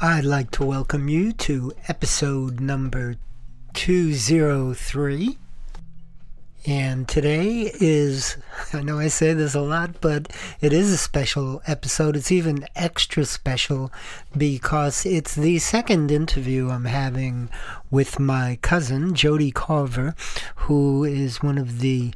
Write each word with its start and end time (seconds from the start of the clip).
I'd 0.00 0.24
like 0.24 0.52
to 0.52 0.64
welcome 0.64 1.08
you 1.08 1.32
to 1.32 1.72
episode 1.88 2.60
number 2.60 3.16
203. 3.74 5.36
And 6.64 7.08
today 7.08 7.72
is, 7.80 8.36
I 8.72 8.82
know 8.82 9.00
I 9.00 9.08
say 9.08 9.32
this 9.32 9.56
a 9.56 9.60
lot, 9.60 10.00
but 10.00 10.32
it 10.60 10.72
is 10.72 10.92
a 10.92 10.96
special 10.96 11.62
episode. 11.66 12.14
It's 12.14 12.30
even 12.30 12.68
extra 12.76 13.24
special 13.24 13.90
because 14.36 15.04
it's 15.04 15.34
the 15.34 15.58
second 15.58 16.12
interview 16.12 16.70
I'm 16.70 16.84
having 16.84 17.50
with 17.90 18.20
my 18.20 18.60
cousin, 18.62 19.16
Jody 19.16 19.50
Carver, 19.50 20.14
who 20.54 21.02
is 21.02 21.42
one 21.42 21.58
of 21.58 21.80
the 21.80 22.14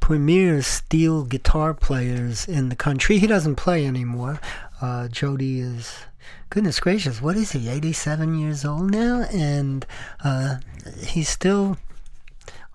premier 0.00 0.62
steel 0.62 1.24
guitar 1.24 1.74
players 1.74 2.48
in 2.48 2.70
the 2.70 2.76
country. 2.76 3.18
He 3.18 3.26
doesn't 3.26 3.56
play 3.56 3.84
anymore. 3.86 4.40
Uh, 4.80 5.08
Jody 5.08 5.60
is 5.60 6.05
goodness 6.50 6.80
gracious, 6.80 7.20
what 7.20 7.36
is 7.36 7.52
he, 7.52 7.68
87 7.68 8.38
years 8.38 8.64
old 8.64 8.90
now? 8.90 9.22
And 9.32 9.86
uh, 10.24 10.56
he's 10.98 11.28
still 11.28 11.76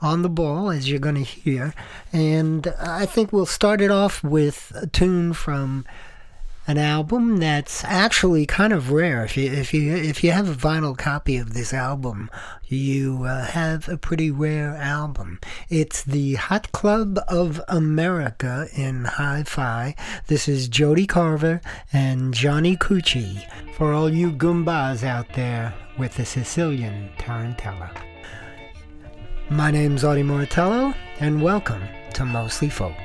on 0.02 0.22
the 0.24 0.30
ball, 0.30 0.72
as 0.72 0.90
you're 0.90 1.00
going 1.00 1.16
to 1.16 1.22
hear. 1.22 1.74
And 2.12 2.74
I 2.80 3.06
think 3.06 3.32
we'll 3.32 3.46
start 3.46 3.82
it 3.82 3.92
off 3.92 4.24
with 4.24 4.72
a 4.76 4.88
tune 4.88 5.34
from 5.34 5.86
an 6.68 6.78
album 6.78 7.38
that's 7.38 7.84
actually 7.86 8.46
kind 8.46 8.72
of 8.72 8.92
rare. 8.92 9.24
If 9.24 9.36
you 9.36 9.52
if 9.52 9.74
you 9.74 9.96
if 9.96 10.24
you 10.24 10.32
have 10.32 10.50
a 10.50 10.54
vinyl 10.54 10.98
copy 10.98 11.38
of 11.38 11.54
this 11.54 11.74
album, 11.74 12.30
you 12.66 13.24
uh, 13.24 13.46
have 13.46 13.90
a 13.90 13.98
pretty 13.98 14.30
rare 14.30 14.76
album. 14.76 15.40
It's 15.70 16.04
the 16.04 16.36
Hot 16.36 16.72
Club 16.72 17.20
of 17.28 17.62
America 17.68 18.68
in 18.76 19.06
Hi-Fi. 19.06 19.96
This 20.28 20.48
is 20.48 20.68
Jody 20.68 21.08
Carver 21.08 21.62
and 21.92 22.34
Johnny 22.34 22.78
Cucci 22.78 23.46
for 23.76 23.94
all 23.94 24.10
you 24.10 24.32
Goombas 24.32 25.04
out 25.04 25.34
there 25.34 25.74
with 25.98 26.16
the 26.16 26.26
Sicilian 26.26 27.10
Tarantella. 27.18 27.90
My 29.50 29.72
name's 29.72 30.04
Artie 30.06 30.24
Martello, 30.24 30.94
and 31.20 31.42
welcome 31.42 31.84
to 32.14 32.24
Mostly 32.24 32.70
Folk. 32.70 32.96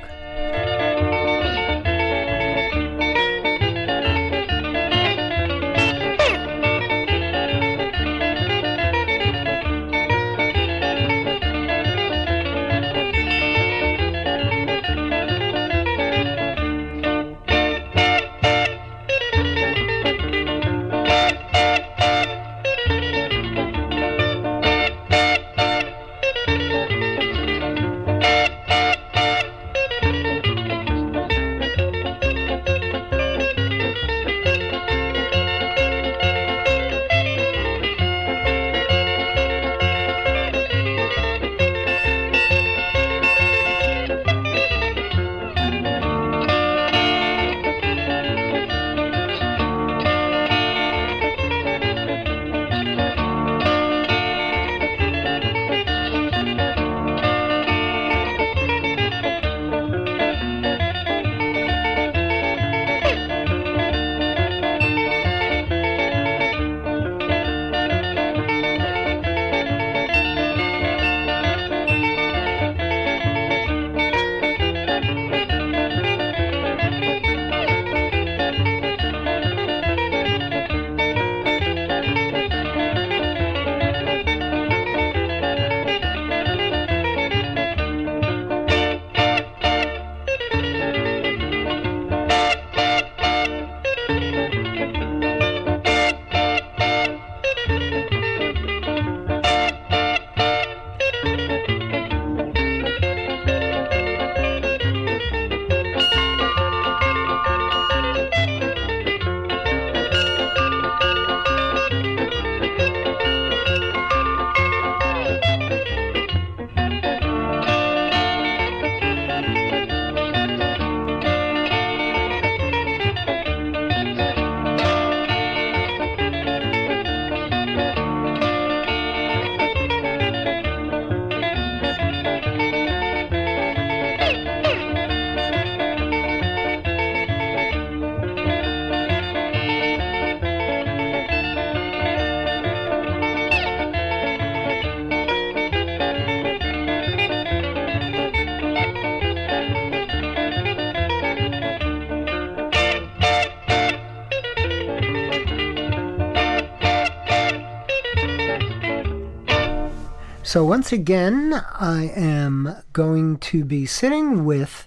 So, 160.47 160.63
once 160.63 160.93
again, 160.93 161.61
I 161.77 162.03
am 162.15 162.77
going 162.93 163.37
to 163.39 163.65
be 163.65 163.85
sitting 163.85 164.45
with 164.45 164.86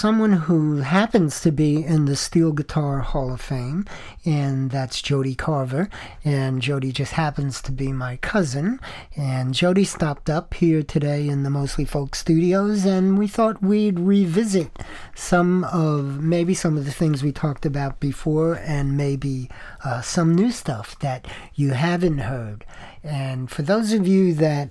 someone 0.00 0.32
who 0.32 0.78
happens 0.78 1.42
to 1.42 1.52
be 1.52 1.84
in 1.84 2.06
the 2.06 2.16
Steel 2.16 2.52
Guitar 2.52 3.00
Hall 3.00 3.34
of 3.34 3.40
Fame, 3.40 3.84
and 4.24 4.70
that's 4.70 5.02
Jody 5.02 5.34
Carver. 5.34 5.90
And 6.24 6.62
Jody 6.62 6.90
just 6.90 7.12
happens 7.12 7.60
to 7.60 7.70
be 7.70 7.92
my 7.92 8.16
cousin. 8.16 8.80
And 9.14 9.52
Jody 9.52 9.84
stopped 9.84 10.30
up 10.30 10.54
here 10.54 10.82
today 10.82 11.28
in 11.28 11.42
the 11.42 11.50
Mostly 11.50 11.84
Folk 11.84 12.14
Studios, 12.14 12.86
and 12.86 13.18
we 13.18 13.28
thought 13.28 13.62
we'd 13.62 14.00
revisit 14.00 14.70
some 15.14 15.64
of 15.64 16.22
maybe 16.22 16.54
some 16.54 16.78
of 16.78 16.86
the 16.86 16.92
things 16.92 17.22
we 17.22 17.30
talked 17.30 17.66
about 17.66 18.00
before, 18.00 18.54
and 18.54 18.96
maybe 18.96 19.50
uh, 19.84 20.00
some 20.00 20.34
new 20.34 20.50
stuff 20.50 20.98
that 21.00 21.28
you 21.54 21.72
haven't 21.72 22.20
heard. 22.20 22.64
And 23.04 23.50
for 23.50 23.60
those 23.60 23.92
of 23.92 24.08
you 24.08 24.32
that 24.32 24.70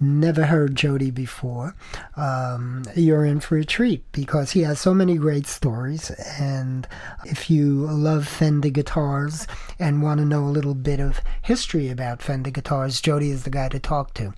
never 0.00 0.46
heard 0.46 0.74
Jody 0.74 1.10
before, 1.10 1.74
um, 2.16 2.84
you're 2.96 3.24
in 3.24 3.40
for 3.40 3.58
a 3.58 3.64
treat 3.64 4.10
because 4.12 4.52
he 4.52 4.62
has 4.62 4.80
so 4.80 4.94
many 4.94 5.16
great 5.16 5.46
stories. 5.46 6.10
And 6.38 6.88
if 7.24 7.50
you 7.50 7.86
love 7.86 8.26
Fender 8.26 8.70
guitars 8.70 9.46
and 9.78 10.02
want 10.02 10.18
to 10.20 10.26
know 10.26 10.44
a 10.44 10.50
little 10.50 10.74
bit 10.74 11.00
of 11.00 11.20
history 11.42 11.88
about 11.88 12.22
Fender 12.22 12.50
guitars, 12.50 13.00
Jody 13.00 13.30
is 13.30 13.44
the 13.44 13.50
guy 13.50 13.68
to 13.68 13.78
talk 13.78 14.14
to. 14.14 14.32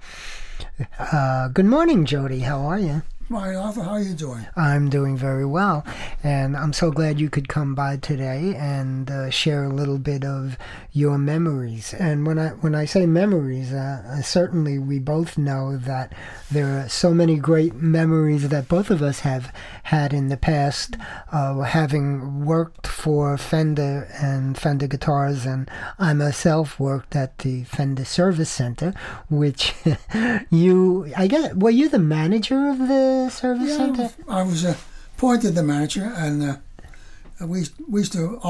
Uh, 0.98 1.48
good 1.48 1.66
morning, 1.66 2.04
Jody. 2.04 2.40
How 2.40 2.60
are 2.60 2.78
you? 2.78 3.02
Fine, 3.32 3.56
Arthur. 3.56 3.82
How 3.82 3.92
are 3.92 4.00
you 4.02 4.12
doing? 4.12 4.46
I'm 4.56 4.90
doing 4.90 5.16
very 5.16 5.46
well, 5.46 5.86
and 6.22 6.54
I'm 6.54 6.74
so 6.74 6.90
glad 6.90 7.18
you 7.18 7.30
could 7.30 7.48
come 7.48 7.74
by 7.74 7.96
today 7.96 8.54
and 8.54 9.10
uh, 9.10 9.30
share 9.30 9.64
a 9.64 9.70
little 9.70 9.96
bit 9.96 10.22
of 10.22 10.58
your 10.92 11.16
memories. 11.16 11.94
And 11.94 12.26
when 12.26 12.38
I 12.38 12.50
when 12.50 12.74
I 12.74 12.84
say 12.84 13.06
memories, 13.06 13.72
uh, 13.72 14.20
certainly 14.20 14.78
we 14.78 14.98
both 14.98 15.38
know 15.38 15.78
that 15.78 16.12
there 16.50 16.78
are 16.78 16.90
so 16.90 17.14
many 17.14 17.36
great 17.36 17.76
memories 17.76 18.50
that 18.50 18.68
both 18.68 18.90
of 18.90 19.00
us 19.00 19.20
have 19.20 19.50
had 19.84 20.12
in 20.12 20.28
the 20.28 20.36
past, 20.36 20.98
uh, 21.32 21.58
having 21.60 22.44
worked 22.44 22.86
for 22.86 23.38
Fender 23.38 24.10
and 24.20 24.58
Fender 24.58 24.86
guitars, 24.86 25.46
and 25.46 25.70
I 25.98 26.12
myself 26.12 26.78
worked 26.78 27.16
at 27.16 27.38
the 27.38 27.64
Fender 27.64 28.04
Service 28.04 28.50
Center, 28.50 28.92
which 29.30 29.72
you 30.50 31.10
I 31.16 31.28
guess 31.28 31.54
were 31.54 31.70
you 31.70 31.88
the 31.88 31.98
manager 31.98 32.68
of 32.68 32.76
the 32.76 33.21
service 33.30 33.68
Yeah, 33.70 33.76
center? 33.76 34.10
I 34.28 34.42
was 34.42 34.64
uh, 34.64 34.74
appointed 35.16 35.54
the 35.54 35.62
manager, 35.62 36.12
and 36.16 36.42
uh, 36.42 36.56
we 37.46 37.64
we 37.88 38.00
used 38.00 38.12
to 38.12 38.40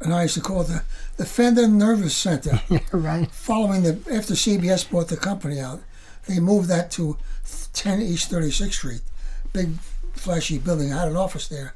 and 0.00 0.14
I 0.14 0.22
used 0.22 0.34
to 0.34 0.40
call 0.40 0.62
it 0.62 0.68
the, 0.68 0.82
the 1.16 1.26
Fender 1.26 1.66
Nervous 1.68 2.16
Center. 2.16 2.60
Right. 2.92 3.30
Following 3.30 3.82
the 3.82 3.98
after 4.12 4.34
CBS 4.34 4.90
bought 4.90 5.08
the 5.08 5.16
company 5.16 5.60
out, 5.60 5.80
they 6.26 6.40
moved 6.40 6.68
that 6.68 6.90
to 6.92 7.16
10 7.72 8.02
East 8.02 8.30
36th 8.30 8.72
Street, 8.72 9.00
big 9.52 9.70
flashy 10.14 10.58
building. 10.58 10.92
I 10.92 11.00
had 11.00 11.08
an 11.08 11.16
office 11.16 11.48
there. 11.48 11.74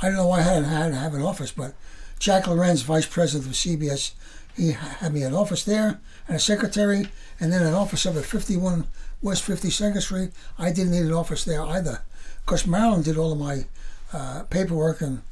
I 0.00 0.06
don't 0.08 0.16
know 0.16 0.26
why 0.26 0.38
I 0.38 0.42
hadn't 0.42 0.64
had 0.64 0.88
to 0.92 0.96
have 0.98 1.14
an 1.14 1.22
office, 1.22 1.52
but 1.52 1.74
Jack 2.18 2.46
Lorenz, 2.46 2.82
vice 2.82 3.06
president 3.06 3.48
of 3.50 3.56
CBS, 3.56 4.12
he 4.56 4.72
had 4.72 5.12
me 5.12 5.22
an 5.22 5.34
office 5.34 5.64
there 5.64 6.00
and 6.28 6.36
a 6.36 6.40
secretary, 6.40 7.08
and 7.40 7.52
then 7.52 7.62
an 7.62 7.74
office 7.74 8.04
up 8.06 8.16
at 8.16 8.24
51 8.24 8.86
West 9.22 9.46
52nd 9.46 10.00
Street. 10.02 10.30
I 10.58 10.72
didn't 10.72 10.92
need 10.92 11.02
an 11.06 11.12
office 11.12 11.44
there 11.44 11.62
either, 11.62 12.02
because 12.44 12.66
Marilyn 12.66 13.02
did 13.02 13.16
all 13.16 13.32
of 13.32 13.38
my 13.38 13.66
uh, 14.12 14.42
paperwork 14.50 15.00
and 15.00 15.22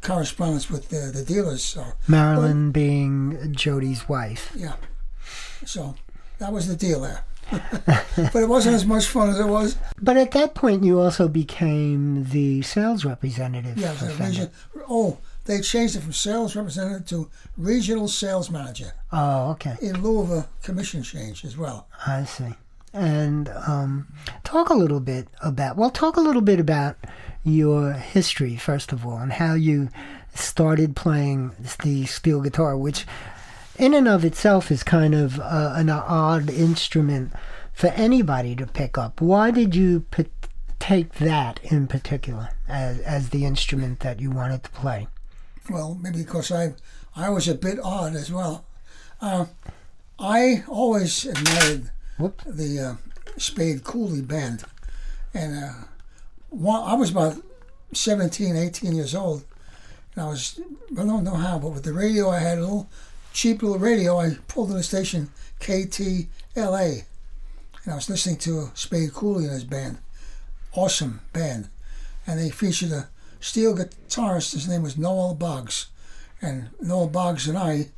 correspondence 0.00 0.70
with 0.70 0.88
the, 0.88 1.10
the 1.12 1.22
dealers. 1.24 1.62
So 1.62 1.84
Marilyn 2.08 2.70
being 2.72 3.52
Jody's 3.54 4.08
wife. 4.08 4.52
yeah. 4.56 4.74
So 5.64 5.94
that 6.38 6.52
was 6.52 6.68
the 6.68 6.76
deal 6.76 7.00
there. 7.00 7.24
but 7.50 8.34
it 8.42 8.48
wasn't 8.48 8.74
as 8.74 8.84
much 8.84 9.06
fun 9.06 9.28
as 9.30 9.38
it 9.38 9.46
was. 9.46 9.76
But 10.02 10.16
at 10.16 10.32
that 10.32 10.54
point, 10.54 10.82
you 10.82 11.00
also 11.00 11.28
became 11.28 12.24
the 12.24 12.62
sales 12.62 13.04
representative 13.04 13.78
Yeah, 13.78 13.92
the 13.94 14.12
region, 14.14 14.50
oh, 14.88 15.18
they 15.44 15.60
changed 15.60 15.94
it 15.94 16.00
from 16.00 16.12
sales 16.12 16.56
representative 16.56 17.06
to 17.08 17.30
regional 17.56 18.08
sales 18.08 18.50
manager 18.50 18.92
Oh, 19.12 19.50
okay. 19.52 19.76
in 19.80 20.02
lieu 20.02 20.20
of 20.22 20.30
a 20.32 20.48
commission 20.62 21.04
change 21.04 21.44
as 21.44 21.56
well. 21.56 21.86
I 22.04 22.24
see. 22.24 22.52
And 22.96 23.50
um, 23.50 24.08
talk 24.42 24.70
a 24.70 24.74
little 24.74 25.00
bit 25.00 25.28
about, 25.42 25.76
well, 25.76 25.90
talk 25.90 26.16
a 26.16 26.20
little 26.22 26.40
bit 26.40 26.58
about 26.58 26.96
your 27.44 27.92
history, 27.92 28.56
first 28.56 28.90
of 28.90 29.04
all, 29.06 29.18
and 29.18 29.32
how 29.32 29.52
you 29.52 29.90
started 30.34 30.96
playing 30.96 31.52
the 31.82 32.06
steel 32.06 32.40
guitar, 32.40 32.74
which 32.76 33.04
in 33.78 33.92
and 33.92 34.08
of 34.08 34.24
itself 34.24 34.70
is 34.70 34.82
kind 34.82 35.14
of 35.14 35.38
uh, 35.38 35.74
an 35.76 35.90
odd 35.90 36.48
instrument 36.48 37.32
for 37.74 37.88
anybody 37.88 38.56
to 38.56 38.66
pick 38.66 38.96
up. 38.96 39.20
Why 39.20 39.50
did 39.50 39.74
you 39.74 40.00
p- 40.10 40.24
take 40.78 41.16
that 41.16 41.60
in 41.64 41.86
particular 41.86 42.48
as, 42.66 43.00
as 43.00 43.28
the 43.28 43.44
instrument 43.44 44.00
that 44.00 44.20
you 44.20 44.30
wanted 44.30 44.64
to 44.64 44.70
play? 44.70 45.06
Well, 45.68 45.98
maybe 46.00 46.18
because 46.18 46.50
I 46.50 46.74
I 47.14 47.28
was 47.28 47.46
a 47.46 47.54
bit 47.54 47.78
odd 47.82 48.14
as 48.14 48.32
well. 48.32 48.64
Uh, 49.20 49.46
I 50.18 50.64
always 50.66 51.26
admired 51.26 51.90
The 52.18 52.80
uh, 52.80 52.94
Spade 53.36 53.84
Cooley 53.84 54.22
band, 54.22 54.64
and 55.34 55.64
uh, 55.64 55.72
one, 56.48 56.82
I 56.82 56.94
was 56.94 57.10
about 57.10 57.36
17, 57.92 58.56
18 58.56 58.94
years 58.94 59.14
old, 59.14 59.44
and 60.14 60.24
I 60.24 60.28
was 60.28 60.58
I 60.92 61.04
don't 61.04 61.24
know 61.24 61.34
how, 61.34 61.58
but 61.58 61.72
with 61.72 61.84
the 61.84 61.92
radio 61.92 62.30
I 62.30 62.38
had 62.38 62.56
a 62.56 62.62
little 62.62 62.88
cheap 63.34 63.62
little 63.62 63.78
radio. 63.78 64.18
I 64.18 64.38
pulled 64.48 64.70
in 64.70 64.76
the 64.76 64.82
station 64.82 65.30
KTLA, 65.60 67.04
and 67.84 67.92
I 67.92 67.94
was 67.94 68.08
listening 68.08 68.38
to 68.38 68.70
Spade 68.72 69.12
Cooley 69.12 69.44
and 69.44 69.52
his 69.52 69.64
band, 69.64 69.98
awesome 70.72 71.20
band, 71.34 71.68
and 72.26 72.40
they 72.40 72.48
featured 72.48 72.92
a 72.92 73.10
steel 73.40 73.76
guitarist. 73.76 74.54
His 74.54 74.66
name 74.66 74.82
was 74.82 74.96
Noel 74.96 75.34
Boggs, 75.34 75.88
and 76.40 76.70
Noel 76.80 77.08
Boggs 77.08 77.46
and 77.46 77.58
I, 77.58 77.90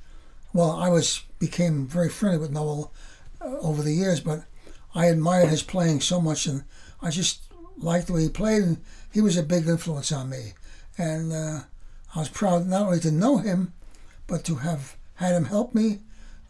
well, 0.53 0.73
I 0.73 0.89
was 0.89 1.23
became 1.39 1.87
very 1.87 2.09
friendly 2.09 2.41
with 2.41 2.51
Noel 2.51 2.91
over 3.41 3.83
the 3.83 3.93
years, 3.93 4.21
but 4.21 4.45
I 4.95 5.07
admired 5.07 5.49
his 5.49 5.63
playing 5.63 6.01
so 6.01 6.21
much, 6.21 6.47
and 6.47 6.65
I 7.01 7.11
just 7.11 7.43
liked 7.77 8.07
the 8.07 8.13
way 8.13 8.23
he 8.23 8.29
played, 8.29 8.63
and 8.63 8.79
he 9.13 9.21
was 9.21 9.37
a 9.37 9.43
big 9.43 9.67
influence 9.67 10.13
on 10.13 10.31
me, 10.31 10.53
and 10.97 11.33
uh, 11.33 11.61
I 12.15 12.19
was 12.19 12.29
proud 12.29 12.67
not 12.67 12.87
only 12.87 13.01
to 13.01 13.11
know 13.11 13.39
him, 13.39 13.73
but 14.27 14.45
to 14.45 14.57
have 14.57 14.97
had 15.15 15.35
him 15.35 15.47
help 15.47 15.75
me 15.75 16.01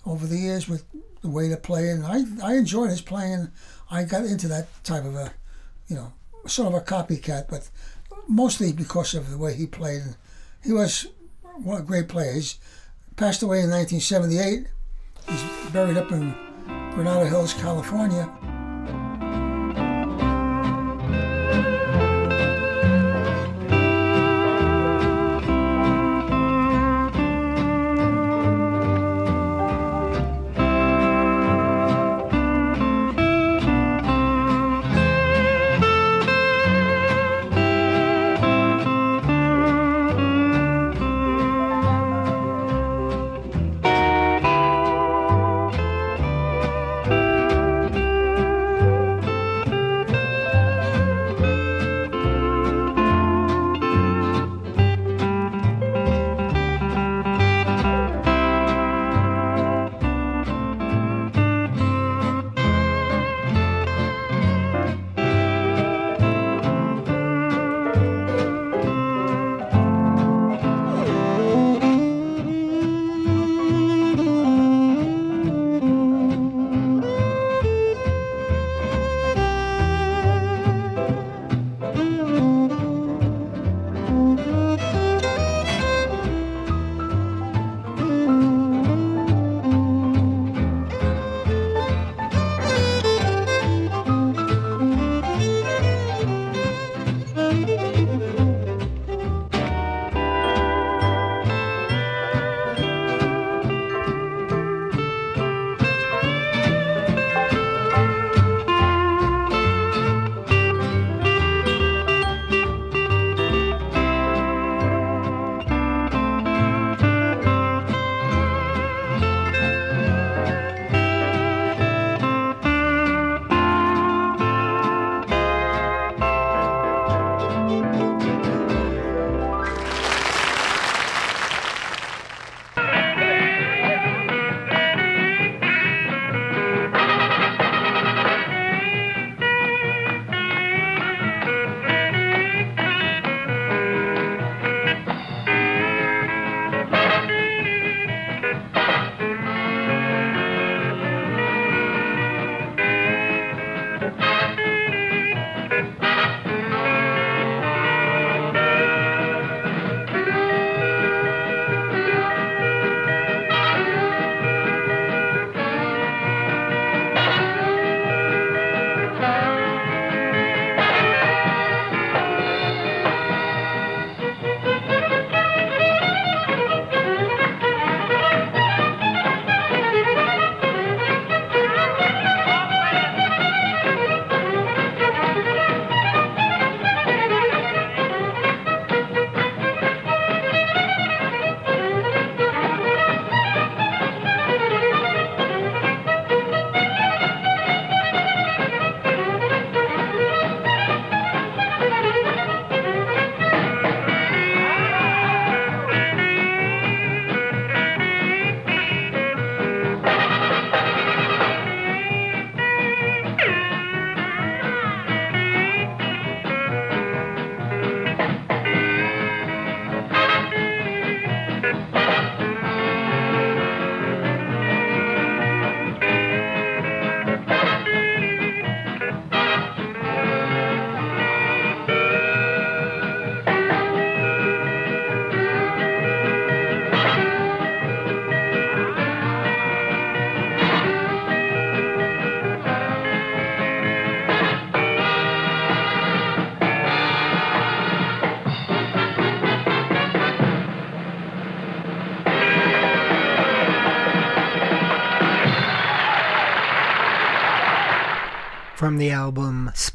over 0.07 0.27
the 0.27 0.39
years 0.39 0.69
with 0.69 0.85
the 1.21 1.29
way 1.29 1.49
to 1.49 1.57
play, 1.57 1.91
and 1.91 2.05
I 2.05 2.23
I 2.43 2.55
enjoyed 2.55 2.91
his 2.91 3.01
playing. 3.01 3.33
And 3.35 3.51
I 3.91 4.05
got 4.05 4.25
into 4.25 4.49
that 4.49 4.69
type 4.85 5.05
of 5.05 5.15
a, 5.15 5.33
you 5.89 5.97
know, 5.97 6.13
sort 6.47 6.69
of 6.69 6.75
a 6.75 6.85
copycat, 6.85 7.49
but 7.49 7.69
mostly 8.29 8.73
because 8.73 9.15
of 9.15 9.31
the 9.31 9.39
way 9.39 9.55
he 9.55 9.67
played. 9.67 10.03
He 10.63 10.73
was 10.73 11.07
one 11.63 11.81
a 11.81 11.85
great 11.85 12.09
player. 12.09 12.35
He's 12.35 12.59
passed 13.17 13.43
away 13.43 13.61
in 13.61 13.71
1978. 13.71 14.67
He's 15.29 15.71
buried 15.73 15.97
up 15.97 16.13
in 16.13 16.35
Granada 16.99 17.29
Hills, 17.29 17.55
California. 17.55 18.48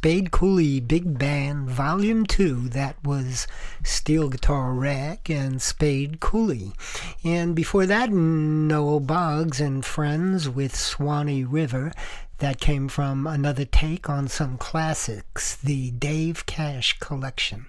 Spade 0.03 0.31
Cooley 0.31 0.81
Big 0.81 1.17
Band 1.17 1.69
Volume 1.69 2.25
2. 2.25 2.67
That 2.67 2.97
was 3.05 3.47
Steel 3.85 4.27
Guitar 4.27 4.73
Rag 4.73 5.31
and 5.31 5.61
Spade 5.61 6.19
Cooley. 6.19 6.73
And 7.23 7.55
before 7.55 7.85
that, 7.85 8.11
Noel 8.11 8.99
Boggs 8.99 9.61
and 9.61 9.85
Friends 9.85 10.49
with 10.49 10.75
Swanee 10.75 11.45
River. 11.45 11.93
That 12.39 12.59
came 12.59 12.89
from 12.89 13.25
another 13.25 13.63
take 13.63 14.09
on 14.09 14.27
some 14.27 14.57
classics, 14.57 15.55
the 15.55 15.91
Dave 15.91 16.45
Cash 16.45 16.99
collection. 16.99 17.67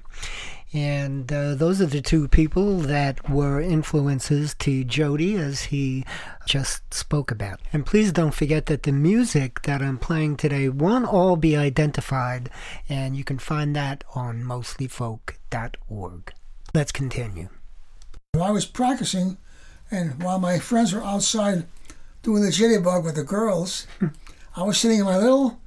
And 0.74 1.32
uh, 1.32 1.54
those 1.54 1.80
are 1.80 1.86
the 1.86 2.02
two 2.02 2.26
people 2.26 2.78
that 2.78 3.30
were 3.30 3.60
influences 3.60 4.54
to 4.58 4.82
Jody 4.82 5.36
as 5.36 5.62
he 5.62 6.04
just 6.46 6.92
spoke 6.92 7.30
about. 7.30 7.60
And 7.72 7.86
please 7.86 8.10
don't 8.10 8.34
forget 8.34 8.66
that 8.66 8.82
the 8.82 8.90
music 8.90 9.62
that 9.62 9.80
I'm 9.80 9.98
playing 9.98 10.36
today 10.36 10.68
won't 10.68 11.06
all 11.06 11.36
be 11.36 11.56
identified, 11.56 12.50
and 12.88 13.16
you 13.16 13.22
can 13.22 13.38
find 13.38 13.76
that 13.76 14.02
on 14.16 14.42
mostlyfolk.org. 14.42 16.32
Let's 16.74 16.90
continue. 16.90 17.50
I 18.34 18.50
was 18.50 18.66
practicing, 18.66 19.38
and 19.92 20.20
while 20.20 20.40
my 20.40 20.58
friends 20.58 20.92
were 20.92 21.04
outside 21.04 21.66
doing 22.24 22.42
the 22.42 22.48
jitterbug 22.48 23.04
with 23.04 23.14
the 23.14 23.22
girls, 23.22 23.86
I 24.56 24.64
was 24.64 24.78
sitting 24.78 24.98
in 24.98 25.04
my 25.04 25.18
little 25.18 25.60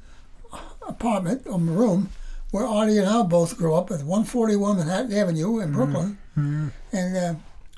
apartment 0.85 1.43
or 1.47 1.57
room 1.59 2.09
where 2.57 2.65
Artie 2.65 2.97
and 2.97 3.07
I 3.07 3.21
both 3.21 3.55
grew 3.55 3.75
up 3.75 3.91
at 3.91 3.99
141 3.99 4.77
Manhattan 4.77 5.13
Avenue 5.13 5.59
in 5.59 5.71
Brooklyn. 5.71 6.17
Mm-hmm. 6.35 6.67
And 6.91 7.15
uh, 7.15 7.35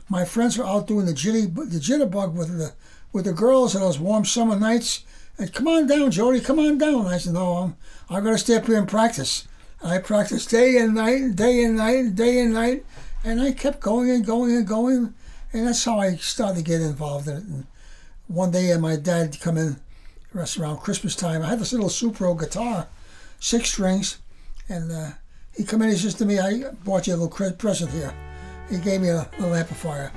my 0.07 0.23
friends 0.23 0.57
were 0.57 0.65
out 0.65 0.87
doing 0.87 1.05
the 1.05 1.11
jitty, 1.11 1.53
the 1.53 1.79
jitterbug 1.79 2.33
with 2.33 2.57
the 2.57 2.71
with 3.11 3.25
the 3.25 3.33
girls 3.33 3.75
on 3.75 3.81
those 3.81 3.99
warm 3.99 4.23
summer 4.23 4.57
nights. 4.57 5.03
And 5.37 5.53
come 5.53 5.67
on 5.67 5.87
down, 5.87 6.11
Jody, 6.11 6.39
come 6.39 6.59
on 6.59 6.77
down. 6.77 7.07
I 7.07 7.17
said, 7.17 7.33
no, 7.33 7.57
I'm 7.57 7.75
I'm 8.09 8.23
gonna 8.23 8.37
stay 8.37 8.55
up 8.55 8.67
here 8.67 8.77
and 8.77 8.87
practice. 8.87 9.49
And 9.81 9.91
I 9.91 9.97
practiced 9.97 10.49
day 10.49 10.77
and 10.77 10.95
night, 10.95 11.35
day 11.35 11.61
and 11.61 11.75
night, 11.75 11.97
and 11.97 12.15
day 12.15 12.39
and 12.39 12.53
night, 12.53 12.85
and 13.25 13.41
I 13.41 13.51
kept 13.51 13.81
going 13.81 14.09
and 14.09 14.25
going 14.25 14.55
and 14.55 14.65
going, 14.65 15.13
and 15.51 15.67
that's 15.67 15.83
how 15.83 15.99
I 15.99 16.15
started 16.15 16.59
to 16.59 16.63
get 16.63 16.79
involved 16.79 17.27
in 17.27 17.35
it. 17.35 17.43
And 17.43 17.67
one 18.27 18.51
day, 18.51 18.71
uh, 18.71 18.79
my 18.79 18.95
dad 18.95 19.41
come 19.41 19.57
in 19.57 19.75
around 20.33 20.77
Christmas 20.77 21.17
time. 21.17 21.41
I 21.41 21.49
had 21.49 21.59
this 21.59 21.73
little 21.73 21.89
Supro 21.89 22.39
guitar, 22.39 22.87
six 23.41 23.71
strings 23.71 24.19
and 24.69 24.91
uh, 24.91 25.09
he 25.55 25.63
come 25.63 25.81
in, 25.81 25.89
he 25.89 25.95
says 25.95 26.13
to 26.15 26.25
me, 26.25 26.39
I 26.39 26.71
bought 26.85 27.07
you 27.07 27.15
a 27.15 27.17
little 27.17 27.51
present 27.53 27.91
here. 27.91 28.13
He 28.69 28.77
gave 28.77 29.01
me 29.01 29.09
a 29.09 29.29
little 29.37 29.55
amplifier. 29.55 30.11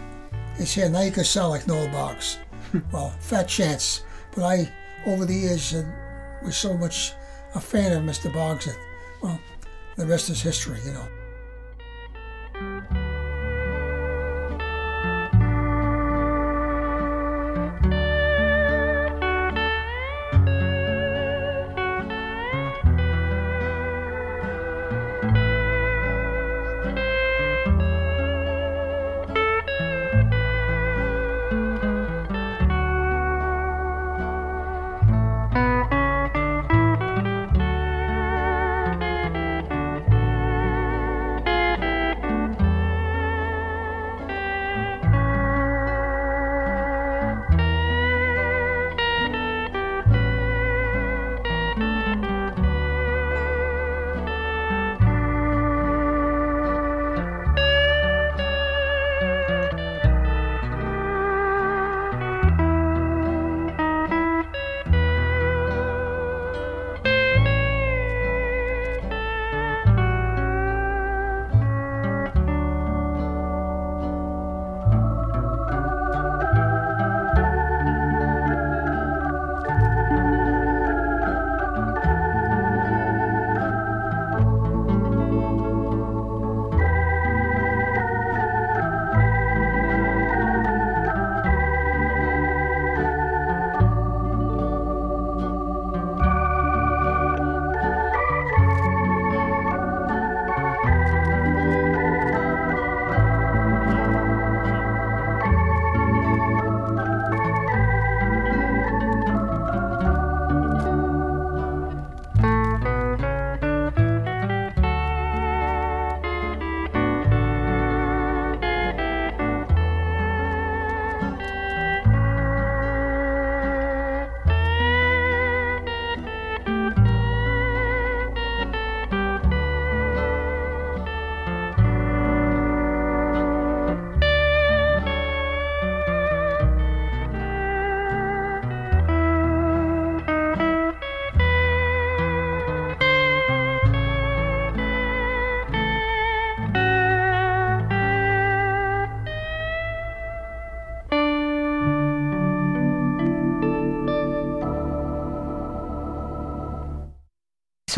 He 0.58 0.66
said, 0.66 0.92
now 0.92 1.00
you 1.00 1.10
can 1.10 1.24
sound 1.24 1.50
like 1.50 1.66
Noel 1.66 1.88
Boggs. 1.88 2.38
well, 2.92 3.10
fat 3.20 3.48
chance. 3.48 4.04
But 4.34 4.44
I, 4.44 4.72
over 5.06 5.24
the 5.24 5.34
years, 5.34 5.74
uh, 5.74 5.84
was 6.44 6.56
so 6.56 6.76
much 6.76 7.12
a 7.54 7.60
fan 7.60 7.92
of 7.92 8.02
Mr. 8.02 8.32
Boggs 8.32 8.66
that, 8.66 8.76
well, 9.22 9.40
the 9.96 10.06
rest 10.06 10.30
is 10.30 10.42
history, 10.42 10.78
you 10.84 10.92
know. 10.92 11.08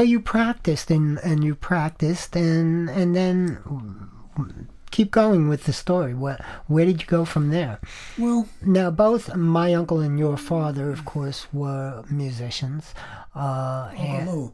You 0.04 0.20
practiced 0.20 0.90
and, 0.90 1.18
and 1.18 1.42
you 1.42 1.54
practiced 1.54 2.37
and 2.37 2.88
and 2.90 3.14
then 3.16 3.58
keep 4.90 5.11
going 5.11 5.49
with 5.49 5.64
the 5.64 5.73
story. 5.73 6.14
What 6.14 6.40
where 6.66 6.87
did 6.87 7.00
you 7.00 7.06
go 7.06 7.25
from 7.25 7.50
there? 7.50 7.80
Well, 8.18 8.49
now 8.62 8.90
both 8.90 9.34
my 9.34 9.75
uncle 9.75 10.00
and 10.00 10.18
your 10.18 10.37
father, 10.37 10.90
of 10.90 11.04
course, 11.04 11.46
were 11.52 12.04
musicians. 12.11 12.94
Uh, 13.34 13.90
and, 13.99 14.52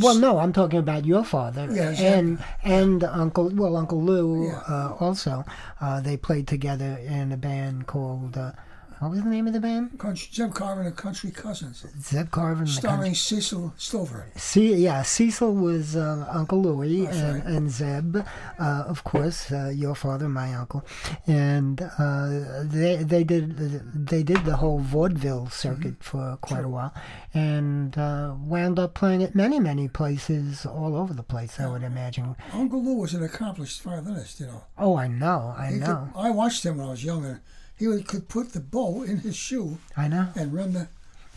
Well, 0.00 0.14
no, 0.14 0.38
I'm 0.38 0.52
talking 0.52 0.78
about 0.78 1.04
your 1.04 1.24
father 1.24 1.68
yeah, 1.70 1.90
and 1.90 2.42
and 2.64 3.04
Uncle. 3.04 3.50
Well, 3.50 3.76
Uncle 3.76 4.02
Lou 4.02 4.46
yeah. 4.46 4.62
uh, 4.68 4.96
also. 4.98 5.44
Uh, 5.80 6.00
they 6.00 6.16
played 6.16 6.46
together 6.48 6.98
in 7.04 7.32
a 7.32 7.36
band 7.36 7.86
called 7.86 8.38
uh, 8.38 8.52
what 9.00 9.12
was 9.12 9.22
the 9.22 9.28
name 9.28 9.46
of 9.46 9.52
the 9.52 9.60
band? 9.60 9.96
Country, 9.98 10.28
Zeb 10.32 10.52
Carver 10.54 10.80
and 10.80 10.90
the 10.90 10.96
Country 10.96 11.30
Cousins. 11.30 11.86
Zeb 12.00 12.30
Carver 12.30 12.62
and 12.62 12.68
Starring 12.68 13.14
Cecil 13.14 13.72
Stover. 13.76 14.26
See, 14.36 14.74
yeah, 14.74 15.02
Cecil 15.02 15.54
was 15.54 15.94
uh, 15.94 16.28
Uncle 16.30 16.60
Louis 16.62 17.06
and, 17.06 17.42
and 17.44 17.70
Zeb, 17.70 18.16
uh, 18.16 18.84
of 18.86 19.04
course, 19.04 19.52
uh, 19.52 19.72
your 19.74 19.94
father, 19.94 20.28
my 20.28 20.52
uncle, 20.54 20.84
and 21.26 21.80
uh, 21.98 22.62
they 22.64 22.96
they 22.96 23.22
did 23.22 23.56
they 24.06 24.22
did 24.22 24.44
the 24.44 24.56
whole 24.56 24.80
vaudeville 24.80 25.48
circuit 25.48 26.00
mm-hmm. 26.00 26.32
for 26.32 26.36
quite 26.40 26.58
sure. 26.58 26.66
a 26.66 26.68
while, 26.68 26.94
and 27.34 27.96
uh, 27.96 28.34
wound 28.40 28.78
up 28.78 28.94
playing 28.94 29.22
at 29.22 29.34
many 29.34 29.60
many 29.60 29.86
places 29.88 30.66
all 30.66 30.96
over 30.96 31.14
the 31.14 31.22
place. 31.22 31.60
I 31.60 31.68
would 31.68 31.84
imagine. 31.84 32.34
Uncle 32.52 32.82
Lou 32.82 32.96
was 32.96 33.14
an 33.14 33.22
accomplished 33.22 33.80
violinist, 33.82 34.40
you 34.40 34.46
know. 34.46 34.64
Oh, 34.76 34.96
I 34.96 35.06
know, 35.06 35.54
I 35.56 35.70
he 35.70 35.76
know. 35.76 36.10
Could, 36.12 36.20
I 36.20 36.30
watched 36.30 36.64
him 36.64 36.78
when 36.78 36.88
I 36.88 36.90
was 36.90 37.04
younger 37.04 37.42
he 37.78 38.02
could 38.02 38.28
put 38.28 38.52
the 38.52 38.60
bow 38.60 39.02
in 39.02 39.18
his 39.18 39.36
shoe. 39.36 39.78
I 39.96 40.08
know. 40.08 40.28
And 40.34 40.52
run 40.52 40.72
the 40.72 40.88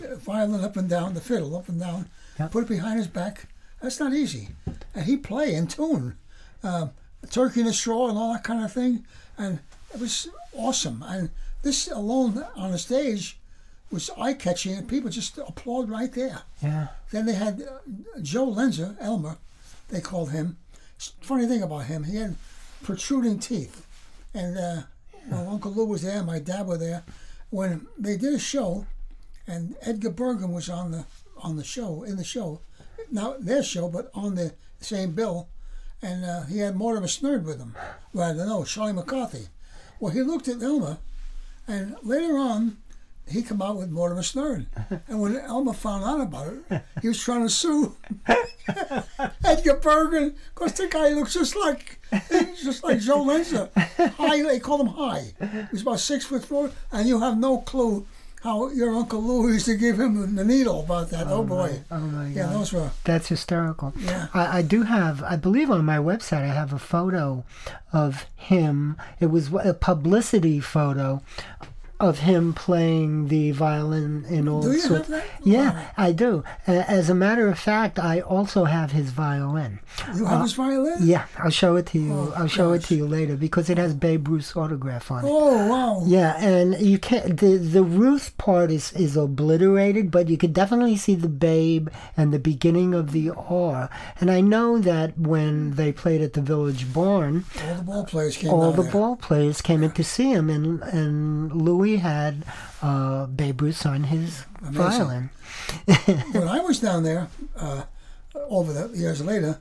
uh, 0.04 0.16
violin 0.16 0.64
up 0.64 0.76
and 0.78 0.90
down, 0.90 1.14
the 1.14 1.22
fiddle 1.22 1.56
up 1.56 1.70
and 1.70 1.80
down, 1.80 2.10
Yeah. 2.40 2.48
put 2.48 2.64
it 2.64 2.70
behind 2.70 2.98
his 2.98 3.08
back. 3.08 3.48
That's 3.82 4.00
not 4.00 4.14
easy. 4.14 4.50
And 4.96 5.06
he'd 5.06 5.24
play 5.24 5.54
in 5.54 5.68
tune, 5.68 6.16
um, 6.64 6.92
Turkey 7.30 7.62
in 7.62 7.68
a 7.68 7.74
Straw 7.74 8.10
and 8.10 8.18
all 8.18 8.34
that 8.34 8.44
kind 8.44 8.64
of 8.64 8.72
thing. 8.72 9.06
And 9.38 9.60
it 9.94 10.00
was 10.00 10.28
awesome. 10.54 11.04
And 11.08 11.30
this 11.62 11.88
alone 11.90 12.44
on 12.56 12.72
the 12.72 12.78
stage 12.80 13.38
was 13.92 14.10
eye 14.18 14.34
catching, 14.34 14.74
and 14.76 14.88
people 14.88 15.10
just 15.10 15.38
applaud 15.38 15.90
right 15.90 16.12
there. 16.14 16.42
Yeah. 16.64 16.88
Then 17.12 17.26
they 17.26 17.34
had 17.34 17.62
uh, 17.62 18.20
Joe 18.22 18.48
Lenzer, 18.48 18.96
Elmer, 19.02 19.38
they 19.90 20.00
called 20.02 20.32
him. 20.32 20.58
Funny 21.22 21.46
thing 21.46 21.62
about 21.62 21.86
him, 21.86 22.04
he 22.06 22.16
had 22.16 22.36
protruding 22.84 23.38
teeth. 23.40 23.86
And 24.34 24.58
uh, 24.58 24.82
well, 25.30 25.50
Uncle 25.50 25.72
Lou 25.72 25.86
was 25.86 26.02
there, 26.02 26.24
my 26.24 26.40
dad 26.40 26.68
was 26.68 26.80
there. 26.80 27.04
When 27.50 27.88
they 27.98 28.18
did 28.18 28.34
a 28.34 28.40
show, 28.40 28.86
and 29.48 29.76
Edgar 29.82 30.12
Bergen 30.12 30.54
was 30.54 30.70
on 30.70 30.92
the 30.92 31.06
on 31.38 31.58
the 31.58 31.64
show, 31.64 32.04
in 32.04 32.18
the 32.18 32.24
show, 32.24 32.62
not 33.12 33.44
their 33.46 33.64
show, 33.64 33.90
but 33.90 34.10
on 34.14 34.36
the 34.36 34.54
same 34.80 35.12
bill, 35.12 35.50
and 36.02 36.24
uh, 36.24 36.44
he 36.44 36.60
had 36.60 36.76
Mortimer 36.76 37.08
Snerd 37.08 37.44
with 37.44 37.60
him. 37.60 37.76
Rather 38.14 38.46
no, 38.46 38.64
Charlie 38.64 38.94
McCarthy. 38.94 39.48
Well, 40.00 40.14
he 40.14 40.22
looked 40.22 40.48
at 40.48 40.62
Elmer, 40.62 40.98
and 41.68 41.96
later 42.04 42.38
on, 42.38 42.78
he 43.28 43.42
come 43.44 43.62
out 43.62 43.78
with 43.78 43.90
Mortimer 43.90 44.22
Snerd. 44.22 44.66
And 45.08 45.22
when 45.22 45.38
Elmer 45.38 45.74
found 45.74 46.04
out 46.04 46.22
about 46.22 46.54
it, 46.54 46.82
he 47.02 47.08
was 47.08 47.20
trying 47.22 47.44
to 47.44 47.50
sue 47.50 47.96
Edgar 49.46 49.76
Bergen 49.76 50.36
because 50.54 50.74
the 50.74 50.88
guy 50.88 51.10
looks 51.10 51.34
just 51.34 51.56
like 51.56 52.01
just 52.64 52.84
like 52.84 53.00
Joe 53.00 53.24
Lenzer. 53.24 53.70
High, 54.16 54.42
they 54.44 54.60
call 54.60 54.82
him 54.82 54.88
high. 54.88 55.34
He's 55.72 55.82
about 55.82 56.00
six 56.00 56.26
foot 56.26 56.44
four, 56.46 56.72
and 56.92 57.08
you 57.08 57.20
have 57.20 57.38
no 57.38 57.60
clue 57.60 58.06
how 58.44 58.70
your 58.72 58.96
Uncle 58.96 59.22
Lou 59.22 59.52
used 59.54 59.68
to 59.68 59.76
give 59.76 60.00
him 60.00 60.36
the 60.36 60.44
needle 60.44 60.80
about 60.80 61.12
that. 61.12 61.28
Oh, 61.28 61.36
oh 61.38 61.44
boy. 61.44 61.82
Oh 61.92 62.00
my 62.00 62.28
Yeah, 62.30 62.44
God. 62.44 62.54
those 62.56 62.74
were. 62.74 62.90
That's 63.04 63.28
hysterical. 63.28 63.94
Yeah. 64.00 64.28
I, 64.34 64.58
I 64.58 64.62
do 64.64 64.82
have, 64.82 65.22
I 65.22 65.36
believe 65.36 65.70
on 65.70 65.86
my 65.86 65.98
website, 65.98 66.42
I 66.42 66.48
have 66.54 66.74
a 66.74 66.80
photo 66.80 67.44
of 67.94 68.26
him. 68.36 68.98
It 69.20 69.28
was 69.28 69.52
a 69.54 69.76
publicity 69.76 70.60
photo 70.60 71.22
of 72.02 72.20
him 72.20 72.54
playing 72.54 73.28
the 73.28 73.52
violin 73.52 74.26
in 74.30 74.48
all 74.48 74.62
Do 74.62 74.72
you 74.72 74.80
sorts. 74.80 75.08
have 75.08 75.22
that? 75.22 75.26
Yeah, 75.44 75.88
I 75.98 76.12
do. 76.12 76.44
As 76.68 77.10
a 77.10 77.16
matter 77.16 77.48
of 77.48 77.58
fact, 77.60 78.00
I 78.00 78.20
also 78.22 78.66
have 78.66 78.92
his 78.92 79.12
violin. 79.12 79.80
You 80.16 80.26
have 80.26 80.40
uh, 80.40 80.44
his 80.44 80.54
violin? 80.54 80.98
Yeah, 81.02 81.26
I'll 81.38 81.50
show 81.52 81.76
it 81.76 81.86
to 81.88 82.00
you. 82.00 82.14
Oh, 82.14 82.34
I'll 82.36 82.48
show 82.48 82.74
it 82.74 82.84
to 82.86 82.96
you 82.96 83.06
later 83.08 83.36
because 83.38 83.70
it 83.70 83.78
has 83.78 83.94
Babe 83.94 84.28
Ruth's 84.28 84.56
autograph 84.56 85.12
on 85.12 85.24
it. 85.26 85.28
Oh, 85.30 85.68
wow. 85.68 86.04
Yeah, 86.06 86.36
and 86.44 86.80
you 86.82 86.98
can't. 86.98 87.38
The 87.40 87.58
the 87.58 87.84
Ruth 87.84 88.36
part 88.38 88.72
is 88.72 88.92
is 88.94 89.16
obliterated, 89.18 90.12
but 90.12 90.30
you 90.30 90.38
could 90.38 90.54
definitely 90.54 90.96
see 90.98 91.16
the 91.16 91.30
Babe 91.30 91.90
and 92.18 92.34
the 92.34 92.40
beginning 92.40 92.94
of 92.94 93.12
the 93.12 93.32
R. 93.32 93.90
And 94.20 94.32
I 94.32 94.42
know 94.42 94.80
that 94.80 95.18
when 95.18 95.72
they 95.76 95.92
played 95.92 96.22
at 96.22 96.34
the 96.34 96.42
Village 96.42 96.92
Barn, 96.94 97.46
All 97.68 97.76
the 97.76 97.84
ball 97.84 98.06
players 98.06 98.38
came 98.38 98.50
all 98.50 98.72
the 98.72 98.84
there. 98.84 98.92
ball 98.92 99.16
players 99.16 99.62
came 99.62 99.84
in 99.84 99.92
to 99.92 100.04
see 100.04 100.32
him, 100.32 100.50
and 100.50 100.82
and 100.84 101.52
Louis 101.54 101.91
had 101.98 102.44
uh, 102.82 103.26
Babe 103.28 103.62
Ruth 103.62 103.86
on 103.86 104.04
his 104.06 104.44
Amazing. 104.62 104.74
violin. 104.74 105.30
when 106.32 106.48
I 106.48 106.60
was 106.60 106.80
down 106.80 107.04
there, 107.04 107.28
uh, 107.56 107.84
over 108.50 108.72
the 108.74 108.98
years 108.98 109.24
later, 109.24 109.60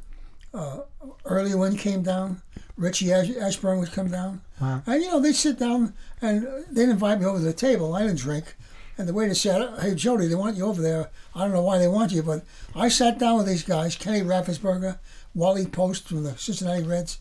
uh, 0.55 0.81
early 1.25 1.55
when 1.55 1.73
he 1.73 1.79
came 1.79 2.03
down, 2.03 2.43
Richie 2.77 3.13
Ash- 3.13 3.31
Ashburn 3.41 3.79
would 3.81 3.93
come 3.93 4.09
down. 4.11 4.41
Wow. 4.61 4.83
And, 4.87 5.03
you 5.03 5.09
know, 5.09 5.21
they'd 5.21 5.35
sit 5.35 5.59
down 5.59 5.95
and 6.23 6.47
they'd 6.71 6.89
invite 6.89 7.21
me 7.21 7.27
over 7.27 7.39
to 7.39 7.45
the 7.45 7.53
table. 7.53 7.95
I 7.95 8.03
didn't 8.03 8.19
drink. 8.19 8.55
And 8.99 9.09
the 9.09 9.15
waiter 9.15 9.35
said, 9.35 9.81
hey, 9.81 9.95
Jody, 9.95 10.27
they 10.27 10.35
want 10.35 10.57
you 10.57 10.67
over 10.67 10.83
there. 10.83 11.11
I 11.35 11.41
don't 11.45 11.53
know 11.53 11.63
why 11.63 11.79
they 11.79 11.89
want 11.89 12.13
you, 12.13 12.23
but 12.23 12.45
I 12.75 12.89
sat 12.89 13.19
down 13.19 13.39
with 13.39 13.47
these 13.47 13.63
guys, 13.63 13.97
Kenny 13.97 14.21
Raffensberger, 14.21 14.99
Wally 15.35 15.65
Post 15.67 16.09
from 16.09 16.25
the 16.25 16.37
Cincinnati 16.37 16.83
Reds, 16.83 17.19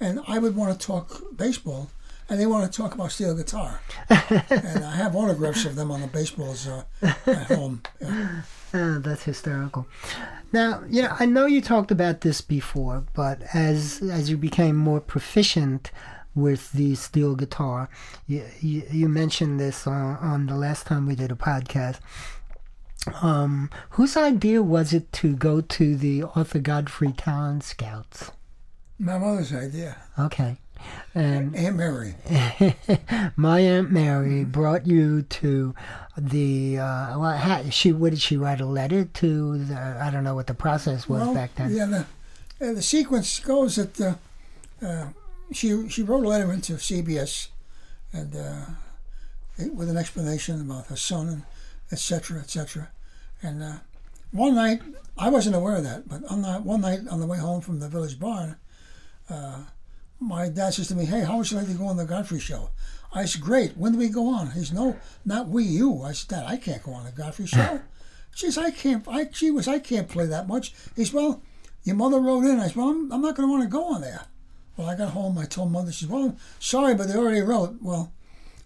and 0.00 0.20
I 0.26 0.38
would 0.38 0.56
want 0.56 0.72
to 0.78 0.84
talk 0.86 1.22
baseball. 1.36 1.90
And 2.32 2.40
they 2.40 2.46
want 2.46 2.72
to 2.72 2.74
talk 2.74 2.94
about 2.94 3.12
steel 3.12 3.36
guitar. 3.36 3.82
and 4.08 4.82
I 4.82 4.96
have 4.96 5.14
autographs 5.14 5.66
of 5.66 5.76
them 5.76 5.90
on 5.90 6.00
the 6.00 6.06
baseballs 6.06 6.66
uh, 6.66 6.84
at 7.02 7.48
home. 7.48 7.82
Yeah. 8.00 8.40
Ah, 8.72 8.96
that's 9.00 9.24
hysterical. 9.24 9.86
Now, 10.50 10.82
you 10.88 11.02
know, 11.02 11.14
I 11.20 11.26
know 11.26 11.44
you 11.44 11.60
talked 11.60 11.90
about 11.90 12.22
this 12.22 12.40
before, 12.40 13.04
but 13.12 13.42
as 13.52 14.00
as 14.00 14.30
you 14.30 14.38
became 14.38 14.76
more 14.76 14.98
proficient 14.98 15.90
with 16.34 16.72
the 16.72 16.94
steel 16.94 17.34
guitar, 17.34 17.90
you 18.26 18.46
you, 18.62 18.84
you 18.90 19.08
mentioned 19.10 19.60
this 19.60 19.86
on, 19.86 20.16
on 20.16 20.46
the 20.46 20.56
last 20.56 20.86
time 20.86 21.06
we 21.06 21.14
did 21.14 21.30
a 21.30 21.34
podcast. 21.34 22.00
Um, 23.20 23.68
whose 23.90 24.16
idea 24.16 24.62
was 24.62 24.94
it 24.94 25.12
to 25.20 25.36
go 25.36 25.60
to 25.60 25.96
the 25.96 26.22
Arthur 26.34 26.60
Godfrey 26.60 27.12
Talent 27.12 27.62
Scouts? 27.62 28.32
My 28.98 29.18
mother's 29.18 29.52
idea. 29.52 29.98
Okay. 30.18 30.56
And 31.14 31.54
Aunt 31.54 31.76
Mary. 31.76 32.14
my 33.36 33.60
aunt 33.60 33.90
Mary 33.90 34.44
brought 34.44 34.86
you 34.86 35.22
to 35.22 35.74
the. 36.16 36.78
Uh, 36.78 37.18
well, 37.18 37.70
she 37.70 37.92
what 37.92 38.10
did 38.10 38.20
she 38.20 38.36
write 38.36 38.60
a 38.60 38.66
letter 38.66 39.04
to? 39.04 39.58
The, 39.64 39.98
I 40.02 40.10
don't 40.10 40.24
know 40.24 40.34
what 40.34 40.46
the 40.46 40.54
process 40.54 41.08
was 41.08 41.22
Well, 41.22 41.34
back 41.34 41.54
then. 41.56 41.74
Yeah, 41.74 41.86
the, 41.86 42.66
uh, 42.66 42.72
the 42.74 42.82
sequence 42.82 43.40
goes 43.40 43.76
that 43.76 44.00
uh, 44.00 44.14
uh, 44.86 45.08
she 45.52 45.88
she 45.88 46.02
wrote 46.02 46.24
a 46.24 46.28
letter 46.28 46.52
into 46.52 46.74
CBS, 46.74 47.48
and 48.12 48.34
uh, 48.34 48.64
it- 49.58 49.74
with 49.74 49.88
an 49.90 49.96
explanation 49.96 50.60
about 50.60 50.86
her 50.86 50.96
son 50.96 51.28
and 51.28 51.42
etc. 51.90 52.40
etc. 52.40 52.88
And 53.42 53.62
uh, 53.62 53.76
one 54.30 54.54
night 54.54 54.80
I 55.18 55.28
wasn't 55.28 55.56
aware 55.56 55.76
of 55.76 55.84
that, 55.84 56.08
but 56.08 56.24
on 56.30 56.40
that 56.42 56.62
one 56.64 56.80
night 56.80 57.00
on 57.10 57.20
the 57.20 57.26
way 57.26 57.38
home 57.38 57.60
from 57.60 57.80
the 57.80 57.88
village 57.88 58.18
barn, 58.18 58.56
uh, 59.28 59.64
my 60.22 60.48
dad 60.48 60.74
says 60.74 60.88
to 60.88 60.94
me, 60.94 61.04
"Hey, 61.04 61.22
how 61.22 61.38
would 61.38 61.50
you 61.50 61.56
like 61.56 61.66
to 61.66 61.74
go 61.74 61.86
on 61.86 61.96
the 61.96 62.04
Godfrey 62.04 62.40
show?" 62.40 62.70
I 63.12 63.24
said, 63.24 63.42
"Great. 63.42 63.76
When 63.76 63.92
do 63.92 63.98
we 63.98 64.08
go 64.08 64.28
on?" 64.28 64.52
He 64.52 64.60
says, 64.60 64.72
"No, 64.72 64.96
not 65.24 65.48
we. 65.48 65.64
You." 65.64 66.02
I 66.02 66.12
said, 66.12 66.28
"Dad, 66.28 66.46
I 66.46 66.56
can't 66.56 66.82
go 66.82 66.92
on 66.92 67.04
the 67.04 67.12
Godfrey 67.12 67.46
show." 67.46 67.80
She 68.34 68.46
says, 68.46 68.56
"I 68.56 68.70
can't. 68.70 69.06
I 69.06 69.28
she 69.32 69.50
was. 69.50 69.68
I 69.68 69.78
can't 69.78 70.08
play 70.08 70.24
that 70.26 70.48
much." 70.48 70.72
He 70.96 71.04
says, 71.04 71.12
"Well, 71.12 71.42
your 71.84 71.96
mother 71.96 72.18
wrote 72.18 72.44
in." 72.44 72.60
I 72.60 72.68
said, 72.68 72.76
"Well, 72.76 72.88
I'm, 72.88 73.12
I'm 73.12 73.20
not 73.20 73.36
going 73.36 73.46
to 73.46 73.52
want 73.52 73.62
to 73.62 73.68
go 73.68 73.92
on 73.94 74.00
there." 74.00 74.24
Well, 74.76 74.88
I 74.88 74.96
got 74.96 75.10
home. 75.10 75.36
I 75.36 75.44
told 75.44 75.70
mother. 75.70 75.92
She 75.92 76.06
says, 76.06 76.08
"Well, 76.08 76.24
I'm 76.24 76.36
sorry, 76.58 76.94
but 76.94 77.08
they 77.08 77.14
already 77.14 77.42
wrote." 77.42 77.76
Well, 77.82 78.10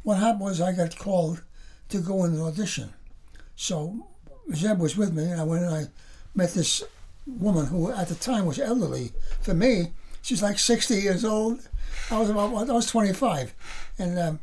what 0.05 0.19
happened 0.19 0.43
was 0.43 0.61
I 0.61 0.71
got 0.71 0.97
called 0.97 1.43
to 1.89 1.99
go 1.99 2.25
in 2.25 2.35
an 2.35 2.43
audition. 2.43 2.91
So 3.57 4.07
Zeb 4.55 4.79
was 4.79 4.97
with 4.97 5.13
me, 5.13 5.25
and 5.25 5.41
I 5.41 5.45
went 5.45 5.65
and 5.65 5.75
I 5.75 5.87
met 6.35 6.55
this 6.55 6.85
woman 7.27 7.67
who 7.67 7.91
at 7.91 8.09
the 8.09 8.15
time 8.15 8.47
was 8.47 8.61
elderly. 8.61 9.13
For 9.41 9.55
me, 9.55 9.93
she's 10.27 10.43
like 10.43 10.59
60 10.59 10.97
years 10.97 11.25
old. 11.25 11.61
I 12.11 12.19
was 12.19 12.29
about 12.29 12.69
I 12.69 12.73
was 12.73 12.87
25, 12.87 13.55
and 13.99 14.19
um, 14.19 14.41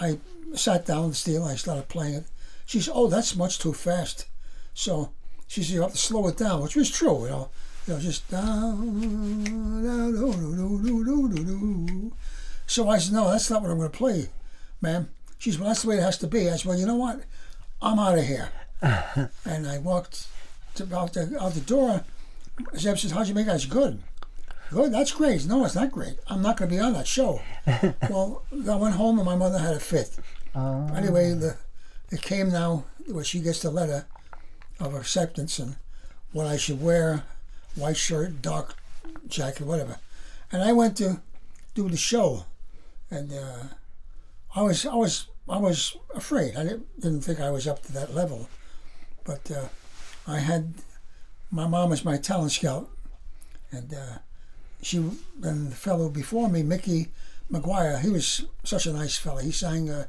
I 0.00 0.18
sat 0.54 0.86
down 0.86 1.10
the 1.10 1.14
steel. 1.14 1.42
And 1.44 1.52
I 1.52 1.56
started 1.56 1.88
playing 1.88 2.14
it. 2.14 2.24
She 2.66 2.80
said, 2.80 2.92
"Oh, 2.94 3.08
that's 3.08 3.36
much 3.36 3.58
too 3.58 3.72
fast." 3.72 4.26
So 4.72 5.12
she 5.46 5.62
said, 5.62 5.74
"You 5.74 5.82
have 5.82 5.92
to 5.92 5.98
slow 5.98 6.26
it 6.28 6.36
down," 6.36 6.62
which 6.62 6.76
was 6.76 6.90
true. 6.90 7.24
You 7.24 7.30
know, 7.30 7.50
you 7.86 7.94
know, 7.94 8.00
just 8.00 8.28
down, 8.30 9.44
down, 9.84 10.12
do, 10.12 10.32
do, 10.32 10.82
do, 10.82 11.04
do, 11.04 11.28
do, 11.28 11.44
do. 11.44 12.12
So 12.66 12.88
I 12.88 12.98
said, 12.98 13.12
"No, 13.12 13.30
that's 13.30 13.50
not 13.50 13.62
what 13.62 13.70
I'm 13.70 13.78
going 13.78 13.90
to 13.90 13.96
play, 13.96 14.28
ma'am." 14.80 15.10
She 15.38 15.52
said, 15.52 15.60
"Well, 15.60 15.68
that's 15.68 15.82
the 15.82 15.88
way 15.88 15.98
it 15.98 16.02
has 16.02 16.18
to 16.18 16.26
be." 16.26 16.48
I 16.48 16.56
said, 16.56 16.66
"Well, 16.66 16.78
you 16.78 16.86
know 16.86 16.96
what? 16.96 17.20
I'm 17.80 17.98
out 17.98 18.18
of 18.18 18.24
here." 18.24 18.50
and 18.80 19.66
I 19.66 19.78
walked 19.78 20.26
to, 20.76 20.96
out 20.96 21.12
the 21.12 21.38
out 21.40 21.52
the 21.52 21.60
door. 21.60 22.04
Zeb 22.76 22.98
says, 22.98 23.12
"How'd 23.12 23.28
you 23.28 23.34
make 23.34 23.46
it?" 23.46 23.52
I 23.52 23.58
said, 23.58 23.70
"Good." 23.70 24.02
Good, 24.70 24.92
that's 24.92 25.12
great. 25.12 25.46
No, 25.46 25.64
it's 25.64 25.74
not 25.74 25.92
great. 25.92 26.18
I'm 26.26 26.42
not 26.42 26.56
going 26.56 26.70
to 26.70 26.76
be 26.76 26.80
on 26.80 26.94
that 26.94 27.06
show. 27.06 27.40
well, 28.10 28.42
I 28.52 28.76
went 28.76 28.94
home 28.94 29.18
and 29.18 29.26
my 29.26 29.36
mother 29.36 29.58
had 29.58 29.74
a 29.74 29.80
fit. 29.80 30.16
Oh, 30.54 30.88
Anyway, 30.94 31.32
the 31.32 31.56
it 32.10 32.22
came 32.22 32.50
now 32.50 32.84
where 33.10 33.24
she 33.24 33.40
gets 33.40 33.60
the 33.62 33.70
letter 33.70 34.06
of 34.80 34.94
acceptance 34.94 35.58
and 35.58 35.76
what 36.32 36.46
I 36.46 36.56
should 36.56 36.82
wear, 36.82 37.24
white 37.74 37.96
shirt, 37.96 38.42
dark 38.42 38.76
jacket, 39.26 39.66
whatever. 39.66 39.98
And 40.52 40.62
I 40.62 40.72
went 40.72 40.96
to 40.98 41.20
do 41.74 41.88
the 41.88 41.96
show, 41.96 42.44
and 43.10 43.32
uh, 43.32 43.64
I 44.54 44.62
was 44.62 44.86
I 44.86 44.94
was 44.94 45.26
I 45.48 45.58
was 45.58 45.96
afraid. 46.14 46.56
I 46.56 46.62
didn't, 46.62 47.00
didn't 47.00 47.22
think 47.22 47.40
I 47.40 47.50
was 47.50 47.66
up 47.66 47.82
to 47.84 47.92
that 47.92 48.14
level, 48.14 48.48
but 49.24 49.50
uh, 49.50 49.68
I 50.26 50.38
had 50.38 50.74
my 51.50 51.66
mom 51.66 51.90
was 51.90 52.04
my 52.04 52.16
talent 52.16 52.52
scout, 52.52 52.88
and 53.72 53.92
uh, 53.92 54.18
she 54.84 54.98
and 54.98 55.72
the 55.72 55.76
fellow 55.76 56.08
before 56.08 56.48
me, 56.48 56.62
Mickey 56.62 57.08
McGuire, 57.50 58.00
he 58.00 58.10
was 58.10 58.46
such 58.62 58.86
a 58.86 58.92
nice 58.92 59.16
fellow. 59.16 59.40
He 59.40 59.52
sang 59.52 59.90
uh, 59.90 60.06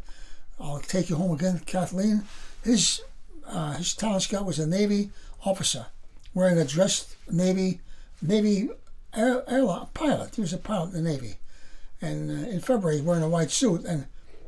"I'll 0.59 0.79
Take 0.79 1.09
You 1.09 1.15
Home 1.15 1.33
Again," 1.33 1.61
Kathleen. 1.65 2.23
His 2.63 3.01
uh, 3.47 3.73
his 3.73 3.93
talent 3.93 4.23
scout 4.23 4.45
was 4.45 4.59
a 4.59 4.67
Navy 4.67 5.11
officer 5.45 5.87
wearing 6.33 6.57
a 6.57 6.65
dressed 6.65 7.15
Navy 7.31 7.79
Navy 8.21 8.69
air, 9.15 9.43
pilot. 9.93 10.35
He 10.35 10.41
was 10.41 10.53
a 10.53 10.57
pilot 10.57 10.93
in 10.93 11.03
the 11.03 11.09
Navy, 11.09 11.35
and 12.01 12.29
uh, 12.29 12.49
in 12.49 12.59
February 12.59 13.01
wearing 13.01 13.23
a 13.23 13.29
white 13.29 13.51
suit. 13.51 13.85
And 13.85 14.05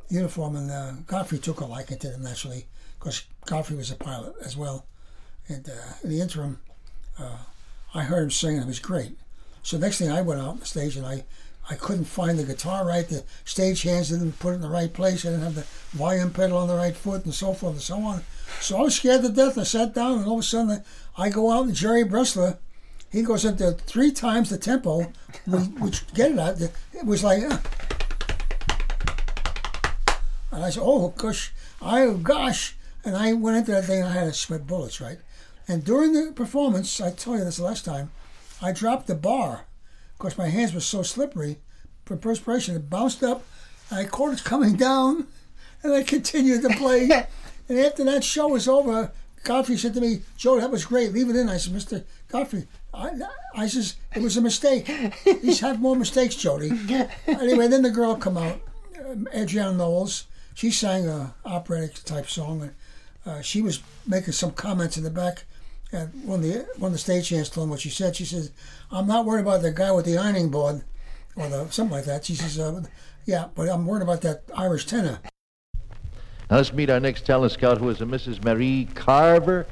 uniform, 0.09 0.55
and 0.55 0.71
uh, 0.71 0.91
Godfrey 1.05 1.39
took 1.39 1.59
a 1.59 1.65
liking 1.65 1.97
to 1.99 2.11
him 2.11 2.23
naturally 2.23 2.65
because 2.99 3.23
Godfrey 3.45 3.75
was 3.75 3.91
a 3.91 3.95
pilot 3.95 4.35
as 4.43 4.55
well. 4.55 4.85
And 5.47 5.67
uh, 5.69 5.93
in 6.03 6.09
the 6.09 6.21
interim, 6.21 6.59
uh, 7.19 7.37
I 7.93 8.03
heard 8.03 8.23
him 8.23 8.31
sing, 8.31 8.55
and 8.55 8.63
it 8.63 8.67
was 8.67 8.79
great. 8.79 9.17
So 9.67 9.77
next 9.77 9.97
thing, 9.97 10.09
I 10.09 10.21
went 10.21 10.39
out 10.39 10.47
on 10.47 10.59
the 10.59 10.65
stage, 10.65 10.95
and 10.95 11.05
I, 11.05 11.25
I 11.69 11.75
couldn't 11.75 12.05
find 12.05 12.39
the 12.39 12.45
guitar 12.45 12.87
right. 12.87 13.05
The 13.05 13.25
stage 13.43 13.81
hands 13.81 14.07
didn't 14.07 14.39
put 14.39 14.51
it 14.51 14.55
in 14.55 14.61
the 14.61 14.69
right 14.69 14.93
place. 14.93 15.25
I 15.25 15.31
didn't 15.31 15.43
have 15.43 15.55
the 15.55 15.67
volume 15.91 16.31
pedal 16.31 16.57
on 16.57 16.69
the 16.69 16.75
right 16.75 16.95
foot, 16.95 17.25
and 17.25 17.33
so 17.33 17.51
forth 17.51 17.73
and 17.73 17.81
so 17.81 17.99
on. 17.99 18.23
So 18.61 18.77
I 18.77 18.83
was 18.83 18.95
scared 18.95 19.23
to 19.23 19.29
death. 19.29 19.57
I 19.57 19.63
sat 19.63 19.93
down, 19.93 20.19
and 20.19 20.25
all 20.25 20.35
of 20.35 20.39
a 20.39 20.43
sudden, 20.43 20.85
I 21.17 21.27
go 21.27 21.51
out, 21.51 21.65
and 21.65 21.75
Jerry 21.75 22.05
Bressler, 22.05 22.59
he 23.11 23.23
goes 23.23 23.43
into 23.43 23.73
three 23.73 24.13
times 24.13 24.51
the 24.51 24.57
tempo, 24.57 25.11
which 25.45 26.13
get 26.13 26.31
it 26.31 26.39
out. 26.39 26.61
It 26.61 27.05
was 27.05 27.25
like, 27.25 27.43
uh, 27.43 27.57
and 30.53 30.63
I 30.63 30.69
said, 30.69 30.81
"Oh 30.81 31.09
gosh, 31.09 31.53
I 31.81 32.05
gosh," 32.23 32.77
and 33.03 33.17
I 33.17 33.33
went 33.33 33.57
into 33.57 33.71
that 33.71 33.83
thing. 33.83 34.01
I 34.01 34.13
had 34.13 34.27
to 34.27 34.33
sweat 34.33 34.65
bullets, 34.65 35.01
right? 35.01 35.19
And 35.67 35.83
during 35.83 36.13
the 36.13 36.31
performance, 36.31 37.01
I 37.01 37.11
told 37.11 37.39
you 37.39 37.43
this 37.43 37.59
last 37.59 37.83
time, 37.83 38.11
I 38.61 38.71
dropped 38.71 39.07
the 39.07 39.15
bar 39.15 39.65
because 40.17 40.37
my 40.37 40.47
hands 40.49 40.73
were 40.73 40.79
so 40.79 41.03
slippery 41.03 41.57
from 42.05 42.19
perspiration. 42.19 42.75
It 42.75 42.89
bounced 42.89 43.23
up, 43.23 43.43
I 43.91 44.05
caught 44.05 44.33
it 44.33 44.43
coming 44.43 44.75
down, 44.77 45.27
and 45.83 45.93
I 45.93 46.03
continued 46.03 46.63
to 46.63 46.69
play. 46.69 47.09
and 47.69 47.79
after 47.79 48.03
that 48.05 48.23
show 48.23 48.47
was 48.47 48.67
over, 48.67 49.11
Godfrey 49.43 49.77
said 49.77 49.93
to 49.93 50.01
me, 50.01 50.21
"Joe, 50.35 50.59
that 50.59 50.71
was 50.71 50.85
great. 50.85 51.13
Leave 51.13 51.29
it 51.29 51.35
in." 51.35 51.49
I 51.49 51.57
said, 51.57 51.73
"Mr. 51.73 52.03
Godfrey, 52.27 52.67
I, 52.93 53.11
I 53.55 53.67
says 53.67 53.95
it 54.15 54.21
was 54.21 54.35
a 54.35 54.41
mistake. 54.41 54.87
He's 55.41 55.59
had 55.59 55.79
more 55.79 55.95
mistakes, 55.95 56.35
Jody." 56.35 56.71
anyway, 57.27 57.67
then 57.67 57.83
the 57.83 57.91
girl 57.91 58.15
come 58.15 58.37
out, 58.37 58.59
um, 59.05 59.27
Adrienne 59.33 59.77
Knowles. 59.77 60.25
She 60.53 60.71
sang 60.71 61.07
a 61.07 61.35
operatic 61.45 62.03
type 62.03 62.27
song, 62.27 62.61
and 62.63 62.73
uh, 63.25 63.41
she 63.41 63.61
was 63.61 63.81
making 64.07 64.33
some 64.33 64.51
comments 64.51 64.97
in 64.97 65.03
the 65.03 65.11
back. 65.11 65.45
And 65.91 66.11
when 66.25 66.41
the 66.41 66.67
when 66.77 66.91
the 66.91 66.97
stage 66.97 67.29
hands 67.29 67.49
told 67.49 67.65
him 67.65 67.69
what 67.71 67.79
she 67.79 67.89
said, 67.89 68.15
she 68.15 68.25
says, 68.25 68.51
"I'm 68.91 69.07
not 69.07 69.25
worried 69.25 69.41
about 69.41 69.61
the 69.61 69.71
guy 69.71 69.91
with 69.91 70.05
the 70.05 70.17
ironing 70.17 70.49
board, 70.49 70.83
or 71.35 71.47
the 71.47 71.69
something 71.69 71.95
like 71.95 72.05
that." 72.05 72.25
She 72.25 72.35
says, 72.35 72.59
uh, 72.59 72.83
"Yeah, 73.25 73.47
but 73.55 73.69
I'm 73.69 73.85
worried 73.85 74.03
about 74.03 74.21
that 74.21 74.43
Irish 74.55 74.85
tenor." 74.85 75.19
Now 76.49 76.57
let's 76.57 76.73
meet 76.73 76.89
our 76.89 76.99
next 76.99 77.25
talent 77.25 77.53
scout, 77.53 77.77
who 77.77 77.89
is 77.89 78.01
a 78.01 78.05
Mrs. 78.05 78.43
Marie 78.43 78.87
Carver. 78.95 79.65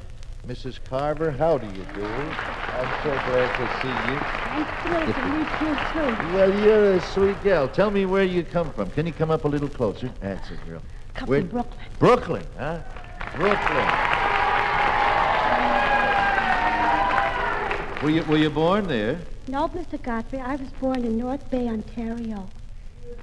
Mrs. 0.47 0.79
Carver, 0.87 1.31
how 1.31 1.57
do 1.57 1.65
you 1.67 1.83
do? 1.95 2.05
I'm 2.05 3.03
so 3.03 3.09
glad 3.09 3.49
to 3.57 3.65
see 3.81 3.87
you. 3.87 4.19
I'm 4.53 4.65
thrilled 4.83 5.15
to 5.15 5.25
meet 5.31 5.49
you, 5.61 5.75
too. 5.91 6.35
Well, 6.35 6.63
you're 6.63 6.93
a 6.93 7.01
sweet 7.01 7.43
gal. 7.43 7.67
Tell 7.67 7.89
me 7.89 8.05
where 8.05 8.23
you 8.23 8.43
come 8.43 8.71
from. 8.73 8.91
Can 8.91 9.07
you 9.07 9.13
come 9.13 9.31
up 9.31 9.45
a 9.45 9.47
little 9.47 9.69
closer? 9.69 10.11
That's 10.19 10.51
it, 10.51 10.59
girl. 10.67 10.81
Come 11.15 11.29
Where- 11.29 11.41
from 11.41 11.49
Brooklyn. 11.49 11.77
Brooklyn, 11.97 12.47
huh? 12.59 12.79
Brooklyn. 13.37 14.24
Were 18.05 18.11
you, 18.11 18.23
were 18.25 18.37
you 18.37 18.51
born 18.51 18.87
there? 18.87 19.17
No, 19.47 19.67
Mr. 19.67 19.99
Godfrey, 19.99 20.39
I 20.39 20.57
was 20.57 20.69
born 20.79 21.03
in 21.05 21.17
North 21.17 21.49
Bay, 21.49 21.67
Ontario. 21.67 22.47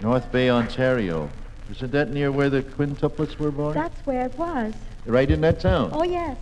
North 0.01 0.33
Bay, 0.33 0.51
Ontario. 0.51 1.31
Isn't 1.71 1.93
that 1.93 2.11
near 2.11 2.33
where 2.33 2.51
the 2.51 2.65
quintuplets 2.65 3.39
were 3.39 3.53
born? 3.53 3.75
That's 3.75 4.05
where 4.05 4.27
it 4.27 4.37
was. 4.37 4.75
right 5.07 5.31
in 5.31 5.41
that 5.43 5.61
town? 5.61 5.91
Oh, 5.93 6.03
yes. 6.03 6.37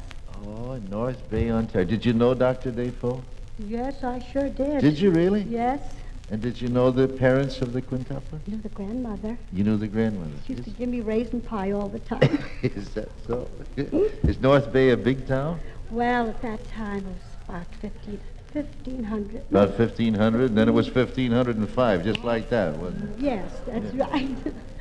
Oh, 0.47 0.77
North 0.89 1.21
Bay, 1.29 1.51
Ontario. 1.51 1.87
Did 1.87 2.07
you 2.07 2.15
know 2.15 2.33
Dr. 2.33 2.71
Dafoe? 2.71 3.23
Yes, 3.59 4.03
I 4.03 4.21
sure 4.33 4.49
did. 4.49 4.81
Did 4.81 4.99
you 4.99 5.11
really? 5.11 5.43
Yes. 5.43 5.83
And 6.31 6.41
did 6.41 6.63
you 6.63 6.71
know 6.71 6.91
the 6.91 7.09
parents 7.09 7.61
of 7.61 7.75
the 7.75 7.83
quintuplets? 7.83 8.41
You 8.47 8.55
knew 8.55 8.63
the 8.63 8.71
grandmother. 8.71 9.37
You 9.53 9.65
knew 9.65 9.77
the 9.77 9.89
grandmother. 9.89 10.33
She 10.47 10.55
used 10.55 10.67
Is, 10.67 10.73
to 10.73 10.79
give 10.79 10.89
me 10.89 11.03
raisin 11.03 11.43
pie 11.43 11.73
all 11.73 11.91
the 11.91 11.99
time. 11.99 12.23
is 12.63 12.89
that 12.95 13.11
so? 13.27 13.51
is 13.77 14.41
North 14.41 14.73
Bay 14.73 14.91
a 14.91 14.97
big 14.97 15.27
town? 15.27 15.61
well, 15.91 16.29
at 16.29 16.41
that 16.41 16.67
time, 16.71 16.99
it 16.99 17.05
was 17.05 17.31
about 17.49 17.67
15, 17.83 18.21
1500. 18.53 19.43
About 19.51 19.79
1,500, 19.79 20.51
and 20.51 20.59
then 20.59 20.69
it 20.69 20.73
was 20.73 20.87
1,505, 20.87 22.05
just 22.05 22.21
like 22.25 22.49
that, 22.51 22.77
wasn't 22.77 23.11
it? 23.11 23.23
Yes, 23.23 23.61
that's 23.67 23.95
right. 23.95 24.37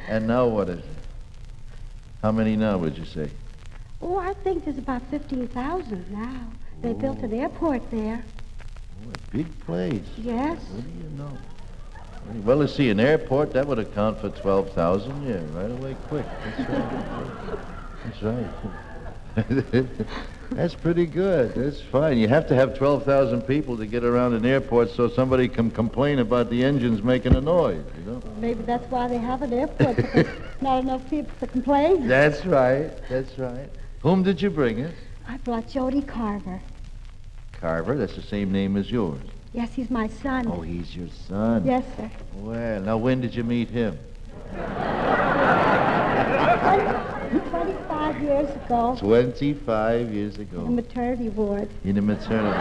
And 0.07 0.27
now 0.27 0.47
what 0.47 0.69
is 0.69 0.79
it? 0.79 0.85
How 2.21 2.31
many 2.31 2.55
now, 2.55 2.77
would 2.77 2.97
you 2.97 3.05
say? 3.05 3.29
oh, 4.01 4.17
I 4.17 4.33
think 4.33 4.65
there's 4.65 4.77
about 4.77 5.01
15,000 5.09 6.11
now. 6.11 6.47
They 6.81 6.93
built 6.93 7.19
an 7.19 7.33
oh. 7.33 7.41
airport 7.41 7.89
there. 7.91 8.23
Oh, 9.05 9.11
a 9.11 9.35
big 9.35 9.59
place. 9.65 10.01
Yes. 10.17 10.61
What 10.71 10.83
do 10.83 10.89
you 10.89 11.17
know? 11.17 11.37
Well, 12.43 12.57
let's 12.57 12.75
see, 12.75 12.89
an 12.89 12.99
airport, 12.99 13.53
that 13.53 13.65
would 13.67 13.79
account 13.79 14.19
for 14.19 14.29
12,000, 14.29 15.27
yeah, 15.27 15.41
right 15.59 15.71
away, 15.71 15.95
quick. 16.07 16.25
That's 16.43 18.21
right. 18.23 18.47
That's 19.35 19.73
right. 19.73 20.07
That's 20.51 20.73
pretty 20.75 21.05
good. 21.05 21.53
That's 21.53 21.81
fine. 21.81 22.17
You 22.17 22.27
have 22.27 22.47
to 22.47 22.55
have 22.55 22.77
12,000 22.77 23.43
people 23.43 23.77
to 23.77 23.85
get 23.85 24.03
around 24.03 24.33
an 24.33 24.45
airport 24.45 24.89
so 24.89 25.07
somebody 25.07 25.47
can 25.47 25.69
complain 25.69 26.19
about 26.19 26.49
the 26.49 26.63
engines 26.63 27.03
making 27.03 27.35
a 27.35 27.41
noise, 27.41 27.85
you 27.97 28.11
know? 28.11 28.23
Maybe 28.37 28.63
that's 28.63 28.89
why 28.89 29.07
they 29.07 29.17
have 29.17 29.41
an 29.41 29.53
airport, 29.53 29.95
because 29.95 30.25
not 30.61 30.79
enough 30.79 31.07
people 31.09 31.31
to 31.39 31.47
complain. 31.47 32.07
That's 32.07 32.45
right. 32.45 32.91
That's 33.09 33.37
right. 33.37 33.69
Whom 34.01 34.23
did 34.23 34.41
you 34.41 34.49
bring 34.49 34.83
us? 34.83 34.93
I 35.27 35.37
brought 35.37 35.69
Jody 35.69 36.01
Carver. 36.01 36.59
Carver. 37.53 37.95
That's 37.95 38.15
the 38.15 38.21
same 38.21 38.51
name 38.51 38.75
as 38.75 38.89
yours. 38.89 39.21
Yes, 39.53 39.73
he's 39.73 39.89
my 39.89 40.07
son. 40.07 40.47
Oh, 40.47 40.61
he's 40.61 40.95
your 40.95 41.09
son. 41.27 41.65
Yes, 41.65 41.83
sir. 41.95 42.09
Well, 42.33 42.81
now 42.81 42.97
when 42.97 43.21
did 43.21 43.35
you 43.35 43.43
meet 43.43 43.69
him? 43.69 43.99
25 47.49 48.21
years 48.23 48.49
ago, 48.55 48.95
25 48.99 50.13
years 50.13 50.37
ago. 50.39 50.59
in 50.59 50.63
the 50.63 50.69
ago. 50.69 50.69
maternity 50.69 51.29
ward. 51.29 51.69
In 51.83 51.95
the 51.95 52.01
maternity. 52.01 52.47
ward. 52.47 52.59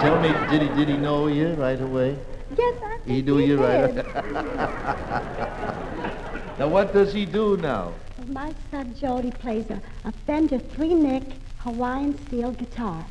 Tell 0.00 0.20
me, 0.20 0.28
did 0.50 0.62
he 0.62 0.68
did 0.76 0.88
he 0.88 0.96
know 0.96 1.26
you 1.28 1.48
right 1.54 1.80
away? 1.80 2.16
Yes, 2.56 2.74
I 2.82 2.98
think 2.98 3.06
He 3.06 3.22
knew 3.22 3.38
you 3.38 3.56
right. 3.58 3.94
did. 3.94 4.04
now 6.58 6.68
what 6.68 6.92
does 6.92 7.12
he 7.12 7.24
do 7.24 7.56
now? 7.56 7.92
My 8.28 8.52
son 8.70 8.94
Jody 8.94 9.30
plays 9.30 9.70
a, 9.70 9.80
a 10.04 10.12
Fender 10.26 10.58
three-neck 10.58 11.22
Hawaiian 11.58 12.18
steel 12.26 12.52
guitar. 12.52 13.04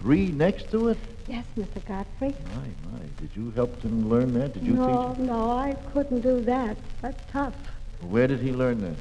Three 0.00 0.28
next 0.28 0.70
to 0.70 0.88
it? 0.88 0.98
Yes, 1.28 1.44
Mr. 1.58 1.84
Godfrey. 1.86 2.34
My, 2.54 2.66
my. 2.90 3.04
Did 3.20 3.30
you 3.36 3.50
help 3.50 3.82
him 3.82 4.08
learn 4.08 4.32
that? 4.34 4.54
Did 4.54 4.62
you 4.62 4.72
no, 4.74 4.86
teach 5.12 5.18
him? 5.18 5.26
no, 5.26 5.50
I 5.52 5.74
couldn't 5.92 6.20
do 6.20 6.42
that. 6.44 6.76
That's 7.02 7.20
tough. 7.30 7.54
Where 8.00 8.26
did 8.26 8.40
he 8.40 8.52
learn 8.52 8.80
that? 8.80 8.96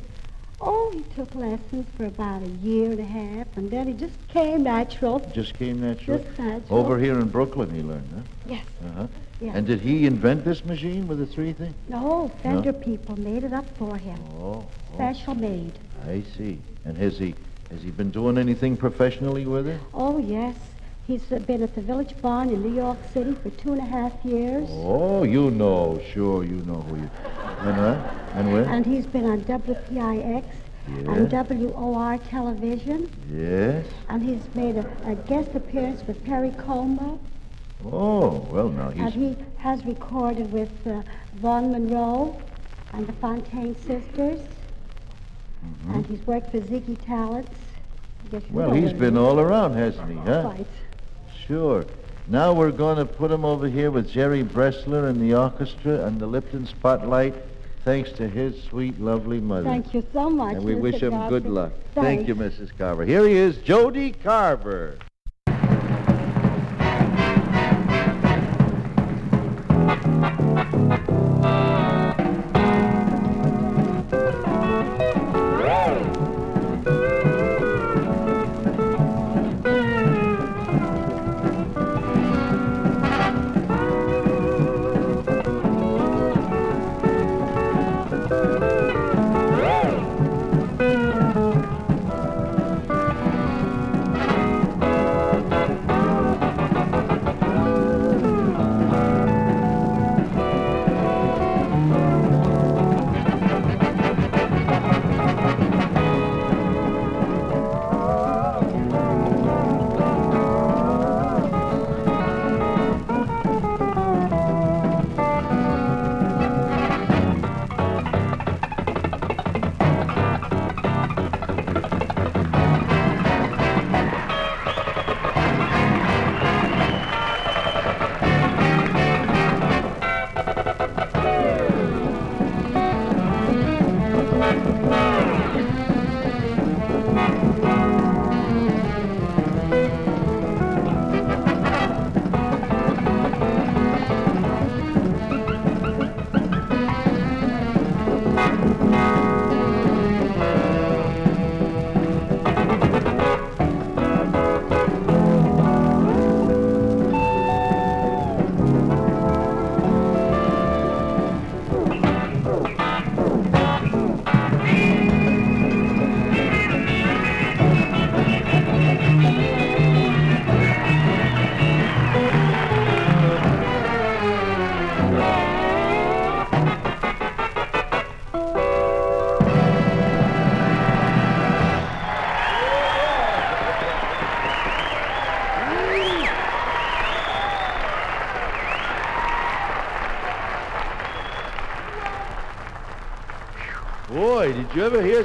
Oh, 0.59 0.91
he 0.91 1.03
took 1.15 1.33
lessons 1.35 1.85
for 1.95 2.05
about 2.05 2.41
a 2.41 2.47
year 2.47 2.91
and 2.91 2.99
a 2.99 3.05
half, 3.05 3.47
and 3.55 3.69
then 3.71 3.87
he 3.87 3.93
just 3.93 4.15
came 4.27 4.63
natural. 4.63 5.19
Just 5.33 5.57
came 5.57 5.79
natural? 5.79 6.17
Just 6.17 6.37
natural. 6.39 6.79
Over 6.79 6.97
here 6.99 7.19
in 7.19 7.29
Brooklyn 7.29 7.69
he 7.73 7.81
learned, 7.81 8.09
huh? 8.13 8.21
Yes, 8.49 8.65
Uh-huh. 8.89 9.07
yes. 9.39 9.55
And 9.55 9.67
did 9.67 9.79
he 9.81 10.05
invent 10.07 10.43
this 10.43 10.65
machine 10.65 11.07
with 11.07 11.19
the 11.19 11.27
three 11.27 11.53
thing? 11.53 11.75
no, 11.87 12.29
Fender 12.41 12.73
people 12.73 13.17
made 13.19 13.43
it 13.43 13.53
up 13.53 13.65
for 13.77 13.95
him. 13.97 14.19
Oh, 14.41 14.65
oh, 14.91 14.95
Special 14.95 15.35
made. 15.35 15.73
I 16.07 16.23
see. 16.35 16.59
And 16.85 16.97
has 16.97 17.17
he 17.19 17.35
has 17.69 17.83
he 17.83 17.91
been 17.91 18.11
doing 18.11 18.37
anything 18.37 18.75
professionally 18.77 19.45
with 19.45 19.67
it? 19.67 19.79
Oh, 19.93 20.17
yes. 20.17 20.55
He's 21.07 21.31
uh, 21.31 21.39
been 21.39 21.63
at 21.63 21.73
the 21.73 21.79
Village 21.81 22.13
Barn 22.21 22.49
in 22.49 22.61
New 22.61 22.75
York 22.75 22.97
City 23.13 23.33
for 23.41 23.49
two 23.51 23.71
and 23.71 23.79
a 23.79 23.85
half 23.85 24.11
years. 24.25 24.67
Oh, 24.69 25.23
you 25.23 25.49
know, 25.51 26.01
sure, 26.13 26.43
you 26.43 26.57
know 26.65 26.81
who 26.81 26.97
you. 26.97 27.09
And 27.61 27.77
what? 27.77 28.13
And 28.35 28.51
where? 28.51 28.65
And 28.65 28.85
he's 28.85 29.05
been 29.05 29.23
on 29.23 29.39
WPIX 29.45 30.43
and 30.87 31.31
WOR 31.31 32.17
television. 32.17 33.09
Yes. 33.33 33.85
And 34.09 34.21
he's 34.21 34.41
made 34.53 34.75
a, 34.75 34.85
a 35.05 35.15
guest 35.15 35.55
appearance 35.55 36.05
with 36.05 36.21
Perry 36.25 36.51
Como. 36.51 37.21
Oh, 37.85 38.45
well, 38.51 38.67
now 38.67 38.89
he's. 38.89 39.01
And 39.01 39.13
he 39.13 39.37
has 39.59 39.85
recorded 39.85 40.51
with 40.51 40.71
uh, 40.85 41.03
Vaughn 41.35 41.71
Monroe 41.71 42.37
and 42.91 43.07
the 43.07 43.13
Fontane 43.13 43.77
Sisters. 43.77 44.41
And 45.87 46.05
he's 46.05 46.25
worked 46.27 46.51
for 46.51 46.59
Ziggy 46.59 46.97
Talents. 47.05 47.51
I 48.25 48.29
guess 48.29 48.41
you 48.49 48.55
Well, 48.57 48.71
he's 48.71 48.91
been 48.91 49.17
all 49.17 49.39
around, 49.39 49.73
hasn't 49.73 50.09
he, 50.09 50.17
huh? 50.17 50.41
Quite 50.53 50.67
sure. 51.47 51.85
Now 52.27 52.53
we're 52.53 52.71
going 52.71 52.97
to 52.97 53.05
put 53.05 53.31
him 53.31 53.45
over 53.45 53.67
here 53.69 53.89
with 53.89 54.09
Jerry 54.09 54.43
Bressler 54.43 55.09
and 55.09 55.21
the 55.21 55.33
orchestra 55.33 56.05
and 56.05 56.19
the 56.19 56.27
Lipton 56.27 56.67
Spotlight, 56.67 57.35
thanks 57.85 58.11
to 58.13 58.27
his 58.27 58.61
sweet, 58.63 58.99
lovely 58.99 59.39
mother. 59.39 59.63
Thank 59.63 59.93
you 59.93 60.05
so 60.11 60.29
much. 60.29 60.55
And 60.55 60.65
we 60.65 60.73
Mr. 60.73 60.81
wish 60.81 61.01
him 61.01 61.29
good 61.29 61.45
luck. 61.45 61.71
Thanks. 61.95 62.25
Thank 62.25 62.27
you, 62.27 62.35
Mrs. 62.35 62.77
Carver. 62.77 63.05
Here 63.05 63.25
he 63.25 63.35
is, 63.35 63.57
Jody 63.59 64.11
Carver. 64.11 64.97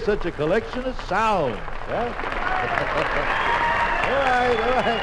Such 0.04 0.26
a 0.26 0.32
collection 0.32 0.84
of 0.84 1.00
sound? 1.02 1.54
Huh? 1.56 1.94
all 4.08 4.24
right, 4.24 4.60
all 4.60 4.82
right. 4.82 5.02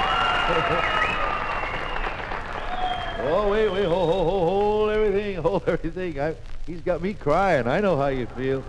oh, 3.32 3.50
wait, 3.50 3.70
wait, 3.70 3.86
hold, 3.86 4.10
hold, 4.10 4.28
hold, 4.28 4.50
hold 4.50 4.90
everything, 4.90 5.36
hold 5.42 5.64
everything. 5.68 6.20
I, 6.20 6.36
he's 6.68 6.82
got 6.82 7.02
me 7.02 7.14
crying. 7.14 7.68
I 7.68 7.80
know 7.80 7.98
how 7.98 8.08
you 8.08 8.26
feel. 8.28 8.64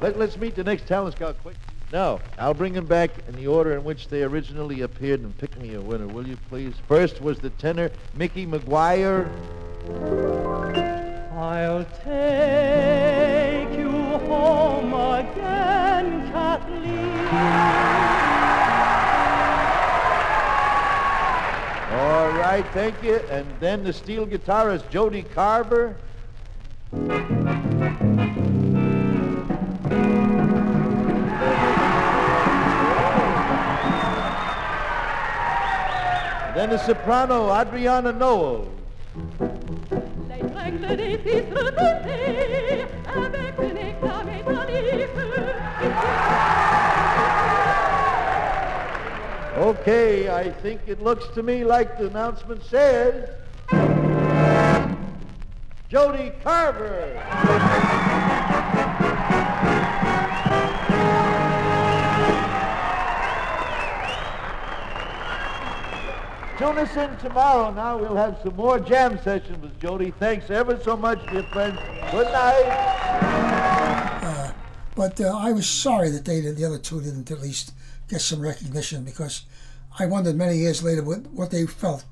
Let, 0.00 0.18
let's 0.18 0.36
meet 0.36 0.54
the 0.54 0.64
next 0.64 0.86
talent 0.86 1.16
scout 1.16 1.36
quick. 1.42 1.56
Now, 1.92 2.20
I'll 2.38 2.54
bring 2.54 2.72
them 2.72 2.86
back 2.86 3.10
in 3.28 3.36
the 3.36 3.46
order 3.46 3.74
in 3.74 3.84
which 3.84 4.08
they 4.08 4.24
originally 4.24 4.80
appeared 4.80 5.20
and 5.20 5.36
pick 5.38 5.56
me 5.60 5.74
a 5.74 5.80
winner, 5.80 6.08
will 6.08 6.26
you 6.26 6.36
please? 6.48 6.74
First 6.88 7.20
was 7.20 7.38
the 7.38 7.50
tenor 7.50 7.92
Mickey 8.14 8.44
McGuire. 8.44 9.30
I'll 11.32 11.84
take 12.02 13.78
you 13.78 13.90
home 13.90 14.94
again, 14.94 15.75
All 21.92 22.30
right, 22.32 22.64
thank 22.72 23.02
you. 23.02 23.16
And 23.30 23.46
then 23.60 23.84
the 23.84 23.92
steel 23.92 24.26
guitarist 24.26 24.90
Jody 24.90 25.22
Carver. 25.22 25.96
Then 36.56 36.70
the 36.70 36.78
soprano 36.78 37.52
Adriana 37.54 38.12
Noel. 38.12 38.68
Okay, 49.56 50.28
I 50.28 50.50
think 50.50 50.80
it 50.86 51.00
looks 51.00 51.26
to 51.34 51.42
me 51.42 51.64
like 51.64 51.98
the 51.98 52.08
announcement 52.08 52.62
says. 52.64 53.30
Jody 55.88 56.32
Carver. 56.42 58.15
Tune 66.58 66.78
us 66.78 66.96
in 66.96 67.16
tomorrow. 67.18 67.70
Now 67.72 67.98
we'll 67.98 68.16
have 68.16 68.38
some 68.42 68.56
more 68.56 68.78
jam 68.80 69.18
sessions 69.22 69.62
with 69.62 69.78
Jody. 69.78 70.12
Thanks 70.18 70.50
ever 70.50 70.80
so 70.82 70.96
much, 70.96 71.18
dear 71.30 71.42
friends. 71.52 71.78
Good 72.10 72.32
night. 72.32 72.96
But 74.96 75.20
uh, 75.20 75.36
I 75.36 75.52
was 75.52 75.68
sorry 75.68 76.08
that 76.10 76.24
they, 76.24 76.40
the 76.40 76.64
other 76.64 76.78
two, 76.78 77.02
didn't 77.02 77.30
at 77.30 77.42
least 77.42 77.74
get 78.08 78.22
some 78.22 78.40
recognition 78.40 79.04
because 79.04 79.42
I 79.98 80.06
wondered 80.06 80.36
many 80.36 80.56
years 80.56 80.82
later 80.82 81.02
what, 81.02 81.26
what 81.26 81.50
they 81.50 81.66
felt. 81.66 82.06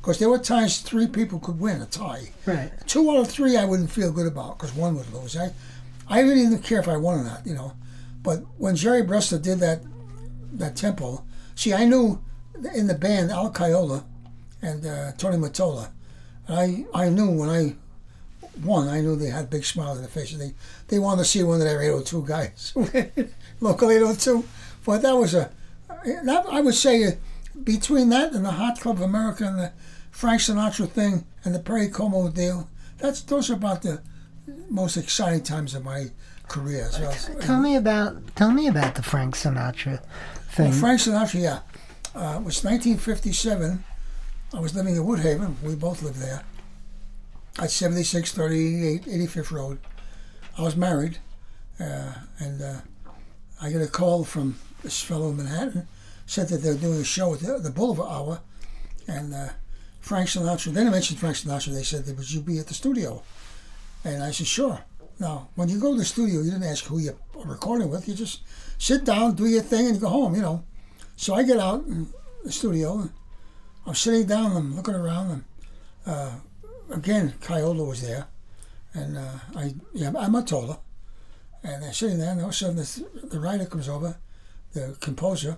Because 0.00 0.18
there 0.18 0.28
were 0.28 0.38
times 0.38 0.80
three 0.80 1.06
people 1.06 1.38
could 1.38 1.60
win 1.60 1.80
a 1.80 1.86
tie. 1.86 2.30
Right. 2.44 2.72
Two 2.88 3.08
out 3.12 3.18
of 3.18 3.28
three 3.28 3.56
I 3.56 3.64
wouldn't 3.64 3.92
feel 3.92 4.10
good 4.10 4.26
about 4.26 4.58
because 4.58 4.74
one 4.74 4.96
would 4.96 5.12
lose. 5.12 5.36
I, 5.36 5.52
I 6.08 6.20
really 6.20 6.34
didn't 6.34 6.52
even 6.54 6.62
care 6.64 6.80
if 6.80 6.88
I 6.88 6.96
won 6.96 7.20
or 7.20 7.24
not, 7.24 7.46
you 7.46 7.54
know. 7.54 7.74
But 8.24 8.40
when 8.58 8.74
Jerry 8.74 9.02
Bressler 9.02 9.40
did 9.40 9.60
that, 9.60 9.82
that 10.54 10.74
tempo, 10.74 11.22
see, 11.54 11.72
I 11.72 11.84
knew 11.84 12.20
in 12.74 12.86
the 12.86 12.94
band 12.94 13.30
Al 13.30 13.50
Caiola 13.50 14.04
and 14.62 14.84
uh, 14.86 15.12
Tony 15.12 15.36
Mottola, 15.36 15.90
and 16.48 16.86
I, 16.94 17.04
I 17.06 17.08
knew 17.08 17.30
when 17.30 17.48
I 17.48 17.74
won, 18.64 18.88
I 18.88 19.00
knew 19.00 19.16
they 19.16 19.28
had 19.30 19.50
big 19.50 19.64
smiles 19.64 19.96
on 19.98 20.02
their 20.02 20.10
faces. 20.10 20.38
They 20.38 20.54
they 20.88 20.98
wanted 20.98 21.22
to 21.22 21.28
see 21.28 21.42
one 21.42 21.60
of 21.60 21.66
their 21.66 21.82
802 21.82 22.24
guys, 22.26 22.72
local 23.60 23.90
802. 23.90 24.44
But 24.84 25.02
that 25.02 25.12
was 25.16 25.34
a, 25.34 25.50
that 26.24 26.46
I 26.48 26.60
would 26.60 26.74
say 26.74 27.04
uh, 27.04 27.10
between 27.64 28.08
that 28.10 28.32
and 28.32 28.44
the 28.44 28.52
Hot 28.52 28.80
Club 28.80 28.96
of 28.96 29.02
America 29.02 29.44
and 29.44 29.58
the 29.58 29.72
Frank 30.10 30.40
Sinatra 30.40 30.88
thing 30.88 31.26
and 31.44 31.54
the 31.54 31.58
Perry 31.58 31.88
Como 31.88 32.28
deal, 32.28 32.68
that's 32.98 33.20
those 33.22 33.50
are 33.50 33.54
about 33.54 33.82
the 33.82 34.00
most 34.70 34.96
exciting 34.96 35.42
times 35.42 35.74
of 35.74 35.84
my 35.84 36.06
career. 36.48 36.88
So, 36.90 37.12
Tell 37.40 37.60
me 37.60 37.76
about 37.76 38.34
tell 38.36 38.52
me 38.52 38.68
about 38.68 38.94
the 38.94 39.02
Frank 39.02 39.34
Sinatra 39.34 40.00
thing. 40.50 40.70
Well, 40.70 40.78
Frank 40.78 41.00
Sinatra, 41.00 41.42
yeah. 41.42 41.60
Uh, 42.16 42.38
it 42.40 42.44
was 42.44 42.64
1957. 42.64 43.84
I 44.54 44.60
was 44.60 44.74
living 44.74 44.96
in 44.96 45.02
Woodhaven. 45.02 45.60
We 45.62 45.74
both 45.74 46.00
lived 46.00 46.18
there. 46.18 46.44
At 47.58 47.70
7638 47.70 49.04
85th 49.04 49.50
Road. 49.50 49.78
I 50.56 50.62
was 50.62 50.76
married. 50.76 51.18
Uh, 51.78 52.14
and 52.38 52.62
uh, 52.62 52.76
I 53.60 53.70
get 53.70 53.82
a 53.82 53.86
call 53.86 54.24
from 54.24 54.58
this 54.82 55.02
fellow 55.02 55.28
in 55.28 55.36
Manhattan. 55.36 55.88
Said 56.24 56.48
that 56.48 56.62
they 56.62 56.70
were 56.70 56.78
doing 56.78 57.00
a 57.00 57.04
show 57.04 57.34
at 57.34 57.40
the, 57.40 57.58
the 57.58 57.70
Boulevard 57.70 58.10
Hour. 58.10 58.40
And 59.06 59.34
uh, 59.34 59.48
Frank 60.00 60.30
Sinatra, 60.30 60.72
then 60.72 60.86
I 60.86 60.90
mentioned 60.90 61.20
Frank 61.20 61.36
Sinatra. 61.36 61.74
They 61.74 61.82
said, 61.82 62.06
would 62.16 62.30
you 62.30 62.40
be 62.40 62.58
at 62.58 62.66
the 62.66 62.74
studio? 62.74 63.22
And 64.04 64.22
I 64.22 64.30
said, 64.30 64.46
sure. 64.46 64.80
Now, 65.18 65.50
when 65.54 65.68
you 65.68 65.78
go 65.78 65.92
to 65.92 65.98
the 65.98 66.04
studio, 66.06 66.40
you 66.40 66.50
didn't 66.50 66.66
ask 66.66 66.86
who 66.86 66.98
you're 66.98 67.18
recording 67.44 67.90
with. 67.90 68.08
You 68.08 68.14
just 68.14 68.40
sit 68.78 69.04
down, 69.04 69.34
do 69.34 69.44
your 69.44 69.62
thing, 69.62 69.88
and 69.88 70.00
go 70.00 70.08
home, 70.08 70.34
you 70.34 70.40
know. 70.40 70.64
So 71.16 71.34
I 71.34 71.42
get 71.42 71.58
out 71.58 71.86
in 71.86 72.08
the 72.44 72.52
studio. 72.52 73.08
I'm 73.86 73.94
sitting 73.94 74.26
down. 74.26 74.54
I'm 74.54 74.76
looking 74.76 74.94
around. 74.94 75.30
And 75.30 75.44
uh, 76.06 76.30
again, 76.90 77.34
Caiola 77.40 77.84
was 77.84 78.02
there, 78.02 78.26
and 78.92 79.16
uh, 79.16 79.38
I 79.56 79.74
yeah 79.94 80.12
I'm 80.16 80.32
Mottola, 80.32 80.78
and 81.62 81.84
I'm 81.84 81.92
sitting 81.92 82.18
there. 82.18 82.32
And 82.32 82.40
all 82.40 82.48
of 82.48 82.52
a 82.52 82.54
sudden, 82.54 82.76
this, 82.76 83.02
the 83.24 83.40
writer 83.40 83.64
comes 83.64 83.88
over, 83.88 84.18
the 84.74 84.96
composer, 85.00 85.56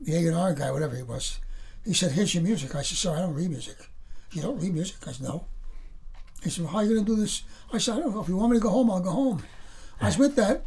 the 0.00 0.14
A 0.14 0.28
and 0.28 0.36
R 0.36 0.54
guy, 0.54 0.70
whatever 0.70 0.96
he 0.96 1.02
was. 1.02 1.40
He 1.84 1.92
said, 1.92 2.12
"Here's 2.12 2.34
your 2.34 2.42
music." 2.42 2.74
I 2.74 2.82
said, 2.82 2.96
"Sorry, 2.96 3.18
I 3.18 3.22
don't 3.22 3.34
read 3.34 3.50
music." 3.50 3.76
You 4.32 4.42
don't 4.42 4.60
read 4.60 4.74
music? 4.74 4.96
I 5.06 5.12
said, 5.12 5.26
"No." 5.26 5.44
He 6.42 6.50
said, 6.50 6.64
well, 6.64 6.72
"How 6.72 6.78
are 6.78 6.84
you 6.84 6.94
going 6.94 7.04
to 7.04 7.14
do 7.16 7.20
this?" 7.20 7.42
I 7.72 7.78
said, 7.78 7.96
"I 7.96 8.00
don't 8.00 8.14
know. 8.14 8.22
If 8.22 8.28
you 8.28 8.36
want 8.36 8.52
me 8.52 8.58
to 8.58 8.62
go 8.62 8.70
home, 8.70 8.90
I'll 8.90 9.00
go 9.00 9.10
home." 9.10 9.42
I 10.00 10.06
was 10.06 10.16
with 10.16 10.36
that, 10.36 10.64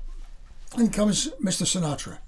and 0.77 0.93
comes 0.93 1.29
Mr. 1.41 1.65
Sinatra 1.65 2.19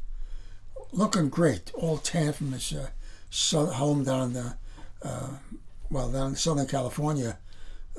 looking 0.93 1.29
great, 1.29 1.71
all 1.73 1.97
tan 1.97 2.33
from 2.33 2.51
his 2.51 2.73
uh, 2.73 3.65
home 3.65 4.03
down 4.03 4.33
the, 4.33 4.55
uh, 5.03 5.29
well, 5.89 6.11
down 6.11 6.29
in 6.29 6.35
Southern 6.35 6.67
California, 6.67 7.37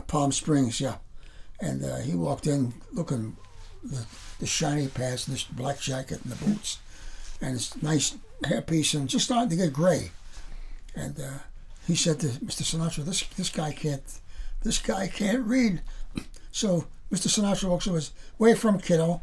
Palm 0.07 0.33
Springs, 0.33 0.81
yeah. 0.81 0.97
And 1.61 1.85
uh, 1.85 1.99
he 1.99 2.15
walked 2.15 2.47
in 2.47 2.73
looking 2.93 3.37
the, 3.83 4.07
the 4.39 4.47
shiny 4.47 4.89
pants 4.89 5.27
and 5.27 5.35
this 5.37 5.45
black 5.45 5.79
jacket 5.79 6.21
and 6.23 6.33
the 6.33 6.45
boots 6.45 6.79
and 7.41 7.53
his 7.53 7.81
nice 7.83 8.17
hairpiece 8.45 8.95
and 8.95 9.09
just 9.09 9.27
starting 9.27 9.51
to 9.51 9.57
get 9.57 9.73
gray. 9.73 10.11
And 10.95 11.19
uh, 11.21 11.39
he 11.87 11.95
said 11.95 12.21
to 12.21 12.27
Mr. 12.27 12.63
Sinatra, 12.63 13.05
"This 13.05 13.25
this 13.37 13.51
guy 13.51 13.73
can't, 13.73 14.03
this 14.63 14.79
guy 14.79 15.09
can't 15.09 15.45
read." 15.45 15.83
So 16.53 16.87
Mr. 17.11 17.29
Sinatra 17.29 17.69
walks 17.69 17.89
over. 17.89 18.01
Where 18.37 18.57
from, 18.57 18.79
kiddo? 18.79 19.23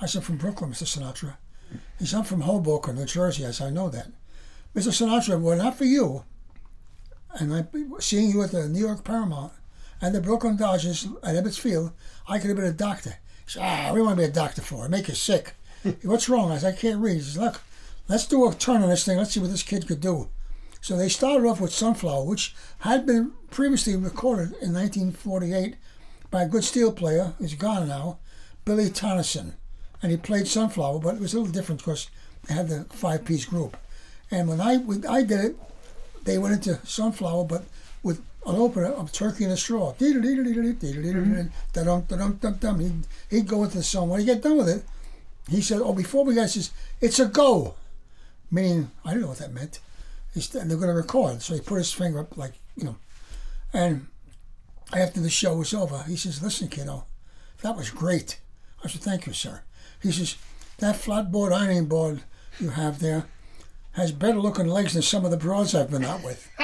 I 0.00 0.06
said, 0.06 0.24
"From 0.24 0.36
Brooklyn, 0.36 0.70
Mr. 0.70 0.84
Sinatra." 0.84 1.36
He 1.98 2.06
said, 2.06 2.18
I'm 2.18 2.24
from 2.24 2.42
Hoboken, 2.42 2.96
New 2.96 3.04
Jersey. 3.04 3.46
I 3.46 3.50
said, 3.50 3.68
I 3.68 3.70
know 3.70 3.88
that. 3.90 4.08
Mr. 4.74 4.88
Sinatra, 4.88 5.40
well, 5.40 5.56
not 5.56 5.76
for 5.76 5.84
you. 5.84 6.24
And 7.34 7.54
I, 7.54 7.66
seeing 8.00 8.30
you 8.30 8.42
at 8.42 8.52
the 8.52 8.68
New 8.68 8.80
York 8.80 9.04
Paramount 9.04 9.52
and 10.00 10.14
the 10.14 10.20
Brooklyn 10.20 10.56
Dodgers 10.56 11.06
at 11.22 11.34
Ebbets 11.34 11.58
Field, 11.58 11.92
I 12.28 12.38
could 12.38 12.48
have 12.48 12.56
been 12.56 12.66
a 12.66 12.72
doctor. 12.72 13.16
He 13.44 13.50
said, 13.52 13.62
ah, 13.62 13.92
we 13.92 14.00
want 14.00 14.16
to 14.18 14.22
be 14.22 14.30
a 14.30 14.32
doctor 14.32 14.62
for? 14.62 14.86
It 14.86 14.90
make 14.90 15.08
you 15.08 15.14
sick. 15.14 15.54
What's 16.02 16.28
wrong? 16.28 16.52
I 16.52 16.58
said, 16.58 16.74
I 16.74 16.76
can't 16.76 17.00
read. 17.00 17.14
He 17.14 17.20
says, 17.20 17.38
look, 17.38 17.60
let's 18.08 18.26
do 18.26 18.48
a 18.48 18.54
turn 18.54 18.82
on 18.82 18.88
this 18.88 19.04
thing. 19.04 19.18
Let's 19.18 19.32
see 19.32 19.40
what 19.40 19.50
this 19.50 19.62
kid 19.62 19.88
could 19.88 20.00
do. 20.00 20.28
So 20.80 20.96
they 20.96 21.08
started 21.08 21.46
off 21.46 21.60
with 21.60 21.72
Sunflower, 21.72 22.24
which 22.24 22.54
had 22.80 23.04
been 23.04 23.32
previously 23.50 23.96
recorded 23.96 24.52
in 24.62 24.72
1948 24.72 25.76
by 26.30 26.42
a 26.42 26.48
good 26.48 26.62
steel 26.62 26.92
player, 26.92 27.34
who's 27.38 27.54
gone 27.54 27.88
now, 27.88 28.18
Billy 28.64 28.90
Tonneson 28.90 29.54
and 30.02 30.10
he 30.10 30.16
played 30.16 30.46
Sunflower, 30.46 31.00
but 31.00 31.14
it 31.14 31.20
was 31.20 31.34
a 31.34 31.38
little 31.38 31.52
different 31.52 31.80
because 31.80 32.08
they 32.46 32.54
had 32.54 32.68
the 32.68 32.84
five 32.90 33.24
piece 33.24 33.44
group. 33.44 33.76
And 34.30 34.48
when 34.48 34.60
I 34.60 34.76
when 34.76 35.06
I 35.06 35.22
did 35.22 35.44
it, 35.44 35.56
they 36.24 36.38
went 36.38 36.54
into 36.54 36.86
Sunflower, 36.86 37.44
but 37.44 37.64
with 38.02 38.22
an 38.46 38.56
opener 38.56 38.86
of 38.86 39.12
Turkey 39.12 39.44
in 39.44 39.50
a 39.50 39.56
Straw. 39.56 39.92
Mm-hmm. 42.78 42.80
He'd, 43.30 43.38
he'd 43.42 43.48
go 43.48 43.64
into 43.64 43.78
the 43.78 43.82
song. 43.82 44.08
When 44.08 44.20
he 44.20 44.26
get 44.26 44.42
done 44.42 44.56
with 44.56 44.68
it, 44.68 44.84
he 45.48 45.60
said, 45.60 45.80
Oh, 45.82 45.92
before 45.92 46.24
we 46.24 46.34
got 46.34 46.44
it, 46.44 46.48
says, 46.48 46.70
It's 47.00 47.18
a 47.18 47.26
go. 47.26 47.74
Meaning, 48.50 48.90
I 49.04 49.10
didn't 49.10 49.22
know 49.22 49.28
what 49.28 49.38
that 49.38 49.52
meant. 49.52 49.80
He's, 50.32 50.54
and 50.54 50.70
they're 50.70 50.78
going 50.78 50.88
to 50.88 50.94
record. 50.94 51.42
So 51.42 51.54
he 51.54 51.60
put 51.60 51.78
his 51.78 51.92
finger 51.92 52.20
up, 52.20 52.36
like, 52.36 52.54
you 52.76 52.84
know. 52.84 52.96
And 53.72 54.06
after 54.92 55.20
the 55.20 55.30
show 55.30 55.56
was 55.56 55.74
over, 55.74 56.02
he 56.04 56.16
says, 56.16 56.42
Listen, 56.42 56.68
kiddo, 56.68 57.04
that 57.62 57.76
was 57.76 57.90
great. 57.90 58.38
I 58.82 58.88
said, 58.88 59.02
Thank 59.02 59.26
you, 59.26 59.32
sir. 59.32 59.62
He 60.02 60.12
says, 60.12 60.36
that 60.78 60.96
flatboard 60.96 61.52
ironing 61.52 61.86
board 61.86 62.22
you 62.60 62.70
have 62.70 62.98
there 63.00 63.24
has 63.92 64.12
better 64.12 64.38
looking 64.40 64.66
legs 64.68 64.92
than 64.92 65.02
some 65.02 65.24
of 65.24 65.30
the 65.30 65.36
broads 65.36 65.74
I've 65.74 65.90
been 65.90 66.04
out 66.04 66.22
with. 66.22 66.48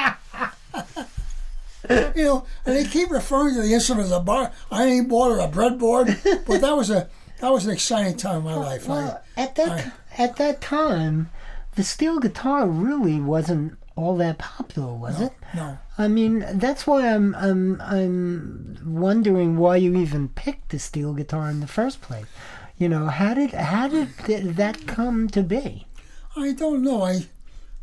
you 1.90 2.22
know, 2.24 2.46
and 2.64 2.76
they 2.76 2.84
keep 2.84 3.10
referring 3.10 3.54
to 3.54 3.62
the 3.62 3.74
instrument 3.74 4.06
as 4.06 4.12
a 4.12 4.20
bar 4.20 4.52
ironing 4.70 5.08
board 5.08 5.32
or 5.32 5.40
a 5.40 5.48
breadboard, 5.48 6.06
but 6.46 6.60
that 6.60 6.76
was 6.76 6.90
a 6.90 7.08
that 7.40 7.50
was 7.52 7.66
an 7.66 7.72
exciting 7.72 8.16
time 8.16 8.38
in 8.38 8.44
my 8.44 8.54
life. 8.54 8.88
Well, 8.88 9.22
I, 9.36 9.40
at 9.42 9.54
that 9.56 9.68
I- 9.70 9.92
at 10.22 10.36
that 10.36 10.60
time, 10.60 11.30
the 11.74 11.82
steel 11.82 12.20
guitar 12.20 12.68
really 12.68 13.20
wasn't 13.20 13.76
all 13.96 14.16
that 14.16 14.38
popular, 14.38 14.92
was 14.94 15.20
it? 15.20 15.32
no, 15.54 15.76
I 15.98 16.06
mean, 16.08 16.44
that's 16.54 16.86
why 16.86 17.08
I'm 17.12 17.34
I'm 17.34 17.80
I'm 17.80 18.78
wondering 18.84 19.56
why 19.58 19.76
you 19.76 19.96
even 19.96 20.28
picked 20.28 20.70
the 20.70 20.78
steel 20.78 21.12
guitar 21.14 21.50
in 21.50 21.60
the 21.60 21.66
first 21.66 22.00
place. 22.00 22.26
You 22.76 22.88
know, 22.88 23.06
how 23.06 23.34
did 23.34 23.52
how 23.52 23.88
did 23.88 24.08
th- 24.24 24.56
that 24.56 24.86
come 24.86 25.28
to 25.28 25.42
be? 25.42 25.86
I 26.36 26.52
don't 26.52 26.82
know. 26.82 27.02
I 27.02 27.26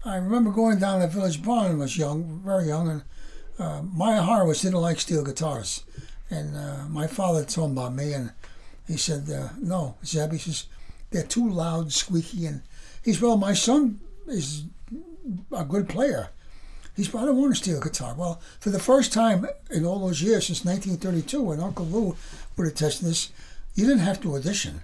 I 0.04 0.18
remember 0.18 0.52
going 0.52 0.80
down 0.80 1.00
to 1.00 1.08
Village 1.08 1.42
Barn 1.44 1.72
when 1.72 1.80
I 1.80 1.84
was 1.84 1.98
young, 1.98 2.42
very 2.44 2.68
young, 2.68 2.90
and 2.90 3.04
uh, 3.58 3.82
Meyer 3.84 4.22
Horowitz 4.22 4.62
didn't 4.62 4.82
like 4.82 5.00
steel 5.00 5.24
guitars, 5.24 5.84
and 6.30 6.58
uh, 6.58 6.86
my 6.90 7.08
father 7.08 7.46
told 7.46 7.72
him 7.72 7.78
about 7.78 7.94
me, 7.94 8.14
and 8.14 8.32
he 8.88 8.98
said, 8.98 9.30
uh, 9.30 9.50
"No, 9.60 9.96
Zeb," 10.04 10.34
he 10.34 10.38
says, 10.40 10.66
"they're 11.12 11.24
too 11.24 11.50
loud, 11.50 11.94
squeaky," 11.94 12.46
and 12.46 12.62
he's 13.02 13.22
well, 13.22 13.38
my 13.38 13.54
son 13.54 14.02
is 14.28 14.66
a 15.54 15.64
good 15.64 15.88
player. 15.88 16.30
He's, 16.96 17.08
but 17.08 17.20
I 17.20 17.26
don't 17.26 17.38
want 17.38 17.54
a 17.54 17.56
steel 17.56 17.80
guitar. 17.80 18.14
Well, 18.18 18.42
for 18.60 18.70
the 18.70 18.80
first 18.80 19.14
time 19.14 19.48
in 19.70 19.86
all 19.86 20.00
those 20.00 20.22
years 20.22 20.48
since 20.48 20.66
1932, 20.66 21.42
when 21.42 21.62
Uncle 21.62 21.86
Lou 21.86 22.18
would 22.58 22.68
attest 22.68 23.00
to 23.00 23.06
this, 23.06 23.32
you 23.76 23.86
didn't 23.86 24.00
have 24.00 24.22
to 24.22 24.36
audition, 24.36 24.82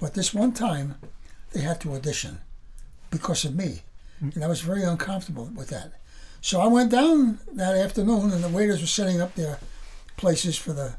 but 0.00 0.14
this 0.14 0.34
one 0.34 0.52
time, 0.52 0.96
they 1.52 1.60
had 1.60 1.80
to 1.82 1.94
audition 1.94 2.40
because 3.10 3.44
of 3.44 3.54
me. 3.54 3.82
And 4.20 4.42
I 4.42 4.48
was 4.48 4.60
very 4.60 4.82
uncomfortable 4.82 5.50
with 5.54 5.68
that. 5.68 5.92
So 6.40 6.60
I 6.60 6.66
went 6.66 6.90
down 6.90 7.40
that 7.52 7.76
afternoon, 7.76 8.32
and 8.32 8.42
the 8.42 8.48
waiters 8.48 8.80
were 8.80 8.86
setting 8.86 9.20
up 9.20 9.34
their 9.34 9.58
places 10.16 10.56
for 10.56 10.72
the 10.72 10.94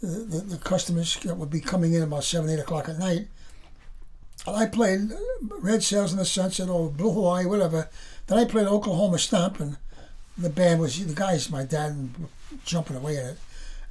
the, 0.00 0.40
the, 0.40 0.56
customers 0.58 1.16
that 1.20 1.36
would 1.36 1.50
be 1.50 1.60
coming 1.60 1.94
in 1.94 2.02
about 2.02 2.24
7, 2.24 2.48
8 2.50 2.58
o'clock 2.58 2.88
at 2.88 2.98
night. 2.98 3.26
And 4.46 4.56
I 4.56 4.66
played 4.66 5.10
Red 5.60 5.82
Sails 5.82 6.12
in 6.12 6.18
the 6.18 6.24
Sunset 6.24 6.68
or 6.68 6.90
Blue 6.90 7.10
Hawaii, 7.10 7.46
whatever. 7.46 7.88
Then 8.26 8.38
I 8.38 8.44
played 8.44 8.66
Oklahoma 8.66 9.18
Stomp, 9.18 9.60
and 9.60 9.78
the 10.36 10.50
band 10.50 10.80
was, 10.80 11.04
the 11.04 11.14
guys, 11.14 11.50
my 11.50 11.64
dad, 11.64 12.10
jumping 12.64 12.96
away 12.96 13.16
at 13.16 13.24
it. 13.24 13.38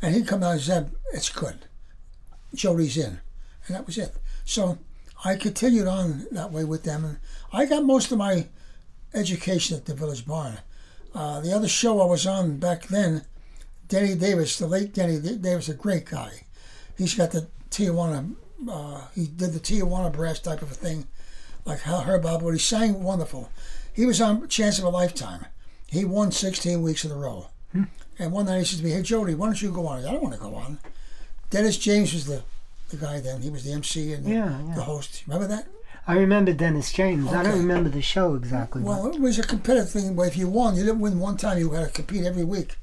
And 0.01 0.13
he'd 0.13 0.27
come 0.27 0.41
down 0.41 0.53
and 0.53 0.61
said, 0.61 0.91
it's 1.13 1.29
good. 1.29 1.65
Jody's 2.53 2.97
in. 2.97 3.19
And 3.67 3.75
that 3.75 3.85
was 3.85 3.97
it. 3.97 4.15
So 4.45 4.77
I 5.23 5.35
continued 5.35 5.87
on 5.87 6.27
that 6.31 6.51
way 6.51 6.63
with 6.63 6.83
them, 6.83 7.05
and 7.05 7.17
I 7.51 7.65
got 7.65 7.85
most 7.85 8.11
of 8.11 8.17
my 8.17 8.47
education 9.13 9.77
at 9.77 9.85
the 9.85 9.93
Village 9.93 10.25
Barn. 10.25 10.59
Uh, 11.15 11.39
the 11.41 11.53
other 11.53 11.67
show 11.67 12.01
I 12.01 12.05
was 12.05 12.27
on 12.27 12.57
back 12.57 12.87
then, 12.87 13.23
Denny 13.87 14.15
Davis, 14.15 14.57
the 14.57 14.67
late 14.67 14.93
Denny 14.93 15.19
Davis, 15.19 15.69
a 15.69 15.73
great 15.73 16.05
guy. 16.05 16.45
He's 16.97 17.15
got 17.15 17.31
the 17.31 17.47
Tijuana, 17.69 18.35
uh, 18.69 19.07
he 19.15 19.27
did 19.27 19.53
the 19.53 19.59
Tijuana 19.59 20.11
brass 20.11 20.39
type 20.39 20.61
of 20.61 20.71
a 20.71 20.75
thing, 20.75 21.07
like 21.65 21.81
how 21.81 21.99
Herb 21.99 22.23
Alpert. 22.23 22.53
He 22.53 22.59
sang 22.59 23.03
wonderful. 23.03 23.49
He 23.93 24.05
was 24.05 24.19
on 24.19 24.47
Chance 24.47 24.79
of 24.79 24.85
a 24.85 24.89
Lifetime. 24.89 25.45
He 25.87 26.03
won 26.03 26.31
16 26.31 26.81
weeks 26.81 27.05
in 27.05 27.11
a 27.11 27.15
row. 27.15 27.47
And 28.19 28.31
one 28.31 28.45
night 28.45 28.59
he 28.59 28.65
said 28.65 28.79
to 28.79 28.85
me, 28.85 28.91
Hey, 28.91 29.01
Jody, 29.01 29.35
why 29.35 29.47
don't 29.47 29.61
you 29.61 29.71
go 29.71 29.87
on? 29.87 30.05
I 30.05 30.11
don't 30.11 30.21
want 30.21 30.35
to 30.35 30.39
go 30.39 30.55
on. 30.55 30.79
Dennis 31.53 31.77
James 31.77 32.13
was 32.13 32.25
the, 32.25 32.41
the 32.89 32.97
guy 32.97 33.19
then. 33.19 33.41
He 33.41 33.49
was 33.51 33.63
the 33.63 33.71
MC 33.73 34.11
and 34.13 34.25
the, 34.25 34.31
Yeah, 34.31 34.59
yeah. 34.67 34.73
the 34.75 34.81
host. 34.81 35.23
Remember 35.27 35.47
that? 35.47 35.67
I 36.07 36.15
remember 36.17 36.51
Dennis 36.51 36.91
James. 36.91 37.31
I 37.31 37.43
don't 37.43 37.59
remember 37.59 37.89
the 37.89 38.01
show 38.01 38.33
exactly. 38.35 38.81
but- 38.81 38.89
Well, 38.89 39.07
it 39.13 39.21
was 39.21 39.37
a 39.37 39.43
competitive 39.43 39.91
thing. 39.91 40.15
But 40.15 40.23
if 40.29 40.35
you 40.35 40.47
won, 40.47 40.75
you 40.75 40.83
didn't 40.83 40.99
win 40.99 41.19
one 41.19 41.37
time. 41.37 41.59
You 41.59 41.69
had 41.71 41.85
to 41.85 41.91
compete 41.91 42.25
every 42.25 42.43
week. 42.43 42.75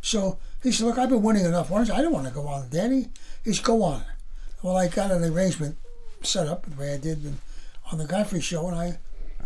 So 0.00 0.38
he 0.62 0.72
said, 0.72 0.86
"Look, 0.86 0.98
I've 0.98 1.10
been 1.10 1.22
winning 1.22 1.44
enough. 1.44 1.70
Why 1.70 1.84
don't 1.84 1.96
I 1.96 2.02
don't 2.02 2.12
want 2.12 2.26
to 2.26 2.32
go 2.32 2.46
on, 2.48 2.68
Danny. 2.70 3.08
He 3.44 3.52
said, 3.52 3.64
go 3.64 3.82
on." 3.82 4.02
Well, 4.62 4.76
I 4.76 4.88
got 4.88 5.10
an 5.10 5.22
arrangement 5.22 5.76
set 6.22 6.46
up 6.48 6.64
the 6.66 6.76
way 6.80 6.94
I 6.94 6.96
did 6.98 7.34
on 7.92 7.98
the 7.98 8.06
Godfrey 8.06 8.40
show, 8.40 8.66
and 8.68 8.76
I, 8.76 8.98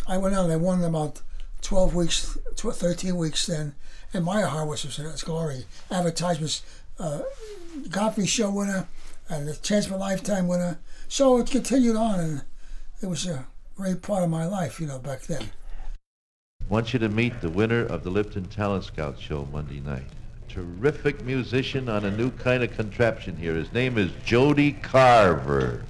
I 0.07 0.17
went 0.19 0.35
on. 0.37 0.45
and 0.45 0.53
I 0.53 0.57
won 0.57 0.83
about 0.85 1.21
twelve 1.63 1.95
weeks, 1.95 2.39
tw- 2.57 2.73
thirteen 2.75 3.17
weeks 3.17 3.47
then, 3.47 3.75
and 4.15 4.25
Meyer 4.25 4.47
Horowitz 4.47 4.85
was 4.85 4.99
in 4.99 5.07
its 5.07 5.23
glory. 5.23 5.65
Advertisements, 5.91 6.63
uh, 6.99 7.21
Godfrey 7.91 8.27
show 8.27 8.51
winner, 8.51 8.89
and 9.29 9.47
the 9.47 9.55
Chance 9.57 9.87
for 9.87 9.97
Lifetime 9.97 10.49
winner. 10.49 10.79
So 11.09 11.39
it 11.39 11.51
continued 11.51 11.97
on, 11.97 12.21
and 12.21 12.43
it 13.03 13.07
was 13.07 13.27
a 13.27 13.47
great 13.77 14.03
part 14.03 14.23
of 14.23 14.31
my 14.31 14.47
life, 14.47 14.81
you 14.81 14.87
know, 14.87 14.99
back 14.99 15.23
then. 15.23 15.51
want 16.69 16.93
you 16.93 16.99
to 16.99 17.09
meet 17.09 17.41
the 17.41 17.51
winner 17.51 17.85
of 17.87 18.05
the 18.05 18.11
Lipton 18.11 18.45
Talent 18.47 18.85
Scout 18.85 19.19
show 19.19 19.47
Monday 19.53 19.81
night. 19.81 20.07
Terrific 20.49 21.25
musician 21.25 21.89
on 21.89 22.05
a 22.05 22.11
new 22.11 22.31
kind 22.33 22.63
of 22.63 22.75
contraption 22.75 23.37
here. 23.37 23.55
His 23.55 23.73
name 23.73 23.99
is 23.99 24.11
Jody 24.25 24.73
Carver. 24.73 25.85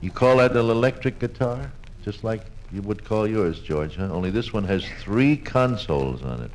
You 0.00 0.10
call 0.10 0.36
that 0.36 0.52
an 0.52 0.70
electric 0.70 1.18
guitar? 1.18 1.72
Just 2.04 2.22
like 2.22 2.42
you 2.72 2.82
would 2.82 3.04
call 3.04 3.26
yours, 3.26 3.60
George, 3.60 3.96
huh? 3.96 4.08
Only 4.10 4.30
this 4.30 4.52
one 4.52 4.64
has 4.64 4.88
three 5.00 5.36
consoles 5.36 6.22
on 6.22 6.42
it. 6.42 6.50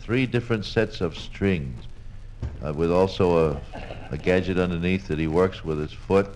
Three 0.00 0.26
different 0.26 0.64
sets 0.64 1.00
of 1.00 1.16
strings 1.16 1.84
uh, 2.64 2.72
with 2.72 2.92
also 2.92 3.50
a, 3.50 3.60
a 4.12 4.18
gadget 4.18 4.58
underneath 4.58 5.08
that 5.08 5.18
he 5.18 5.26
works 5.26 5.64
with 5.64 5.80
his 5.80 5.92
foot. 5.92 6.28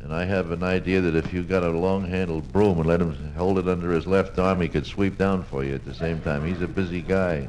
And 0.00 0.14
I 0.14 0.24
have 0.24 0.52
an 0.52 0.62
idea 0.62 1.00
that 1.00 1.16
if 1.16 1.32
you 1.32 1.42
got 1.42 1.64
a 1.64 1.70
long-handled 1.70 2.52
broom 2.52 2.78
and 2.78 2.86
let 2.86 3.00
him 3.00 3.32
hold 3.34 3.58
it 3.58 3.66
under 3.66 3.90
his 3.90 4.06
left 4.06 4.38
arm, 4.38 4.60
he 4.60 4.68
could 4.68 4.86
sweep 4.86 5.18
down 5.18 5.42
for 5.42 5.64
you 5.64 5.74
at 5.74 5.84
the 5.84 5.94
same 5.94 6.20
time. 6.20 6.46
He's 6.46 6.62
a 6.62 6.68
busy 6.68 7.02
guy. 7.02 7.48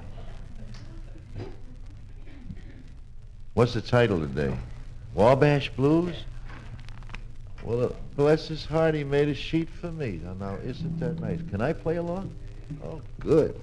What's 3.53 3.73
the 3.73 3.81
title 3.81 4.19
today? 4.19 4.55
Wabash 5.13 5.69
Blues? 5.69 6.15
Well, 7.69 7.85
uh, 7.85 7.89
bless 8.15 8.47
his 8.47 8.65
heart, 8.65 8.95
he 8.95 9.03
made 9.03 9.27
a 9.27 9.35
sheet 9.35 9.69
for 9.69 9.91
me. 9.91 10.19
Now, 10.23 10.33
now, 10.33 10.57
isn't 10.65 10.99
that 11.01 11.19
nice? 11.21 11.39
Can 11.51 11.61
I 11.61 11.71
play 11.71 11.97
along? 11.97 12.35
Oh, 12.83 12.99
good. 13.19 13.61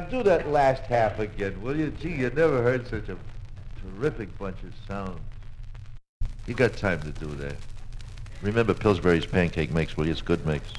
Time. 0.00 0.10
Do 0.10 0.22
that 0.22 0.48
last 0.48 0.82
half 0.82 1.18
again, 1.18 1.60
will 1.62 1.76
you? 1.76 1.90
Gee, 2.00 2.10
you 2.10 2.30
never 2.30 2.62
heard 2.62 2.86
such 2.86 3.08
a 3.08 3.16
terrific 3.82 4.36
bunch 4.38 4.56
of 4.62 4.72
sound. 4.86 5.20
You 6.46 6.54
got 6.54 6.76
time 6.76 7.00
to 7.02 7.10
do 7.10 7.26
that. 7.36 7.56
Remember 8.42 8.74
Pillsbury's 8.74 9.26
pancake 9.26 9.72
mix, 9.72 9.96
will 9.96 10.06
you? 10.06 10.12
It's 10.12 10.22
good 10.22 10.44
mix. 10.46 10.72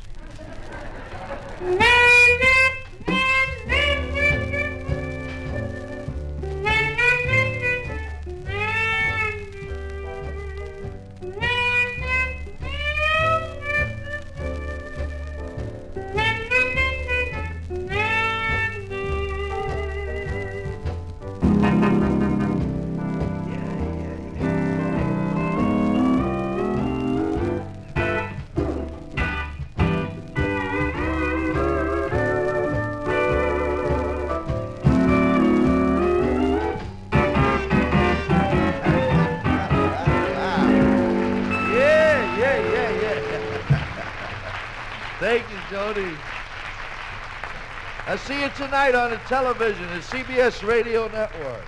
You 48.47 48.65
tonight 48.65 48.95
on 48.95 49.09
the 49.11 49.17
television, 49.27 49.85
the 49.89 49.99
CBS 49.99 50.65
Radio 50.65 51.07
Network. 51.09 51.65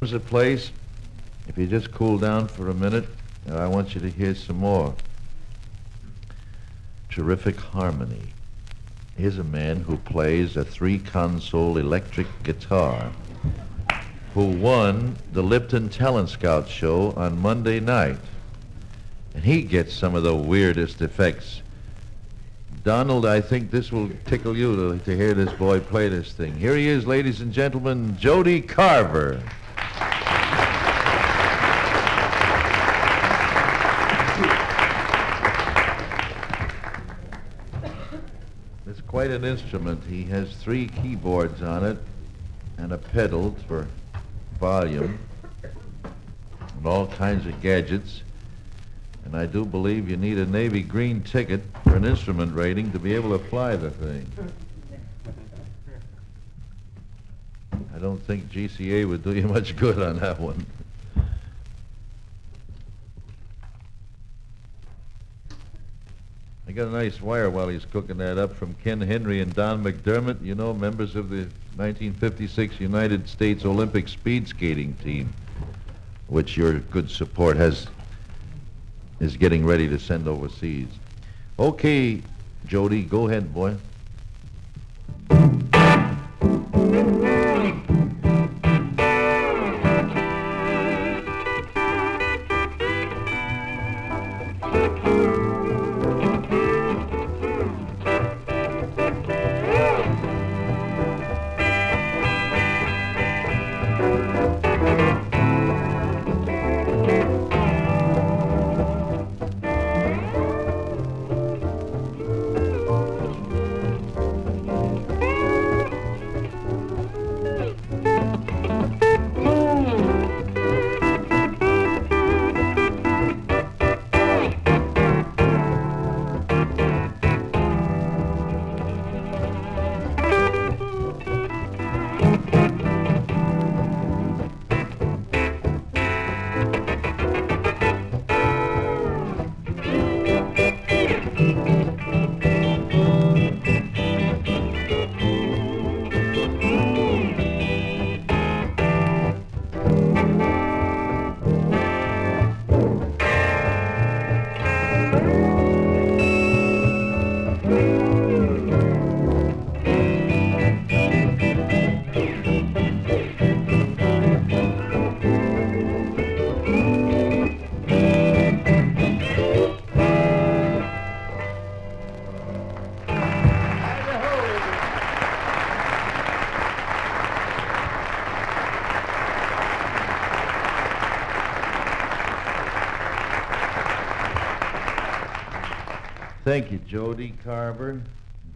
There's 0.00 0.12
a 0.12 0.20
place, 0.20 0.70
if 1.46 1.56
you 1.56 1.66
just 1.66 1.92
cool 1.92 2.18
down 2.18 2.46
for 2.46 2.68
a 2.68 2.74
minute, 2.74 3.06
I 3.50 3.66
want 3.66 3.94
you 3.94 4.00
to 4.02 4.10
hear 4.10 4.34
some 4.34 4.56
more. 4.56 4.94
Terrific 7.08 7.56
harmony. 7.56 8.22
Here's 9.16 9.38
a 9.38 9.44
man 9.44 9.80
who 9.80 9.96
plays 9.96 10.56
a 10.56 10.64
three-console 10.64 11.78
electric 11.78 12.26
guitar 12.42 13.10
who 14.34 14.44
won 14.44 15.16
the 15.32 15.42
Lipton 15.42 15.88
Talent 15.88 16.28
Scout 16.28 16.68
show 16.68 17.12
on 17.12 17.38
Monday 17.38 17.80
night. 17.80 18.18
And 19.34 19.42
he 19.42 19.62
gets 19.62 19.94
some 19.94 20.14
of 20.14 20.22
the 20.22 20.34
weirdest 20.34 21.00
effects. 21.00 21.62
Donald, 22.88 23.26
I 23.26 23.42
think 23.42 23.70
this 23.70 23.92
will 23.92 24.08
tickle 24.24 24.56
you 24.56 24.74
to, 24.74 25.04
to 25.04 25.14
hear 25.14 25.34
this 25.34 25.52
boy 25.52 25.78
play 25.78 26.08
this 26.08 26.32
thing. 26.32 26.54
Here 26.54 26.74
he 26.74 26.88
is, 26.88 27.06
ladies 27.06 27.42
and 27.42 27.52
gentlemen, 27.52 28.16
Jody 28.18 28.62
Carver. 28.62 29.42
It's 38.86 39.02
quite 39.06 39.32
an 39.32 39.44
instrument. 39.44 40.02
He 40.08 40.24
has 40.24 40.50
three 40.54 40.86
keyboards 40.86 41.60
on 41.60 41.84
it 41.84 41.98
and 42.78 42.92
a 42.92 42.98
pedal 42.98 43.54
for 43.66 43.86
volume 44.58 45.18
and 45.62 46.86
all 46.86 47.06
kinds 47.06 47.44
of 47.44 47.60
gadgets. 47.60 48.22
And 49.28 49.36
I 49.36 49.44
do 49.44 49.66
believe 49.66 50.08
you 50.08 50.16
need 50.16 50.38
a 50.38 50.46
Navy 50.46 50.80
green 50.80 51.20
ticket 51.22 51.60
for 51.84 51.96
an 51.96 52.06
instrument 52.06 52.54
rating 52.54 52.90
to 52.92 52.98
be 52.98 53.14
able 53.14 53.36
to 53.38 53.44
fly 53.44 53.76
the 53.76 53.90
thing. 53.90 54.26
I 57.94 57.98
don't 57.98 58.22
think 58.22 58.50
GCA 58.50 59.06
would 59.06 59.22
do 59.22 59.36
you 59.36 59.42
much 59.46 59.76
good 59.76 60.00
on 60.00 60.18
that 60.20 60.40
one. 60.40 60.64
I 66.66 66.72
got 66.72 66.88
a 66.88 66.92
nice 66.92 67.20
wire 67.20 67.50
while 67.50 67.68
he's 67.68 67.84
cooking 67.84 68.16
that 68.18 68.38
up 68.38 68.54
from 68.54 68.72
Ken 68.82 68.98
Henry 68.98 69.42
and 69.42 69.54
Don 69.54 69.84
McDermott, 69.84 70.42
you 70.42 70.54
know, 70.54 70.72
members 70.72 71.16
of 71.16 71.28
the 71.28 71.48
1956 71.76 72.80
United 72.80 73.28
States 73.28 73.66
Olympic 73.66 74.08
speed 74.08 74.48
skating 74.48 74.94
team, 75.04 75.34
which 76.28 76.56
your 76.56 76.78
good 76.78 77.10
support 77.10 77.58
has 77.58 77.88
is 79.20 79.36
getting 79.36 79.64
ready 79.64 79.88
to 79.88 79.98
send 79.98 80.28
overseas. 80.28 80.88
Okay, 81.58 82.22
Jody, 82.66 83.02
go 83.02 83.28
ahead, 83.28 83.52
boy. 83.52 83.76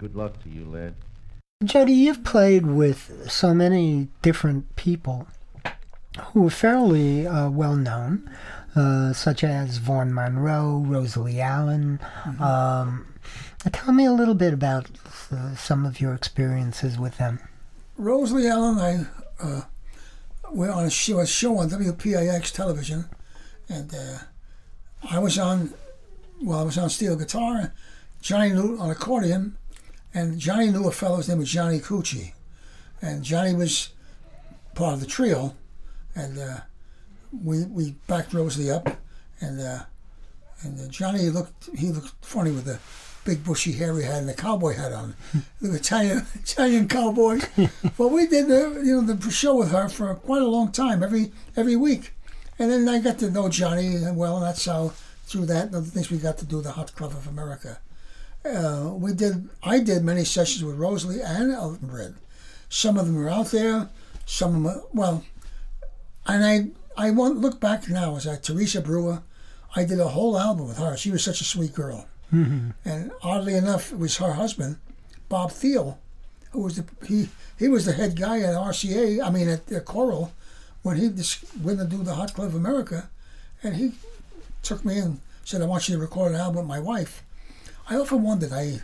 Good 0.02 0.16
luck 0.16 0.42
to 0.42 0.48
you, 0.48 0.64
lad. 0.64 0.94
Jody, 1.62 1.92
you've 1.92 2.24
played 2.24 2.66
with 2.66 3.30
so 3.30 3.54
many 3.54 4.08
different 4.20 4.74
people 4.74 5.28
who 6.32 6.48
are 6.48 6.50
fairly 6.50 7.24
uh, 7.24 7.48
well 7.48 7.76
known, 7.76 8.28
uh, 8.74 9.12
such 9.12 9.44
as 9.44 9.76
Vaughn 9.76 10.12
Monroe, 10.12 10.82
Rosalie 10.84 11.40
Allen. 11.40 12.00
Um, 12.40 13.14
tell 13.70 13.94
me 13.94 14.04
a 14.04 14.12
little 14.12 14.34
bit 14.34 14.52
about 14.52 14.90
uh, 15.30 15.54
some 15.54 15.86
of 15.86 16.00
your 16.00 16.14
experiences 16.14 16.98
with 16.98 17.18
them. 17.18 17.38
Rosalie 17.96 18.48
Allen, 18.48 18.80
I 18.80 19.06
uh, 19.40 19.60
we're 20.50 20.72
on 20.72 20.84
a 20.84 20.90
show, 20.90 21.20
a 21.20 21.26
show 21.28 21.58
on 21.58 21.70
WPIX 21.70 22.50
television, 22.50 23.04
and 23.68 23.94
uh, 23.94 24.18
I 25.08 25.20
was 25.20 25.38
on, 25.38 25.72
well, 26.42 26.58
I 26.58 26.64
was 26.64 26.76
on 26.76 26.90
steel 26.90 27.14
guitar, 27.14 27.72
Johnny 28.20 28.50
knew 28.50 28.76
on 28.78 28.90
accordion, 28.90 29.56
and 30.14 30.38
Johnny 30.38 30.70
knew 30.70 30.86
a 30.88 30.92
fellow's 30.92 31.28
name 31.28 31.38
was 31.38 31.50
Johnny 31.50 31.78
Cucci, 31.80 32.32
and 33.00 33.22
Johnny 33.22 33.54
was 33.54 33.90
part 34.74 34.94
of 34.94 35.00
the 35.00 35.06
trio, 35.06 35.54
and 36.14 36.38
uh, 36.38 36.58
we 37.32 37.64
we 37.64 37.92
backed 38.06 38.32
Rosalie 38.34 38.70
up, 38.70 38.88
and 39.40 39.60
uh, 39.60 39.80
And 40.64 40.78
uh, 40.78 40.88
Johnny 40.88 41.28
looked 41.28 41.70
he 41.76 41.88
looked 41.88 42.24
funny 42.24 42.50
with 42.50 42.64
the 42.64 42.78
big 43.24 43.44
bushy 43.44 43.72
hair 43.72 43.96
he 43.96 44.04
had 44.04 44.18
and 44.18 44.28
the 44.28 44.34
cowboy 44.34 44.74
hat 44.74 44.92
on, 44.92 45.14
the 45.60 45.74
Italian 45.74 46.26
Italian 46.34 46.88
cowboy. 46.88 47.40
but 47.98 48.08
we 48.08 48.26
did 48.26 48.48
the 48.48 48.82
you 48.84 49.00
know 49.00 49.14
the 49.14 49.30
show 49.30 49.56
with 49.56 49.70
her 49.72 49.88
for 49.88 50.14
quite 50.14 50.42
a 50.42 50.46
long 50.46 50.70
time, 50.72 51.02
every 51.02 51.32
every 51.56 51.76
week. 51.76 52.12
And 52.58 52.70
then 52.70 52.88
I 52.88 53.00
got 53.00 53.18
to 53.20 53.30
know 53.30 53.48
Johnny 53.48 53.98
well, 54.12 54.36
and 54.36 54.46
that's 54.46 54.64
how 54.66 54.92
through 55.24 55.46
that 55.46 55.66
and 55.66 55.76
other 55.76 55.86
things 55.86 56.10
we 56.10 56.18
got 56.18 56.38
to 56.38 56.44
do 56.44 56.60
the 56.60 56.72
Hot 56.72 56.94
Club 56.94 57.12
of 57.12 57.26
America. 57.26 57.78
Uh, 58.44 58.92
we 58.94 59.12
did 59.12 59.48
I 59.62 59.78
did 59.78 60.02
many 60.02 60.24
sessions 60.24 60.64
with 60.64 60.76
Rosalie 60.76 61.20
and 61.22 61.52
Elton 61.52 61.88
Britt. 61.88 62.14
Some 62.68 62.98
of 62.98 63.06
them 63.06 63.18
are 63.18 63.28
out 63.28 63.50
there, 63.50 63.88
some 64.26 64.48
of 64.48 64.54
them 64.54 64.66
are, 64.66 64.82
well, 64.92 65.24
and 66.26 66.44
I 66.44 67.06
I 67.06 67.10
want 67.10 67.38
look 67.38 67.60
back 67.60 67.88
now 67.88 68.16
as 68.16 68.26
I 68.26 68.36
Teresa 68.36 68.80
Brewer. 68.80 69.22
I 69.74 69.84
did 69.84 70.00
a 70.00 70.08
whole 70.08 70.38
album 70.38 70.68
with 70.68 70.78
her. 70.78 70.96
She 70.96 71.10
was 71.10 71.24
such 71.24 71.40
a 71.40 71.44
sweet 71.44 71.74
girl. 71.74 72.06
And 72.32 73.12
oddly 73.22 73.54
enough, 73.54 73.92
it 73.92 73.98
was 73.98 74.16
her 74.16 74.32
husband, 74.32 74.76
Bob 75.28 75.50
Thiele, 75.50 75.98
who 76.50 76.60
was 76.62 76.76
the 76.76 76.84
he 77.06 77.28
he 77.58 77.68
was 77.68 77.84
the 77.84 77.92
head 77.92 78.18
guy 78.18 78.40
at 78.40 78.54
RCA. 78.54 79.24
I 79.24 79.30
mean 79.30 79.48
at 79.48 79.66
the 79.66 79.80
Coral 79.80 80.32
when 80.82 80.96
he 80.96 81.08
went 81.62 81.78
to 81.78 81.84
do 81.86 82.02
the 82.02 82.14
Hot 82.14 82.34
Club 82.34 82.48
of 82.48 82.54
America, 82.54 83.08
and 83.62 83.76
he 83.76 83.92
took 84.62 84.84
me 84.84 84.98
and 84.98 85.20
said, 85.44 85.62
"I 85.62 85.66
want 85.66 85.88
you 85.88 85.94
to 85.94 86.00
record 86.00 86.32
an 86.32 86.40
album 86.40 86.56
with 86.56 86.66
my 86.66 86.80
wife." 86.80 87.22
I 87.92 87.96
often 87.96 88.22
wondered 88.22 88.52
I 88.52 88.80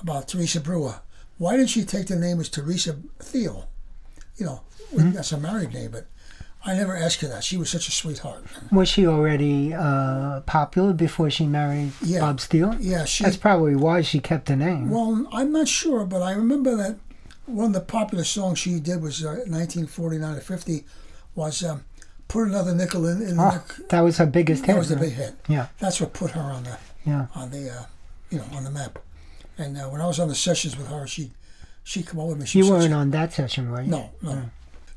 about 0.00 0.26
Teresa 0.28 0.60
Brewer. 0.60 0.96
Why 1.38 1.56
did 1.56 1.70
she 1.70 1.84
take 1.84 2.08
the 2.08 2.16
name 2.16 2.40
as 2.40 2.48
Teresa 2.48 2.96
Thiel? 3.20 3.68
You 4.36 4.46
know, 4.46 4.60
that's 4.92 5.30
a 5.30 5.38
married 5.38 5.72
name, 5.72 5.92
but 5.92 6.06
I 6.64 6.74
never 6.74 6.96
asked 6.96 7.20
her 7.20 7.28
that. 7.28 7.44
She 7.44 7.56
was 7.56 7.70
such 7.70 7.86
a 7.86 7.92
sweetheart. 7.92 8.44
Was 8.72 8.88
she 8.88 9.06
already 9.06 9.72
uh, 9.72 10.40
popular 10.40 10.92
before 10.92 11.30
she 11.30 11.46
married 11.46 11.92
Yeah. 12.02 12.20
Bob 12.20 12.40
Steele? 12.40 12.74
Yeah, 12.80 13.04
she. 13.04 13.22
That's 13.24 13.36
probably 13.36 13.76
why 13.76 14.02
she 14.02 14.18
kept 14.18 14.46
the 14.46 14.56
name. 14.56 14.90
Well, 14.90 15.26
I'm 15.32 15.52
not 15.52 15.68
sure, 15.68 16.04
but 16.04 16.22
I 16.22 16.32
remember 16.32 16.74
that 16.76 16.96
one 17.46 17.66
of 17.66 17.72
the 17.74 17.80
popular 17.80 18.24
songs 18.24 18.58
she 18.58 18.80
did 18.80 19.00
was 19.00 19.24
uh, 19.24 19.28
1949 19.46 20.36
or 20.36 20.40
50 20.40 20.84
was 21.36 21.62
um, 21.62 21.84
"Put 22.26 22.48
Another 22.48 22.74
Nickel 22.74 23.06
in." 23.06 23.22
in 23.22 23.38
oh, 23.38 23.50
the, 23.50 23.84
that 23.90 24.00
was 24.00 24.18
her 24.18 24.26
biggest 24.26 24.64
hit. 24.66 24.72
that 24.72 24.78
was 24.78 24.88
the 24.88 24.96
right? 24.96 25.04
big 25.04 25.12
hit. 25.12 25.34
Yeah, 25.48 25.68
That's 25.78 26.00
what 26.00 26.12
put 26.12 26.32
her 26.32 26.40
on 26.40 26.64
the 26.64 26.76
yeah. 27.06 27.26
on 27.36 27.50
the 27.52 27.70
uh, 27.70 27.84
you 28.30 28.38
know 28.38 28.44
on 28.52 28.64
the 28.64 28.70
map. 28.70 28.98
And 29.56 29.76
uh, 29.76 29.84
when 29.84 30.00
I 30.00 30.06
was 30.06 30.20
on 30.20 30.28
the 30.28 30.34
sessions 30.34 30.76
with 30.76 30.88
her, 30.88 31.06
she 31.06 31.32
she 31.84 32.02
come 32.02 32.20
over 32.20 32.30
with 32.30 32.40
me. 32.40 32.46
She 32.46 32.58
You 32.58 32.70
weren't 32.70 32.92
on 32.92 33.10
that 33.10 33.32
session, 33.32 33.70
were 33.70 33.82
you? 33.82 33.90
No, 33.90 34.10
no. 34.22 34.50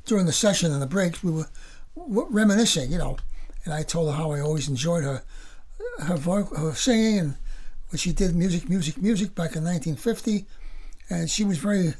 During 0.04 0.26
the 0.26 0.32
session 0.32 0.72
and 0.72 0.82
the 0.82 0.86
breaks, 0.86 1.22
we 1.22 1.30
were 1.32 1.46
reminiscing, 1.94 2.90
you 2.90 2.98
know, 2.98 3.16
and 3.64 3.72
I 3.72 3.82
told 3.82 4.10
her 4.10 4.16
how 4.16 4.32
I 4.32 4.40
always 4.40 4.68
enjoyed 4.68 5.04
her 5.04 5.22
her 6.00 6.16
voice, 6.16 6.46
her 6.56 6.74
singing, 6.74 7.18
and 7.18 7.34
when 7.90 7.98
she 7.98 8.12
did 8.12 8.34
music, 8.34 8.68
music, 8.68 9.00
music 9.00 9.34
back 9.34 9.56
in 9.56 9.64
1950, 9.64 10.46
and 11.10 11.28
she 11.28 11.44
was 11.44 11.58
very, 11.58 11.94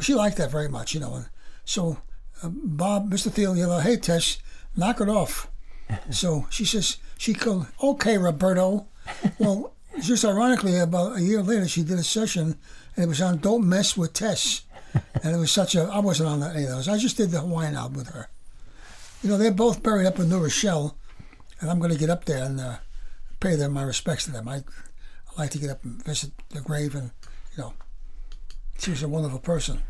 she 0.00 0.14
liked 0.14 0.36
that 0.38 0.50
very 0.50 0.68
much, 0.68 0.94
you 0.94 1.00
know. 1.00 1.14
And 1.14 1.28
so 1.64 1.98
uh, 2.42 2.48
Bob, 2.50 3.10
Mr. 3.10 3.30
Thiele, 3.30 3.56
you 3.56 3.66
know, 3.66 3.78
hey 3.78 3.96
Tess, 3.96 4.38
knock 4.76 5.00
it 5.00 5.08
off. 5.08 5.48
so 6.10 6.46
she 6.50 6.64
says 6.64 6.96
she 7.18 7.34
called, 7.34 7.66
okay, 7.82 8.16
Roberto. 8.18 8.86
Well, 9.38 9.72
just 9.98 10.24
ironically, 10.24 10.78
about 10.78 11.16
a 11.16 11.22
year 11.22 11.42
later, 11.42 11.66
she 11.66 11.82
did 11.82 11.98
a 11.98 12.04
session, 12.04 12.56
and 12.96 13.04
it 13.04 13.08
was 13.08 13.20
on 13.20 13.38
"Don't 13.38 13.68
Mess 13.68 13.96
with 13.96 14.12
Tess." 14.12 14.62
and 15.22 15.34
it 15.34 15.38
was 15.38 15.50
such 15.50 15.74
a 15.74 15.82
I 15.82 15.98
wasn't 16.00 16.28
on 16.28 16.42
any 16.42 16.64
of 16.64 16.70
those. 16.70 16.88
I 16.88 16.98
just 16.98 17.16
did 17.16 17.30
the 17.30 17.40
Hawaiian 17.40 17.74
album 17.74 17.98
with 17.98 18.08
her. 18.08 18.28
You 19.22 19.30
know, 19.30 19.38
they're 19.38 19.50
both 19.50 19.82
buried 19.82 20.06
up 20.06 20.18
in 20.18 20.28
New 20.28 20.40
Rochelle, 20.40 20.96
and 21.60 21.70
I'm 21.70 21.78
going 21.78 21.92
to 21.92 21.98
get 21.98 22.10
up 22.10 22.24
there 22.24 22.44
and 22.44 22.60
uh, 22.60 22.76
pay 23.38 23.54
them 23.56 23.72
my 23.72 23.82
respects 23.82 24.24
to 24.24 24.32
them. 24.32 24.48
I, 24.48 24.56
I 24.56 24.62
like 25.42 25.50
to 25.50 25.58
get 25.58 25.70
up 25.70 25.84
and 25.84 26.02
visit 26.04 26.30
the 26.50 26.60
grave, 26.60 26.94
and 26.94 27.10
you 27.56 27.62
know, 27.62 27.74
she 28.78 28.90
was 28.90 29.02
a 29.02 29.08
wonderful 29.08 29.40
person. 29.40 29.80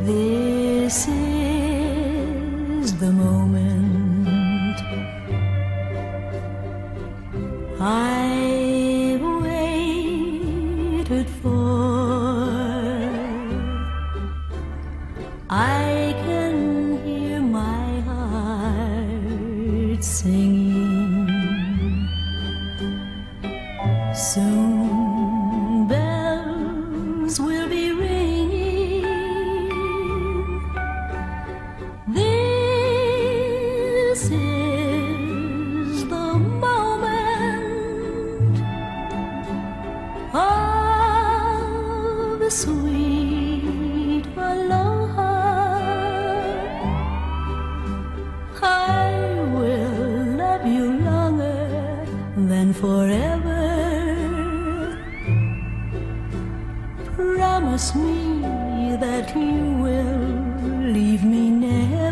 This 0.00 1.06
is 1.06 1.27
the 2.98 3.12
moment 3.12 4.78
I 7.80 9.16
waited 9.40 11.28
for. 11.40 11.57
I 48.62 49.10
will 49.54 50.36
love 50.36 50.66
you 50.66 50.92
longer 51.00 52.06
than 52.36 52.72
forever. 52.72 53.64
Promise 57.14 57.94
me 57.94 58.96
that 59.00 59.34
you 59.36 59.74
will 59.84 60.92
leave 60.92 61.24
me 61.24 61.50
never. 61.50 62.07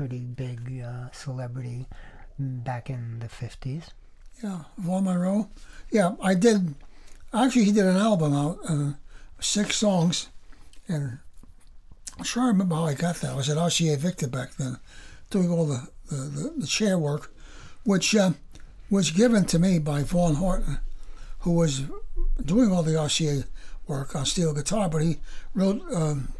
Pretty 0.00 0.20
big 0.20 0.82
uh, 0.82 1.10
celebrity 1.12 1.86
back 2.38 2.88
in 2.88 3.18
the 3.18 3.26
50s. 3.26 3.88
Yeah, 4.42 4.60
Vaughn 4.78 5.04
Monroe. 5.04 5.50
Yeah, 5.90 6.12
I 6.22 6.32
did. 6.32 6.74
Actually, 7.34 7.64
he 7.64 7.72
did 7.72 7.84
an 7.84 7.98
album 7.98 8.32
out, 8.32 8.60
uh, 8.66 8.92
six 9.40 9.76
songs, 9.76 10.30
and 10.88 11.18
I'm 12.16 12.24
sure 12.24 12.44
I 12.44 12.46
remember 12.46 12.76
how 12.76 12.86
I 12.86 12.94
got 12.94 13.16
that. 13.16 13.32
I 13.32 13.36
was 13.36 13.50
at 13.50 13.58
RCA 13.58 13.98
Victor 13.98 14.26
back 14.26 14.54
then, 14.54 14.78
doing 15.28 15.50
all 15.50 15.66
the 15.66 15.88
the, 16.08 16.16
the, 16.16 16.54
the 16.60 16.66
chair 16.66 16.96
work, 16.96 17.30
which 17.84 18.16
uh, 18.16 18.30
was 18.88 19.10
given 19.10 19.44
to 19.44 19.58
me 19.58 19.78
by 19.78 20.02
Vaughn 20.02 20.36
Horton, 20.36 20.78
who 21.40 21.52
was 21.52 21.82
doing 22.42 22.72
all 22.72 22.82
the 22.82 22.92
RCA 22.92 23.44
work 23.86 24.16
on 24.16 24.24
steel 24.24 24.54
guitar, 24.54 24.88
but 24.88 25.02
he 25.02 25.18
wrote 25.52 25.82
um, 25.92 26.32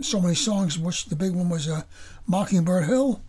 so 0.00 0.20
many 0.20 0.34
songs, 0.34 0.78
which 0.78 1.06
the 1.06 1.16
big 1.16 1.32
one 1.32 1.48
was 1.48 1.68
uh, 1.68 1.82
Mockingbird 2.26 2.84
Hill. 2.86 3.22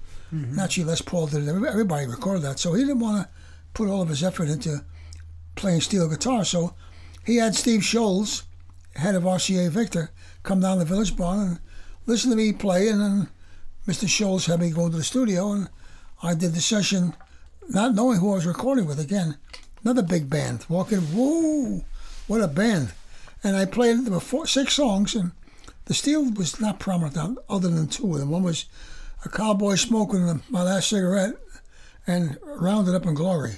Naturally, 0.56 0.90
Les 0.90 1.02
Paul 1.02 1.28
did 1.28 1.48
it. 1.48 1.50
Everybody 1.50 2.06
recorded 2.06 2.44
that, 2.44 2.60
so 2.60 2.74
he 2.74 2.84
didn't 2.84 3.00
want 3.00 3.24
to 3.24 3.30
put 3.74 3.90
all 3.90 4.02
of 4.02 4.10
his 4.10 4.24
effort 4.24 4.50
into 4.50 4.84
playing 5.56 5.82
steel 5.82 6.10
guitar. 6.10 6.44
So 6.44 6.74
he 7.26 7.38
had 7.38 7.56
Steve 7.56 7.82
Sholes, 7.82 8.44
head 8.96 9.16
of 9.16 9.24
RCA 9.24 9.70
Victor, 9.70 10.12
come 10.44 10.60
down 10.60 10.80
to 10.80 10.86
Village 10.86 11.16
Barn 11.16 11.40
and 11.40 11.60
listen 12.06 12.30
to 12.30 12.36
me 12.36 12.52
play, 12.54 12.90
and 12.90 13.02
then 13.02 13.30
Mr. 13.88 14.08
Sholes 14.08 14.48
had 14.48 14.60
me 14.60 14.70
go 14.72 14.90
to 14.90 14.98
the 14.98 15.04
studio, 15.04 15.52
and 15.52 15.70
I 16.22 16.34
did 16.34 16.54
the 16.54 16.62
session, 16.62 17.14
not 17.70 17.96
knowing 17.96 18.20
who 18.20 18.32
I 18.32 18.36
was 18.36 18.46
recording 18.46 18.86
with. 18.86 19.00
Again, 19.00 19.38
another 19.84 20.02
big 20.02 20.30
band 20.30 20.66
walking. 20.68 21.00
Whoa, 21.00 21.86
what 22.28 22.42
a 22.42 22.48
band! 22.48 22.94
And 23.44 23.56
I 23.56 23.66
played 23.66 24.08
were 24.08 24.20
four, 24.20 24.48
six 24.48 24.74
songs, 24.74 25.16
and 25.16 25.32
the 25.88 25.94
steel 25.94 26.30
was 26.32 26.60
not 26.60 26.80
prominent 26.80 27.40
other 27.50 27.70
than 27.70 27.88
two 27.88 28.14
of 28.14 28.20
them. 28.20 28.30
One 28.30 28.44
was 28.44 28.66
a 29.26 29.30
cowboy 29.30 29.76
smoking 29.76 30.42
my 30.50 30.64
last 30.64 30.90
cigarette, 30.90 31.36
and 32.06 32.38
rounded 32.44 32.96
up 32.96 33.06
in 33.06 33.14
glory. 33.14 33.54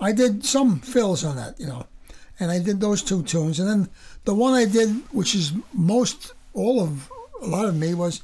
I 0.00 0.12
did 0.12 0.44
some 0.44 0.80
fills 0.80 1.24
on 1.24 1.36
that, 1.36 1.60
you 1.60 1.66
know, 1.66 1.86
and 2.40 2.50
I 2.50 2.58
did 2.58 2.80
those 2.80 3.02
two 3.02 3.22
tunes, 3.22 3.60
and 3.60 3.68
then 3.68 3.88
the 4.24 4.34
one 4.34 4.54
I 4.54 4.64
did, 4.64 4.88
which 5.12 5.34
is 5.34 5.52
most 5.72 6.32
all 6.54 6.80
of 6.80 7.10
a 7.40 7.46
lot 7.46 7.66
of 7.66 7.76
me, 7.76 7.94
was 7.94 8.22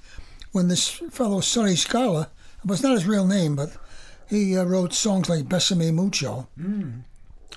when 0.52 0.68
this 0.68 0.88
fellow 0.88 1.40
Sunny 1.40 1.74
Skylar, 1.74 2.26
it 2.62 2.66
was 2.66 2.82
not 2.82 2.94
his 2.94 3.06
real 3.06 3.26
name, 3.26 3.54
but 3.54 3.76
he 4.28 4.56
uh, 4.56 4.64
wrote 4.64 4.92
songs 4.92 5.28
like 5.28 5.44
Besame 5.44 5.92
Mucho, 5.92 6.48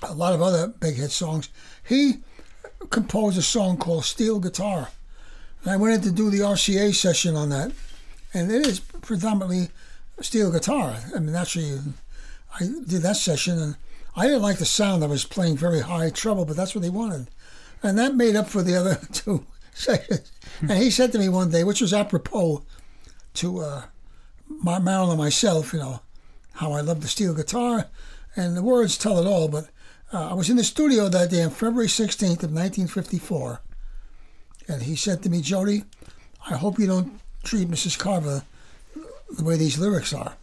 a 0.02 0.14
lot 0.14 0.34
of 0.34 0.42
other 0.42 0.68
big 0.68 0.94
hit 0.96 1.10
songs. 1.10 1.48
He 1.82 2.22
composed 2.90 3.38
a 3.38 3.42
song 3.42 3.76
called 3.76 4.04
Steel 4.04 4.38
Guitar. 4.38 4.88
And 5.62 5.70
I 5.70 5.76
went 5.76 5.94
in 5.94 6.00
to 6.02 6.10
do 6.10 6.30
the 6.30 6.40
RCA 6.40 6.94
session 6.94 7.36
on 7.36 7.50
that, 7.50 7.72
and 8.34 8.50
it 8.50 8.66
is 8.66 8.80
predominantly 8.80 9.68
steel 10.20 10.50
guitar. 10.50 10.96
I 11.14 11.18
mean, 11.18 11.34
actually, 11.34 11.78
I 12.58 12.64
did 12.64 13.02
that 13.02 13.16
session, 13.16 13.58
and 13.58 13.76
I 14.16 14.26
didn't 14.26 14.42
like 14.42 14.58
the 14.58 14.64
sound. 14.64 15.04
I 15.04 15.06
was 15.06 15.24
playing 15.24 15.56
very 15.56 15.80
high 15.80 16.10
treble, 16.10 16.44
but 16.44 16.56
that's 16.56 16.74
what 16.74 16.82
they 16.82 16.90
wanted, 16.90 17.28
and 17.82 17.98
that 17.98 18.14
made 18.14 18.36
up 18.36 18.48
for 18.48 18.62
the 18.62 18.76
other 18.76 18.98
two 19.12 19.46
sessions. 19.72 20.32
And 20.60 20.72
he 20.72 20.90
said 20.90 21.12
to 21.12 21.18
me 21.18 21.28
one 21.28 21.50
day, 21.50 21.64
which 21.64 21.80
was 21.80 21.94
apropos 21.94 22.62
to 23.34 23.60
uh, 23.60 23.82
Mar- 24.48 24.80
Marilyn 24.80 25.10
and 25.10 25.18
myself, 25.18 25.72
you 25.72 25.78
know, 25.78 26.00
how 26.54 26.72
I 26.72 26.80
love 26.80 27.00
the 27.00 27.08
steel 27.08 27.34
guitar, 27.34 27.86
and 28.36 28.56
the 28.56 28.62
words 28.62 28.98
tell 28.98 29.18
it 29.18 29.26
all. 29.26 29.48
But 29.48 29.68
uh, 30.12 30.30
I 30.30 30.34
was 30.34 30.50
in 30.50 30.56
the 30.56 30.64
studio 30.64 31.08
that 31.08 31.30
day 31.30 31.42
on 31.42 31.50
February 31.50 31.88
16th 31.88 32.42
of 32.42 32.52
1954, 32.52 33.60
and 34.68 34.82
he 34.82 34.96
said 34.96 35.22
to 35.22 35.30
me, 35.30 35.40
Jody, 35.40 35.84
I 36.48 36.56
hope 36.56 36.78
you 36.78 36.86
don't 36.86 37.20
treat 37.42 37.68
Mrs. 37.68 37.98
Carver 37.98 38.42
the 39.36 39.44
way 39.44 39.56
these 39.56 39.78
lyrics 39.78 40.12
are. 40.12 40.34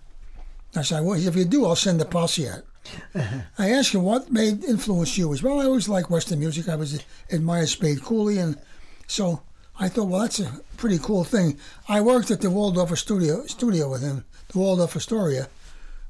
I 0.75 0.81
said, 0.83 1.03
well, 1.03 1.19
if 1.19 1.35
you 1.35 1.45
do, 1.45 1.65
I'll 1.65 1.75
send 1.75 1.99
the 1.99 2.05
posse 2.05 2.47
out. 2.47 2.63
I 3.57 3.69
asked 3.71 3.93
him 3.93 4.03
what 4.03 4.31
made 4.31 4.63
influence 4.63 5.17
you. 5.17 5.27
Was, 5.27 5.43
well, 5.43 5.59
I 5.59 5.65
always 5.65 5.89
liked 5.89 6.09
Western 6.09 6.39
music. 6.39 6.69
I 6.69 6.75
was 6.75 7.03
admired 7.31 7.69
Spade 7.69 8.03
Cooley, 8.03 8.37
and 8.37 8.57
so 9.07 9.41
I 9.79 9.89
thought, 9.89 10.07
well, 10.07 10.21
that's 10.21 10.39
a 10.39 10.61
pretty 10.77 10.99
cool 10.99 11.23
thing. 11.23 11.57
I 11.87 12.01
worked 12.01 12.31
at 12.31 12.41
the 12.41 12.49
Waldorf 12.49 12.97
studio 12.97 13.45
studio 13.45 13.89
with 13.89 14.01
him, 14.01 14.25
the 14.49 14.59
Waldorf 14.59 14.95
Astoria, 14.95 15.49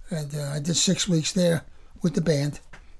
and 0.10 0.34
uh, 0.36 0.52
I 0.56 0.60
did 0.60 0.76
six 0.76 1.08
weeks 1.08 1.32
there 1.34 1.64
with 2.02 2.16
the 2.16 2.22
band. 2.22 2.60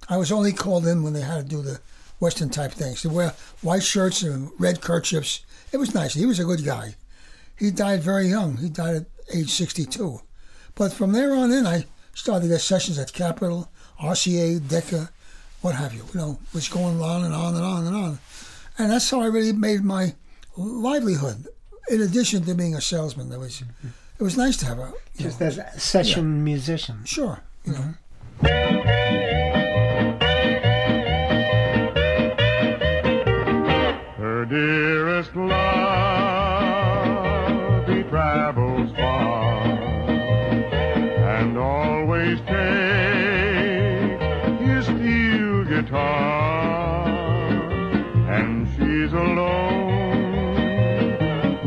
I 0.10 0.18
was 0.18 0.32
only 0.32 0.54
called 0.54 0.88
in 0.88 1.04
when 1.04 1.14
they 1.14 1.22
had 1.22 1.50
to 1.50 1.56
do 1.56 1.62
the 1.62 1.80
Western 2.20 2.50
type 2.50 2.72
things. 2.72 3.04
They 3.04 3.10
wear 3.10 3.34
white 3.62 3.84
shirts 3.84 4.22
and 4.22 4.52
red 4.60 4.82
kerchiefs. 4.82 5.46
It 5.72 5.78
was 5.78 5.94
nice. 5.94 6.14
He 6.14 6.26
was 6.26 6.40
a 6.40 6.46
good 6.46 6.66
guy. 6.66 6.96
He 7.58 7.72
died 7.72 8.02
very 8.02 8.28
young. 8.28 8.58
He 8.58 8.70
died 8.70 8.96
at 8.96 9.06
age 9.34 9.52
62. 9.52 10.22
But 10.76 10.94
from 10.94 11.12
there 11.12 11.34
on 11.34 11.52
in, 11.52 11.68
I 11.68 11.86
started 12.14 12.44
to 12.44 12.54
get 12.54 12.62
sessions 12.62 12.98
at 12.98 13.14
Capitol, 13.14 13.70
RCA, 14.02 14.68
Decca, 14.68 15.10
what 15.62 15.76
have 15.76 15.94
you. 15.94 16.04
You 16.14 16.20
know, 16.20 16.40
was 16.54 16.70
going 16.70 17.02
on 17.02 17.26
and 17.26 17.34
on 17.34 17.56
and 17.56 17.64
on 17.64 17.88
and 17.88 17.96
on. 17.96 18.20
And 18.78 18.92
that's 18.92 19.10
how 19.10 19.22
I 19.22 19.26
really 19.26 19.52
made 19.52 19.84
my 19.84 20.16
livelihood. 20.56 21.48
In 21.90 22.02
addition 22.02 22.44
to 22.44 22.54
being 22.54 22.76
a 22.76 22.82
salesman, 22.82 23.30
there 23.30 23.40
was 23.40 23.62
it 24.20 24.24
was 24.24 24.38
nice 24.38 24.58
to 24.58 24.66
have 24.66 24.80
a 24.80 24.94
Just 25.18 25.40
know, 25.40 25.48
as 25.48 25.58
a 25.58 25.80
session 25.80 26.44
musician. 26.44 27.04
sure, 27.06 27.40
you 27.66 27.74
mm-hmm. 27.74 27.92
know. 28.44 29.29
Dearest 34.50 35.36
love, 35.36 35.58
he 37.88 38.02
travels 38.04 38.90
far 38.96 39.62
and 41.38 41.56
always 41.56 42.40
takes 42.40 44.24
his 44.60 44.86
steel 44.86 45.66
guitar, 45.66 47.08
and 48.32 48.68
she's 48.76 49.14
alone 49.14 49.62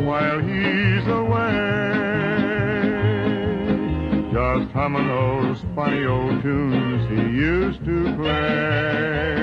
while 0.04 0.40
he's 0.40 1.06
away, 1.06 1.62
just 4.32 4.72
humming 4.72 5.06
those 5.06 5.64
funny 5.76 6.04
old 6.04 6.42
tunes 6.42 7.08
he 7.10 7.20
used 7.30 7.84
to 7.84 8.16
play. 8.16 9.41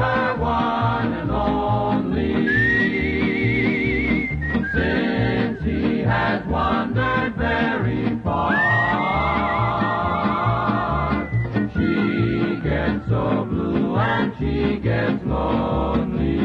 Her 0.00 0.34
one 0.36 1.12
and 1.12 1.30
only. 1.30 2.32
Since 4.72 5.62
he 5.62 5.98
has 5.98 6.44
wandered 6.46 7.34
very 7.36 8.18
far, 8.24 8.56
she 11.74 12.56
gets 12.62 13.08
so 13.08 13.44
blue 13.44 13.94
and 13.96 14.32
she 14.38 14.76
gets 14.78 15.22
lonely. 15.24 16.40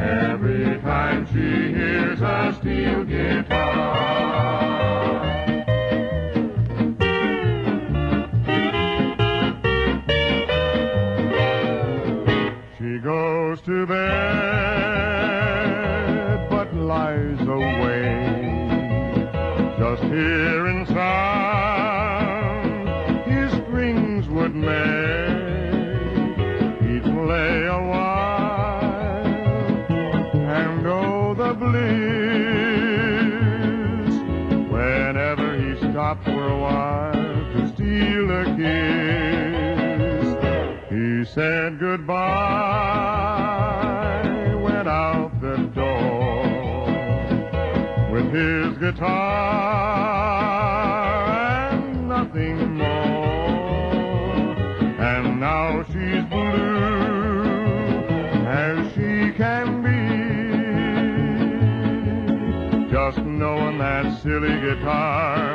Every 0.00 0.80
time 0.80 1.26
she 1.26 1.74
hears 1.74 2.20
a 2.22 2.56
steel 2.58 3.04
guitar. 3.04 3.59
Guitar 49.00 50.60
and 51.70 52.08
nothing 52.08 52.76
more. 52.76 52.86
And 55.00 55.40
now 55.40 55.82
she's 55.84 56.24
blue 56.28 57.42
as 58.46 58.92
she 58.92 59.32
can 59.38 59.82
be. 59.82 60.00
Just 62.92 63.18
knowing 63.18 63.78
that 63.78 64.20
silly 64.22 64.60
guitar 64.60 65.49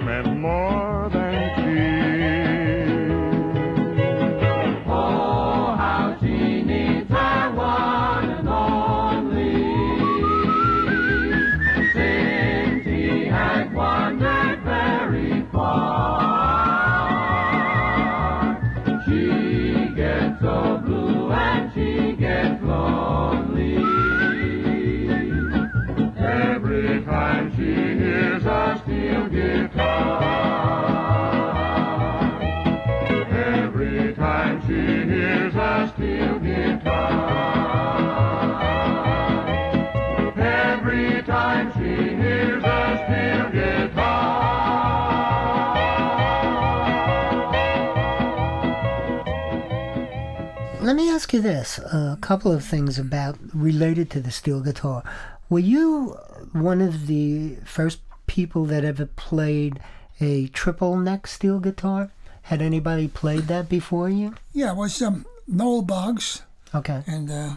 me 51.05 51.11
ask 51.11 51.33
you 51.33 51.41
this: 51.41 51.77
a 51.79 52.17
couple 52.21 52.51
of 52.51 52.63
things 52.63 52.97
about 52.97 53.37
related 53.53 54.09
to 54.11 54.19
the 54.19 54.31
steel 54.31 54.61
guitar. 54.61 55.03
Were 55.49 55.59
you 55.59 56.17
one 56.53 56.81
of 56.81 57.07
the 57.07 57.57
first 57.65 57.99
people 58.27 58.65
that 58.65 58.83
ever 58.83 59.05
played 59.05 59.79
a 60.19 60.47
triple 60.47 60.97
neck 60.97 61.27
steel 61.27 61.59
guitar? 61.59 62.11
Had 62.43 62.61
anybody 62.61 63.07
played 63.07 63.43
that 63.47 63.69
before 63.69 64.09
you? 64.09 64.35
Yeah, 64.53 64.71
it 64.71 64.77
was 64.77 65.01
um, 65.01 65.25
Noel 65.47 65.81
Boggs 65.81 66.41
Okay. 66.73 67.03
and 67.07 67.31
uh, 67.31 67.55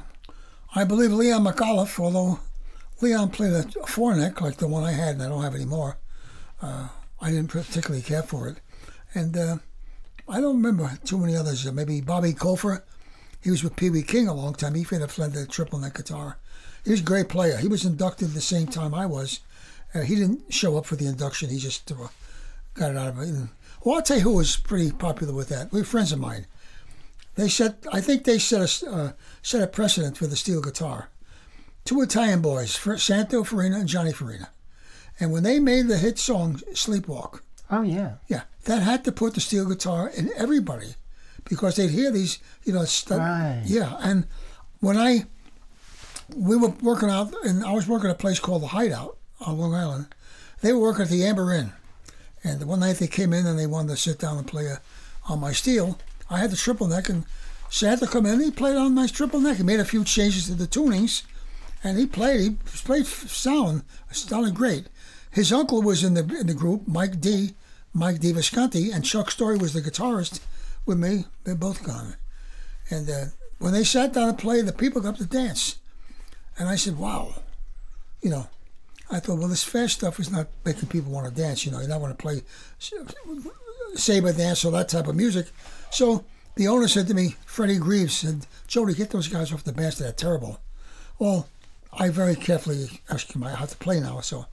I 0.74 0.84
believe 0.84 1.12
Leon 1.12 1.44
McAuliffe, 1.44 1.98
although 1.98 2.40
Leon 3.00 3.30
played 3.30 3.52
a 3.52 3.62
four 3.86 4.14
neck 4.14 4.40
like 4.40 4.56
the 4.58 4.68
one 4.68 4.84
I 4.84 4.92
had 4.92 5.14
and 5.14 5.22
I 5.22 5.28
don't 5.28 5.42
have 5.42 5.54
anymore. 5.54 5.98
Uh, 6.62 6.88
I 7.20 7.30
didn't 7.30 7.48
particularly 7.48 8.02
care 8.02 8.22
for 8.22 8.48
it. 8.48 8.56
And 9.14 9.36
uh, 9.36 9.56
I 10.28 10.40
don't 10.40 10.56
remember 10.56 10.98
too 11.04 11.18
many 11.18 11.36
others. 11.36 11.70
Maybe 11.72 12.00
Bobby 12.00 12.32
Koefer. 12.32 12.82
He 13.40 13.50
was 13.50 13.62
with 13.62 13.76
Pee 13.76 13.90
Wee 13.90 14.02
King 14.02 14.28
a 14.28 14.34
long 14.34 14.54
time. 14.54 14.74
He 14.74 14.84
could 14.84 15.00
have 15.00 15.10
played 15.10 15.32
the 15.32 15.46
triple 15.46 15.78
neck 15.78 15.94
guitar. 15.94 16.38
He 16.84 16.90
was 16.90 17.00
a 17.00 17.04
great 17.04 17.28
player. 17.28 17.56
He 17.56 17.68
was 17.68 17.84
inducted 17.84 18.30
the 18.30 18.40
same 18.40 18.66
time 18.66 18.94
I 18.94 19.06
was. 19.06 19.40
Uh, 19.94 20.00
he 20.00 20.16
didn't 20.16 20.52
show 20.52 20.76
up 20.76 20.86
for 20.86 20.96
the 20.96 21.06
induction. 21.06 21.50
He 21.50 21.58
just 21.58 21.90
uh, 21.92 22.08
got 22.74 22.90
it 22.92 22.96
out 22.96 23.08
of 23.08 23.18
it. 23.20 23.28
And, 23.28 23.48
well, 23.84 23.96
I'll 23.96 24.02
tell 24.02 24.18
you 24.18 24.22
who 24.24 24.34
was 24.34 24.56
pretty 24.56 24.90
popular 24.92 25.32
with 25.32 25.48
that. 25.48 25.72
We're 25.72 25.84
friends 25.84 26.12
of 26.12 26.18
mine. 26.18 26.46
They 27.36 27.48
set. 27.48 27.86
I 27.92 28.00
think 28.00 28.24
they 28.24 28.38
set 28.38 28.82
a 28.82 28.90
uh, 28.90 29.12
set 29.42 29.62
a 29.62 29.68
precedent 29.68 30.16
for 30.16 30.26
the 30.26 30.36
steel 30.36 30.60
guitar. 30.60 31.08
Two 31.84 32.02
Italian 32.02 32.42
boys, 32.42 32.72
Santo 33.00 33.44
Farina 33.44 33.78
and 33.78 33.88
Johnny 33.88 34.12
Farina, 34.12 34.50
and 35.20 35.30
when 35.32 35.44
they 35.44 35.60
made 35.60 35.86
the 35.86 35.98
hit 35.98 36.18
song 36.18 36.56
"Sleepwalk," 36.72 37.40
Oh 37.70 37.82
yeah. 37.82 38.14
yeah, 38.26 38.42
that 38.64 38.82
had 38.82 39.04
to 39.04 39.12
put 39.12 39.34
the 39.34 39.40
steel 39.40 39.66
guitar 39.66 40.08
in 40.08 40.30
everybody, 40.36 40.96
because 41.44 41.76
they'd 41.76 41.90
hear 41.90 42.10
these, 42.10 42.38
you 42.64 42.72
know, 42.72 42.84
stu- 42.84 43.16
Right. 43.16 43.62
yeah. 43.64 43.96
And 44.00 44.26
when 44.80 44.96
I 44.96 45.24
we 46.36 46.56
were 46.56 46.68
working 46.82 47.08
out, 47.08 47.32
and 47.44 47.64
I 47.64 47.72
was 47.72 47.86
working 47.88 48.10
at 48.10 48.16
a 48.16 48.18
place 48.18 48.38
called 48.38 48.62
the 48.62 48.68
Hideout 48.68 49.16
on 49.40 49.58
Long 49.58 49.74
Island. 49.74 50.06
They 50.60 50.72
were 50.72 50.80
working 50.80 51.02
at 51.04 51.08
the 51.08 51.24
Amber 51.24 51.52
Inn, 51.54 51.72
and 52.44 52.62
one 52.64 52.80
night 52.80 52.96
they 52.96 53.06
came 53.06 53.32
in 53.32 53.46
and 53.46 53.58
they 53.58 53.66
wanted 53.66 53.90
to 53.90 53.96
sit 53.96 54.18
down 54.18 54.36
and 54.36 54.46
play 54.46 54.66
a, 54.66 54.80
on 55.28 55.40
my 55.40 55.52
steel. 55.52 55.98
I 56.28 56.38
had 56.38 56.50
the 56.50 56.56
triple 56.56 56.86
neck, 56.86 57.08
and 57.08 57.24
Santo 57.70 58.06
come 58.06 58.26
in. 58.26 58.34
And 58.34 58.42
he 58.42 58.50
played 58.50 58.76
on 58.76 58.94
my 58.94 59.06
triple 59.06 59.40
neck. 59.40 59.56
He 59.56 59.62
made 59.62 59.80
a 59.80 59.84
few 59.84 60.04
changes 60.04 60.46
to 60.46 60.54
the 60.54 60.66
tunings, 60.66 61.22
and 61.82 61.96
he 61.98 62.04
played. 62.06 62.58
He 62.70 62.78
played 62.84 63.06
sound, 63.06 63.84
sounded 64.10 64.54
great. 64.54 64.88
His 65.30 65.52
uncle 65.52 65.80
was 65.80 66.04
in 66.04 66.12
the 66.14 66.24
in 66.38 66.46
the 66.46 66.54
group, 66.54 66.86
Mike 66.86 67.20
D, 67.20 67.54
Mike 67.94 68.18
D 68.20 68.32
Visconti, 68.32 68.90
and 68.90 69.04
Chuck 69.04 69.30
Story 69.30 69.56
was 69.56 69.72
the 69.72 69.80
guitarist 69.80 70.40
with 70.88 70.98
me. 70.98 71.24
They're 71.44 71.54
both 71.54 71.84
gone. 71.84 72.16
And 72.90 73.08
uh, 73.08 73.24
when 73.58 73.72
they 73.72 73.84
sat 73.84 74.12
down 74.12 74.30
and 74.30 74.38
played, 74.38 74.66
the 74.66 74.72
people 74.72 75.00
got 75.00 75.10
up 75.10 75.16
to 75.18 75.26
dance. 75.26 75.76
And 76.58 76.68
I 76.68 76.76
said, 76.76 76.98
wow. 76.98 77.34
You 78.22 78.30
know, 78.30 78.46
I 79.10 79.20
thought, 79.20 79.38
well, 79.38 79.48
this 79.48 79.62
fast 79.62 79.94
stuff 79.94 80.18
is 80.18 80.30
not 80.30 80.48
making 80.64 80.88
people 80.88 81.12
want 81.12 81.28
to 81.28 81.40
dance. 81.40 81.64
You 81.64 81.72
know, 81.72 81.78
you're 81.78 81.88
not 81.88 82.00
want 82.00 82.18
to 82.18 82.22
play 82.22 82.42
saber 83.94 84.32
dance 84.32 84.64
or 84.64 84.72
that 84.72 84.88
type 84.88 85.06
of 85.06 85.16
music. 85.16 85.46
So 85.90 86.24
the 86.56 86.68
owner 86.68 86.88
said 86.88 87.06
to 87.08 87.14
me, 87.14 87.36
Freddie 87.46 87.78
Greaves 87.78 88.16
said, 88.16 88.46
Jody, 88.66 88.94
get 88.94 89.10
those 89.10 89.28
guys 89.28 89.52
off 89.52 89.64
the 89.64 89.72
bench. 89.72 89.96
They're 89.96 90.12
terrible. 90.12 90.60
Well, 91.18 91.48
I 91.92 92.10
very 92.10 92.34
carefully 92.34 93.00
asked 93.10 93.32
him, 93.32 93.44
I 93.44 93.54
have 93.54 93.70
to 93.70 93.76
play 93.76 94.00
now. 94.00 94.20
So 94.20 94.46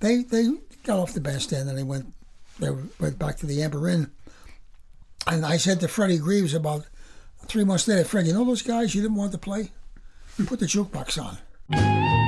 they 0.00 0.22
they 0.22 0.48
got 0.84 0.98
off 0.98 1.12
the 1.12 1.20
bandstand 1.20 1.68
and 1.68 1.76
they 1.76 1.82
went 1.82 2.06
they 2.58 2.70
went 2.98 3.18
back 3.18 3.36
to 3.38 3.46
the 3.46 3.62
Amber 3.62 3.88
Inn. 3.88 4.10
And 5.26 5.44
I 5.44 5.56
said 5.56 5.80
to 5.80 5.88
Freddie 5.88 6.18
Greaves 6.18 6.54
about 6.54 6.86
three 7.46 7.64
months 7.64 7.86
later, 7.88 8.04
Fred, 8.04 8.26
you 8.26 8.32
know 8.32 8.44
those 8.44 8.62
guys 8.62 8.94
you 8.94 9.02
didn't 9.02 9.16
want 9.16 9.32
to 9.32 9.38
play? 9.38 9.72
Put 10.46 10.60
the 10.60 10.66
jukebox 10.66 11.22
on. 11.22 12.19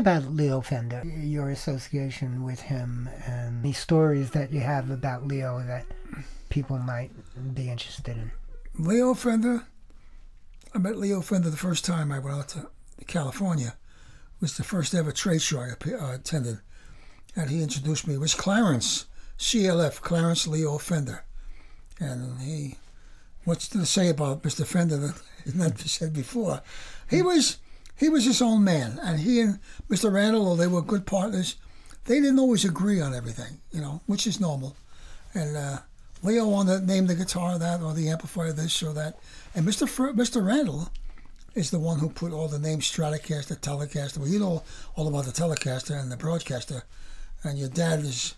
About 0.00 0.24
Leo 0.24 0.62
Fender, 0.62 1.04
your 1.04 1.50
association 1.50 2.42
with 2.42 2.58
him, 2.58 3.08
and 3.26 3.62
the 3.62 3.72
stories 3.72 4.30
that 4.30 4.50
you 4.50 4.60
have 4.60 4.90
about 4.90 5.28
Leo 5.28 5.62
that 5.66 5.84
people 6.48 6.78
might 6.78 7.10
be 7.54 7.68
interested 7.68 8.16
in. 8.16 8.32
Leo 8.78 9.12
Fender. 9.12 9.66
I 10.74 10.78
met 10.78 10.96
Leo 10.96 11.20
Fender 11.20 11.50
the 11.50 11.56
first 11.56 11.84
time 11.84 12.10
I 12.10 12.18
went 12.18 12.36
out 12.36 12.48
to 12.48 12.70
California. 13.06 13.76
It 14.36 14.40
was 14.40 14.56
the 14.56 14.64
first 14.64 14.94
ever 14.94 15.12
trade 15.12 15.42
show 15.42 15.60
I 15.60 15.70
uh, 15.70 16.14
attended, 16.14 16.60
and 17.36 17.50
he 17.50 17.62
introduced 17.62 18.08
me. 18.08 18.14
It 18.14 18.20
was 18.20 18.34
Clarence 18.34 19.04
CLF, 19.38 20.00
Clarence 20.00 20.46
Leo 20.46 20.78
Fender, 20.78 21.24
and 22.00 22.40
he. 22.40 22.78
What's 23.44 23.68
to 23.68 23.84
say 23.84 24.08
about 24.08 24.42
Mr. 24.42 24.66
Fender 24.66 24.96
that 24.96 25.22
not 25.54 25.78
said 25.78 26.14
before? 26.14 26.62
He 27.08 27.20
was 27.20 27.58
he 28.00 28.08
was 28.08 28.24
his 28.24 28.40
own 28.40 28.64
man, 28.64 28.98
and 29.02 29.20
he 29.20 29.40
and 29.40 29.58
Mr. 29.90 30.10
Randall, 30.10 30.46
though 30.46 30.56
they 30.56 30.66
were 30.66 30.80
good 30.80 31.04
partners, 31.04 31.56
they 32.06 32.18
didn't 32.18 32.38
always 32.38 32.64
agree 32.64 32.98
on 32.98 33.14
everything, 33.14 33.60
you 33.70 33.82
know, 33.82 34.00
which 34.06 34.26
is 34.26 34.40
normal. 34.40 34.74
And 35.34 35.54
uh, 35.54 35.78
Leo 36.22 36.48
wanted 36.48 36.80
to 36.80 36.86
name 36.86 37.06
the 37.06 37.14
guitar 37.14 37.58
that 37.58 37.82
or 37.82 37.92
the 37.92 38.08
amplifier 38.08 38.52
this 38.52 38.82
or 38.82 38.94
that. 38.94 39.18
And 39.54 39.66
Mr. 39.66 39.86
Fr- 39.86 40.12
Mr. 40.12 40.44
Randall 40.44 40.88
is 41.54 41.70
the 41.70 41.78
one 41.78 41.98
who 41.98 42.08
put 42.08 42.32
all 42.32 42.48
the 42.48 42.58
names 42.58 42.90
Stratocaster, 42.90 43.58
Telecaster. 43.60 44.16
Well, 44.16 44.28
you 44.28 44.38
know 44.38 44.62
all 44.96 45.06
about 45.06 45.26
the 45.26 45.32
Telecaster 45.32 46.00
and 46.00 46.10
the 46.10 46.16
Broadcaster, 46.16 46.84
and 47.44 47.58
your 47.58 47.68
dad 47.68 48.00
is 48.00 48.34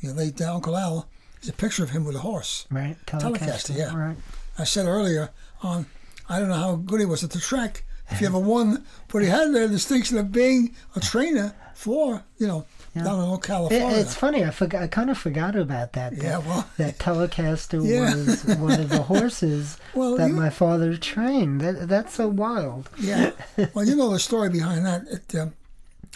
your 0.00 0.12
late 0.12 0.36
dad, 0.36 0.50
Uncle 0.50 0.76
Al. 0.76 1.08
Is 1.42 1.48
a 1.48 1.54
picture 1.54 1.84
of 1.84 1.90
him 1.90 2.04
with 2.04 2.16
a 2.16 2.20
horse. 2.20 2.66
Right? 2.70 2.96
Telecaster, 3.06 3.76
yeah. 3.76 3.94
Right. 3.96 4.16
I 4.58 4.64
said 4.64 4.86
earlier 4.86 5.30
on, 5.62 5.86
I 6.28 6.38
don't 6.38 6.48
know 6.48 6.54
how 6.54 6.76
good 6.76 7.00
he 7.00 7.06
was 7.06 7.22
at 7.24 7.30
the 7.30 7.38
track, 7.40 7.84
if 8.10 8.20
you 8.20 8.26
ever 8.26 8.38
won, 8.38 8.84
but 9.08 9.22
he 9.22 9.28
had 9.28 9.52
the 9.52 9.68
distinction 9.68 10.18
of 10.18 10.32
being 10.32 10.74
a 10.94 11.00
trainer 11.00 11.54
for, 11.74 12.22
you 12.38 12.46
know, 12.46 12.64
down 12.94 13.28
in 13.28 13.34
It, 13.34 13.42
California. 13.42 13.98
it's 13.98 14.14
funny. 14.14 14.42
I 14.44 14.50
forgot. 14.50 14.82
I 14.82 14.86
kind 14.86 15.10
of 15.10 15.18
forgot 15.18 15.54
about 15.54 15.92
that. 15.92 16.16
that 16.16 16.22
Yeah, 16.22 16.38
well- 16.38 16.66
that 16.78 16.98
Telecaster 16.98 17.84
Yeah. 17.86 18.14
was 18.14 18.44
one 18.58 18.80
of 18.80 18.88
the 18.88 19.02
horses 19.02 19.76
Well, 19.94 20.16
that 20.16 20.28
you- 20.28 20.34
my 20.36 20.48
father 20.50 20.96
trained. 20.96 21.60
That 21.60 21.88
that's 21.88 22.14
so 22.14 22.28
wild. 22.28 22.88
Yeah. 22.98 23.32
Well, 23.74 23.84
you 23.86 23.96
know 23.96 24.10
the 24.10 24.18
story 24.18 24.48
behind 24.48 24.86
that. 24.86 25.02
It, 25.08 25.34
um, 25.38 25.52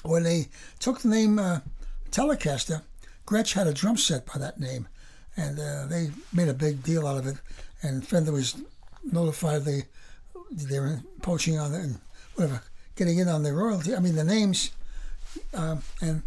when 0.02 0.22
they 0.22 0.48
took 0.78 1.00
the 1.00 1.08
name 1.08 1.38
uh, 1.38 1.60
Telecaster, 2.10 2.80
Gretsch 3.26 3.52
had 3.52 3.66
a 3.66 3.74
drum 3.74 3.98
set 3.98 4.24
by 4.24 4.38
that 4.38 4.58
name, 4.58 4.88
and 5.36 5.58
uh, 5.60 5.86
they 5.86 6.10
made 6.32 6.48
a 6.48 6.54
big 6.54 6.82
deal 6.82 7.06
out 7.06 7.18
of 7.18 7.26
it. 7.26 7.36
And 7.82 8.06
Fender 8.06 8.32
was 8.32 8.56
notified 9.04 9.64
they 9.66 9.84
they 10.50 10.78
were 10.80 11.00
poaching 11.22 11.58
on 11.58 11.72
it 11.74 11.80
and 11.82 11.98
whatever, 12.34 12.62
getting 12.96 13.18
in 13.18 13.28
on 13.28 13.42
the 13.42 13.52
royalty. 13.52 13.94
I 13.94 14.00
mean 14.00 14.14
the 14.16 14.24
names, 14.24 14.72
um, 15.54 15.82
and 16.00 16.22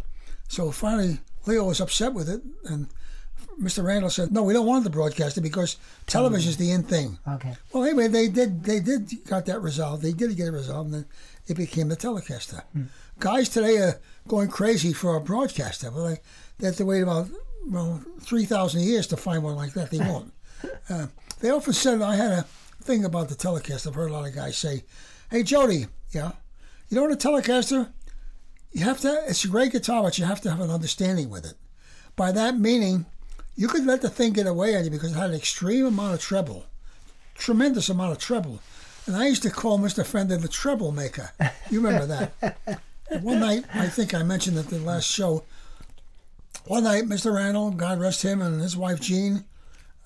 so 0.48 0.70
finally 0.70 1.18
Leo 1.46 1.64
was 1.64 1.80
upset 1.80 2.14
with 2.14 2.28
it, 2.28 2.42
and 2.64 2.88
Mr. 3.60 3.84
Randall 3.84 4.10
said, 4.10 4.32
"No, 4.32 4.42
we 4.42 4.52
don't 4.52 4.66
want 4.66 4.84
the 4.84 4.90
broadcaster 4.90 5.40
because 5.40 5.76
television 6.06 6.50
is 6.50 6.56
the 6.56 6.70
in 6.72 6.82
thing." 6.82 7.18
Okay. 7.28 7.54
Well, 7.72 7.84
anyway, 7.84 8.08
they 8.08 8.28
did. 8.28 8.64
They 8.64 8.80
did 8.80 9.24
got 9.26 9.46
that 9.46 9.60
resolved. 9.62 10.02
They 10.02 10.12
did 10.12 10.36
get 10.36 10.48
it 10.48 10.52
resolved, 10.52 10.86
and 10.92 10.94
then 10.94 11.06
it 11.46 11.56
became 11.56 11.88
the 11.88 11.96
Telecaster. 11.96 12.62
Guys 13.20 13.48
today 13.48 13.76
are 13.78 14.00
going 14.26 14.48
crazy 14.48 14.92
for 14.92 15.14
a 15.14 15.20
broadcaster. 15.20 15.90
Well, 15.90 16.06
they, 16.08 16.18
they 16.58 16.66
have 16.66 16.76
to 16.76 16.84
wait 16.86 17.02
about 17.02 17.28
well 17.68 18.02
three 18.20 18.44
thousand 18.44 18.82
years 18.82 19.06
to 19.08 19.16
find 19.16 19.42
one 19.44 19.54
like 19.54 19.74
that. 19.74 19.90
They 19.90 19.98
won't. 20.10 20.32
uh, 20.88 21.06
they 21.40 21.50
often 21.50 21.74
said 21.74 22.02
I 22.02 22.16
had 22.16 22.32
a 22.32 22.46
thing 22.84 23.04
about 23.04 23.28
the 23.28 23.34
Telecaster. 23.34 23.88
I've 23.88 23.94
heard 23.94 24.10
a 24.10 24.12
lot 24.12 24.28
of 24.28 24.34
guys 24.34 24.56
say, 24.56 24.84
"Hey, 25.30 25.42
Jody, 25.42 25.86
yeah, 26.10 26.32
you 26.88 26.96
know 26.96 27.08
the 27.08 27.16
Telecaster." 27.16 27.90
You 28.72 28.84
have 28.84 29.00
to. 29.00 29.24
It's 29.28 29.44
a 29.44 29.48
great 29.48 29.72
guitar, 29.72 30.02
but 30.02 30.18
you 30.18 30.24
have 30.24 30.40
to 30.42 30.50
have 30.50 30.60
an 30.60 30.70
understanding 30.70 31.30
with 31.30 31.46
it. 31.46 31.54
By 32.16 32.32
that 32.32 32.58
meaning, 32.58 33.06
you 33.56 33.68
could 33.68 33.86
let 33.86 34.02
the 34.02 34.10
thing 34.10 34.32
get 34.32 34.46
away 34.46 34.76
on 34.76 34.84
you 34.84 34.90
because 34.90 35.12
it 35.12 35.18
had 35.18 35.30
an 35.30 35.36
extreme 35.36 35.86
amount 35.86 36.14
of 36.14 36.20
treble, 36.20 36.66
tremendous 37.34 37.88
amount 37.88 38.12
of 38.12 38.18
treble. 38.18 38.60
And 39.06 39.16
I 39.16 39.28
used 39.28 39.42
to 39.42 39.50
call 39.50 39.78
Mr. 39.78 40.04
Fender 40.04 40.36
the 40.36 40.48
treble 40.48 40.90
maker. 40.90 41.30
You 41.70 41.80
remember 41.80 42.06
that? 42.06 42.80
One 43.22 43.40
night, 43.40 43.64
I 43.74 43.86
think 43.88 44.14
I 44.14 44.22
mentioned 44.22 44.58
at 44.58 44.68
the 44.68 44.78
last 44.78 45.08
show. 45.08 45.44
One 46.66 46.84
night, 46.84 47.04
Mr. 47.04 47.34
Randall, 47.34 47.70
God 47.70 48.00
rest 48.00 48.22
him, 48.22 48.40
and 48.40 48.60
his 48.60 48.76
wife 48.76 49.00
Jean, 49.00 49.44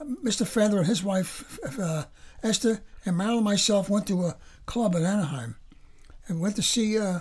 Mr. 0.03 0.47
Fender 0.47 0.79
and 0.79 0.87
his 0.87 1.05
wife 1.05 1.59
uh, 1.79 2.05
Esther, 2.43 2.81
and 3.05 3.17
Marilyn 3.17 3.39
and 3.39 3.45
myself 3.45 3.89
went 3.89 4.07
to 4.07 4.27
a 4.27 4.37
club 4.67 4.95
in 4.95 5.05
Anaheim, 5.05 5.57
and 6.27 6.41
went 6.41 6.57
to 6.57 6.63
see 6.63 6.99
uh, 6.99 7.21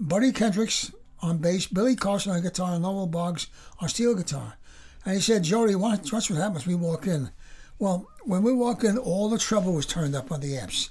Buddy 0.00 0.32
Kendricks 0.32 0.92
on 1.20 1.38
bass, 1.38 1.66
Billy 1.66 1.96
Carson 1.96 2.32
on 2.32 2.42
guitar, 2.42 2.74
and 2.74 2.82
Noel 2.82 3.06
Boggs 3.06 3.48
on 3.80 3.88
steel 3.88 4.14
guitar. 4.14 4.56
And 5.04 5.14
he 5.14 5.20
said, 5.20 5.44
Jody, 5.44 5.74
watch, 5.74 6.12
what 6.12 6.26
happens 6.26 6.66
we 6.66 6.74
walk 6.74 7.06
in. 7.06 7.30
Well, 7.78 8.08
when 8.24 8.42
we 8.42 8.52
walk 8.52 8.84
in, 8.84 8.98
all 8.98 9.28
the 9.28 9.38
treble 9.38 9.72
was 9.72 9.86
turned 9.86 10.16
up 10.16 10.32
on 10.32 10.40
the 10.40 10.56
amps. 10.56 10.90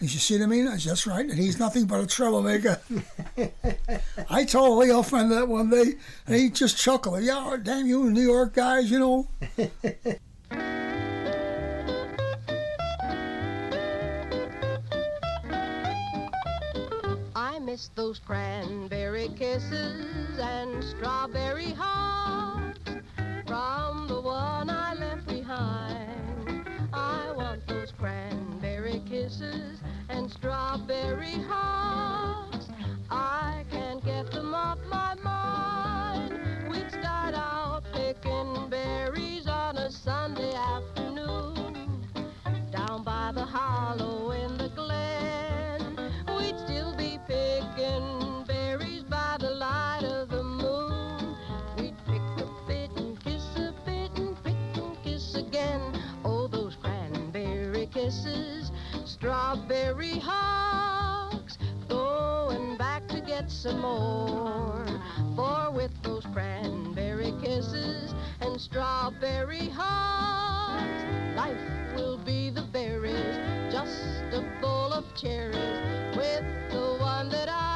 And 0.00 0.12
you 0.12 0.20
see 0.20 0.38
what 0.38 0.44
I 0.44 0.46
mean? 0.46 0.68
I 0.68 0.76
said, 0.76 0.92
That's 0.92 1.06
right. 1.06 1.28
And 1.28 1.38
he's 1.38 1.58
nothing 1.58 1.86
but 1.86 2.00
a 2.00 2.06
troublemaker. 2.06 2.80
I 4.30 4.44
told 4.44 4.78
Leo 4.78 5.02
Fender 5.02 5.34
that 5.36 5.48
one 5.48 5.70
day, 5.70 5.94
and 6.26 6.36
he 6.36 6.50
just 6.50 6.78
chuckled. 6.78 7.24
Yeah, 7.24 7.56
damn 7.60 7.86
you 7.86 8.08
New 8.10 8.22
York 8.22 8.54
guys, 8.54 8.90
you 8.90 8.98
know. 9.00 9.28
Those 17.94 18.18
cranberry 18.18 19.28
kisses 19.36 20.36
and 20.40 20.82
strawberry 20.82 21.70
hearts 21.70 22.80
from 23.46 24.08
the 24.08 24.20
one 24.20 24.68
I 24.68 24.94
left 24.94 25.28
behind. 25.28 26.66
I 26.92 27.30
want 27.36 27.64
those 27.68 27.92
cranberry 27.92 29.00
kisses 29.08 29.78
and 30.08 30.28
strawberry 30.28 31.38
hearts. 31.48 32.68
I 33.10 33.64
can't 33.70 34.04
get 34.04 34.32
them 34.32 34.54
off 34.54 34.78
my 34.90 35.14
mind. 35.22 36.68
We'd 36.68 36.90
start 36.90 37.34
out 37.36 37.84
picking 37.92 38.68
berries 38.70 39.46
on 39.46 39.76
a 39.76 39.88
Sunday 39.92 40.52
afternoon 40.52 40.87
strawberry 59.28 60.18
hugs, 60.18 61.58
going 61.86 62.78
back 62.78 63.06
to 63.08 63.20
get 63.20 63.50
some 63.50 63.80
more. 63.80 64.86
For 65.36 65.70
with 65.70 65.92
those 66.02 66.24
cranberry 66.32 67.34
kisses 67.42 68.14
and 68.40 68.58
strawberry 68.58 69.68
hugs, 69.68 71.36
life 71.36 71.60
will 71.94 72.16
be 72.16 72.48
the 72.48 72.62
berries, 72.72 73.36
just 73.70 74.22
a 74.32 74.42
bowl 74.62 74.94
of 74.94 75.04
cherries 75.14 76.16
with 76.16 76.44
the 76.70 76.96
one 76.98 77.28
that 77.28 77.50
I 77.50 77.67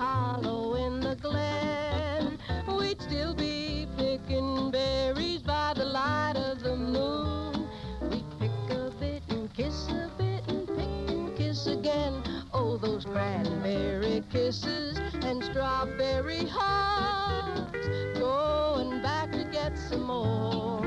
hollow 0.00 0.76
in 0.76 0.98
the 0.98 1.14
glen, 1.16 2.38
we'd 2.78 2.98
still 3.02 3.34
be 3.34 3.86
picking 3.98 4.70
berries 4.70 5.42
by 5.42 5.74
the 5.76 5.84
light 5.84 6.36
of 6.36 6.62
the 6.62 6.74
moon. 6.74 7.68
We'd 8.10 8.24
pick 8.38 8.50
a 8.78 8.90
bit 8.98 9.22
and 9.28 9.52
kiss 9.52 9.88
a 9.90 10.10
bit 10.16 10.42
and 10.48 10.66
pick 10.66 11.10
and 11.14 11.36
kiss 11.36 11.66
again. 11.66 12.14
Oh, 12.54 12.78
those 12.78 13.04
cranberry 13.04 14.24
kisses 14.32 14.96
and 15.22 15.44
strawberry 15.44 16.46
hugs. 16.46 17.86
Going 18.18 19.02
back 19.02 19.32
to 19.32 19.44
get 19.52 19.76
some 19.76 20.04
more. 20.04 20.80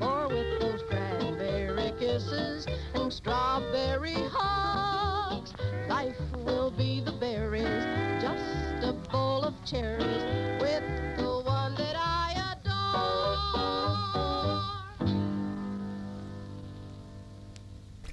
Or 0.00 0.28
with 0.28 0.58
those 0.58 0.82
cranberry 0.88 1.92
kisses 1.98 2.66
and 2.94 3.12
strawberry 3.12 4.16
hugs, 4.32 5.52
life 5.86 6.16
will 6.46 6.70
be 6.70 7.02
the 7.02 7.11
of 9.52 9.64
cherries 9.64 10.22
with 10.60 10.82
the 11.16 11.42
one 11.44 11.74
that 11.74 11.96
I 11.96 12.56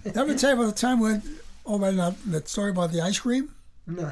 adore. 0.06 0.16
Ever 0.16 0.36
tell 0.36 0.52
you 0.52 0.62
about 0.62 0.76
the 0.76 0.80
time 0.80 1.00
when, 1.00 1.22
oh, 1.66 1.78
man, 1.78 1.98
that, 1.98 2.16
that 2.26 2.48
story 2.48 2.72
about 2.72 2.92
the 2.92 3.02
ice 3.02 3.20
cream? 3.20 3.54
No. 3.88 4.12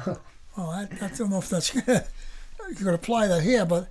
Oh, 0.56 0.70
I, 0.70 0.88
I 1.00 1.08
don't 1.08 1.30
know 1.30 1.38
if 1.38 1.48
that's 1.48 1.74
you 1.74 1.82
could 1.82 2.94
apply 2.94 3.28
that 3.28 3.42
here, 3.42 3.64
but 3.64 3.88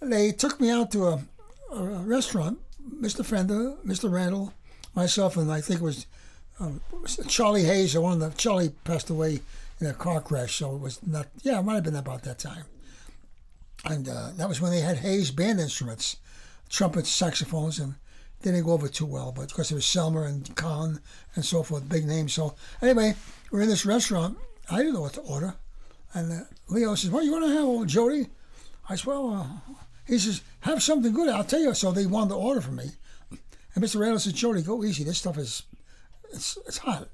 they 0.00 0.32
took 0.32 0.60
me 0.60 0.70
out 0.70 0.90
to 0.92 1.04
a, 1.08 1.22
a 1.72 1.82
restaurant. 1.82 2.58
Mr. 3.00 3.24
Fender, 3.24 3.74
Mr. 3.84 4.10
Randall, 4.10 4.52
myself, 4.94 5.36
and 5.36 5.50
I 5.52 5.60
think 5.60 5.80
it 5.80 5.84
was 5.84 6.06
um, 6.60 6.80
Charlie 7.26 7.64
Hayes. 7.64 7.96
Or 7.96 8.00
one 8.02 8.12
of 8.14 8.20
the 8.20 8.30
Charlie 8.38 8.70
passed 8.84 9.10
away 9.10 9.40
in 9.80 9.88
a 9.88 9.92
car 9.92 10.20
crash, 10.20 10.54
so 10.54 10.76
it 10.76 10.80
was 10.80 11.04
not. 11.04 11.26
Yeah, 11.42 11.58
it 11.58 11.64
might 11.64 11.74
have 11.74 11.84
been 11.84 11.96
about 11.96 12.22
that 12.22 12.38
time. 12.38 12.64
And 13.88 14.08
uh, 14.08 14.30
that 14.36 14.48
was 14.48 14.60
when 14.60 14.72
they 14.72 14.80
had 14.80 14.98
Hayes 14.98 15.30
band 15.30 15.60
instruments, 15.60 16.16
trumpets, 16.68 17.08
saxophones, 17.08 17.78
and 17.78 17.94
they 18.42 18.50
didn't 18.50 18.66
go 18.66 18.72
over 18.72 18.88
too 18.88 19.06
well. 19.06 19.32
But 19.32 19.48
because 19.48 19.70
it 19.70 19.76
was 19.76 19.84
Selmer 19.84 20.26
and 20.26 20.54
Conn 20.56 21.00
and 21.34 21.44
so 21.44 21.62
forth, 21.62 21.88
big 21.88 22.04
names. 22.04 22.32
So 22.32 22.54
anyway, 22.82 23.14
we're 23.50 23.62
in 23.62 23.68
this 23.68 23.86
restaurant. 23.86 24.38
I 24.70 24.78
didn't 24.78 24.94
know 24.94 25.02
what 25.02 25.14
to 25.14 25.20
order. 25.20 25.54
And 26.14 26.32
uh, 26.32 26.44
Leo 26.68 26.94
says, 26.94 27.10
"What 27.10 27.24
you 27.24 27.32
want 27.32 27.44
to 27.44 27.52
have, 27.52 27.64
old 27.64 27.88
Jody?" 27.88 28.28
I 28.88 28.96
said, 28.96 29.06
"Well," 29.06 29.30
uh, 29.30 29.74
he 30.06 30.18
says, 30.18 30.42
"Have 30.60 30.82
something 30.82 31.12
good. 31.12 31.28
I'll 31.28 31.44
tell 31.44 31.60
you." 31.60 31.74
So 31.74 31.92
they 31.92 32.06
wanted 32.06 32.30
to 32.30 32.36
order 32.36 32.60
from 32.60 32.76
me, 32.76 32.90
and 33.30 33.84
Mr. 33.84 34.00
Randall 34.00 34.18
says, 34.18 34.32
"Jody, 34.32 34.62
go 34.62 34.82
easy. 34.82 35.04
This 35.04 35.18
stuff 35.18 35.38
is, 35.38 35.62
it's 36.32 36.58
it's 36.66 36.78
hot." 36.78 37.08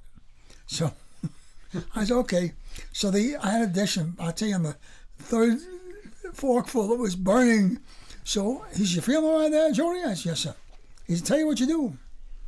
So 0.66 0.92
I 1.94 2.04
said, 2.04 2.16
"Okay." 2.18 2.52
So 2.92 3.10
the 3.10 3.36
I 3.36 3.50
had 3.50 3.62
a 3.62 3.72
dish, 3.72 3.96
and 3.96 4.14
I'll 4.18 4.32
tell 4.32 4.48
you, 4.48 4.54
on 4.54 4.62
the 4.62 4.76
third 5.18 5.58
forkful, 6.33 6.93
it 6.93 6.99
was 6.99 7.16
burning. 7.16 7.80
So 8.24 8.64
he 8.74 8.85
said, 8.85 8.97
"You 8.97 9.01
feeling 9.03 9.24
all 9.24 9.41
right 9.41 9.51
there, 9.51 9.72
Jody?" 9.72 10.03
I 10.03 10.14
said, 10.14 10.26
"Yes, 10.26 10.41
sir." 10.41 10.55
He 11.07 11.16
said, 11.16 11.26
"Tell 11.26 11.39
you 11.39 11.47
what 11.47 11.61
you 11.61 11.66
do. 11.66 11.99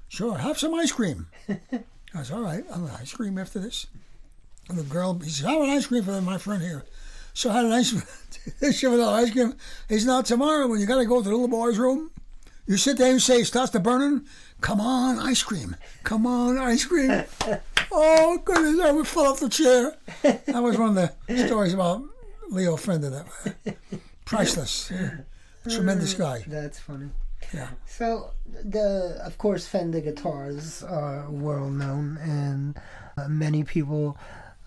Sure, 0.08 0.38
have 0.38 0.58
some 0.58 0.74
ice 0.74 0.92
cream." 0.92 1.26
I 1.48 2.22
said, 2.22 2.36
"All 2.36 2.42
right, 2.42 2.64
I'll 2.72 2.86
have 2.86 3.00
ice 3.00 3.12
cream 3.12 3.38
after 3.38 3.58
this." 3.58 3.86
And 4.68 4.78
the 4.78 4.84
girl, 4.84 5.18
he 5.18 5.30
said, 5.30 5.48
"Have 5.48 5.60
an 5.60 5.70
ice 5.70 5.86
cream 5.86 6.04
for 6.04 6.20
my 6.20 6.38
friend 6.38 6.62
here." 6.62 6.84
So 7.34 7.50
I 7.50 7.54
had 7.54 7.64
an 7.64 7.72
ice 7.72 7.92
dish 8.60 8.84
of 8.84 9.00
ice 9.00 9.32
cream. 9.32 9.54
He 9.88 9.98
said, 9.98 10.06
"Now 10.06 10.22
tomorrow, 10.22 10.68
when 10.68 10.80
you 10.80 10.86
got 10.86 10.98
to 10.98 11.04
go 11.04 11.18
to 11.18 11.28
the 11.28 11.30
little 11.30 11.48
boy's 11.48 11.78
room, 11.78 12.10
you 12.66 12.76
sit 12.76 12.96
there 12.96 13.10
and 13.10 13.20
say, 13.20 13.40
it 13.40 13.46
starts 13.46 13.72
to 13.72 13.80
burning. 13.80 14.26
Come 14.60 14.80
on, 14.80 15.18
ice 15.18 15.42
cream. 15.42 15.76
Come 16.04 16.26
on, 16.26 16.56
ice 16.56 16.84
cream." 16.84 17.24
oh 17.92 18.38
goodness, 18.44 18.80
I 18.80 18.92
would 18.92 19.08
fall 19.08 19.26
off 19.26 19.40
the 19.40 19.48
chair. 19.48 19.96
That 20.22 20.62
was 20.62 20.78
one 20.78 20.96
of 20.96 21.10
the 21.26 21.46
stories 21.46 21.74
about 21.74 22.02
Leo 22.50 22.76
Fender. 22.76 23.10
That 23.10 23.76
priceless, 24.24 24.92
tremendous 25.68 26.14
guy. 26.14 26.44
That's 26.46 26.78
funny. 26.78 27.10
Yeah. 27.52 27.68
So 27.86 28.30
the 28.46 29.20
of 29.24 29.38
course 29.38 29.66
Fender 29.66 30.00
guitars 30.00 30.82
are 30.82 31.26
well 31.30 31.68
known, 31.68 32.18
and 32.18 32.78
uh, 33.16 33.28
many 33.28 33.64
people 33.64 34.16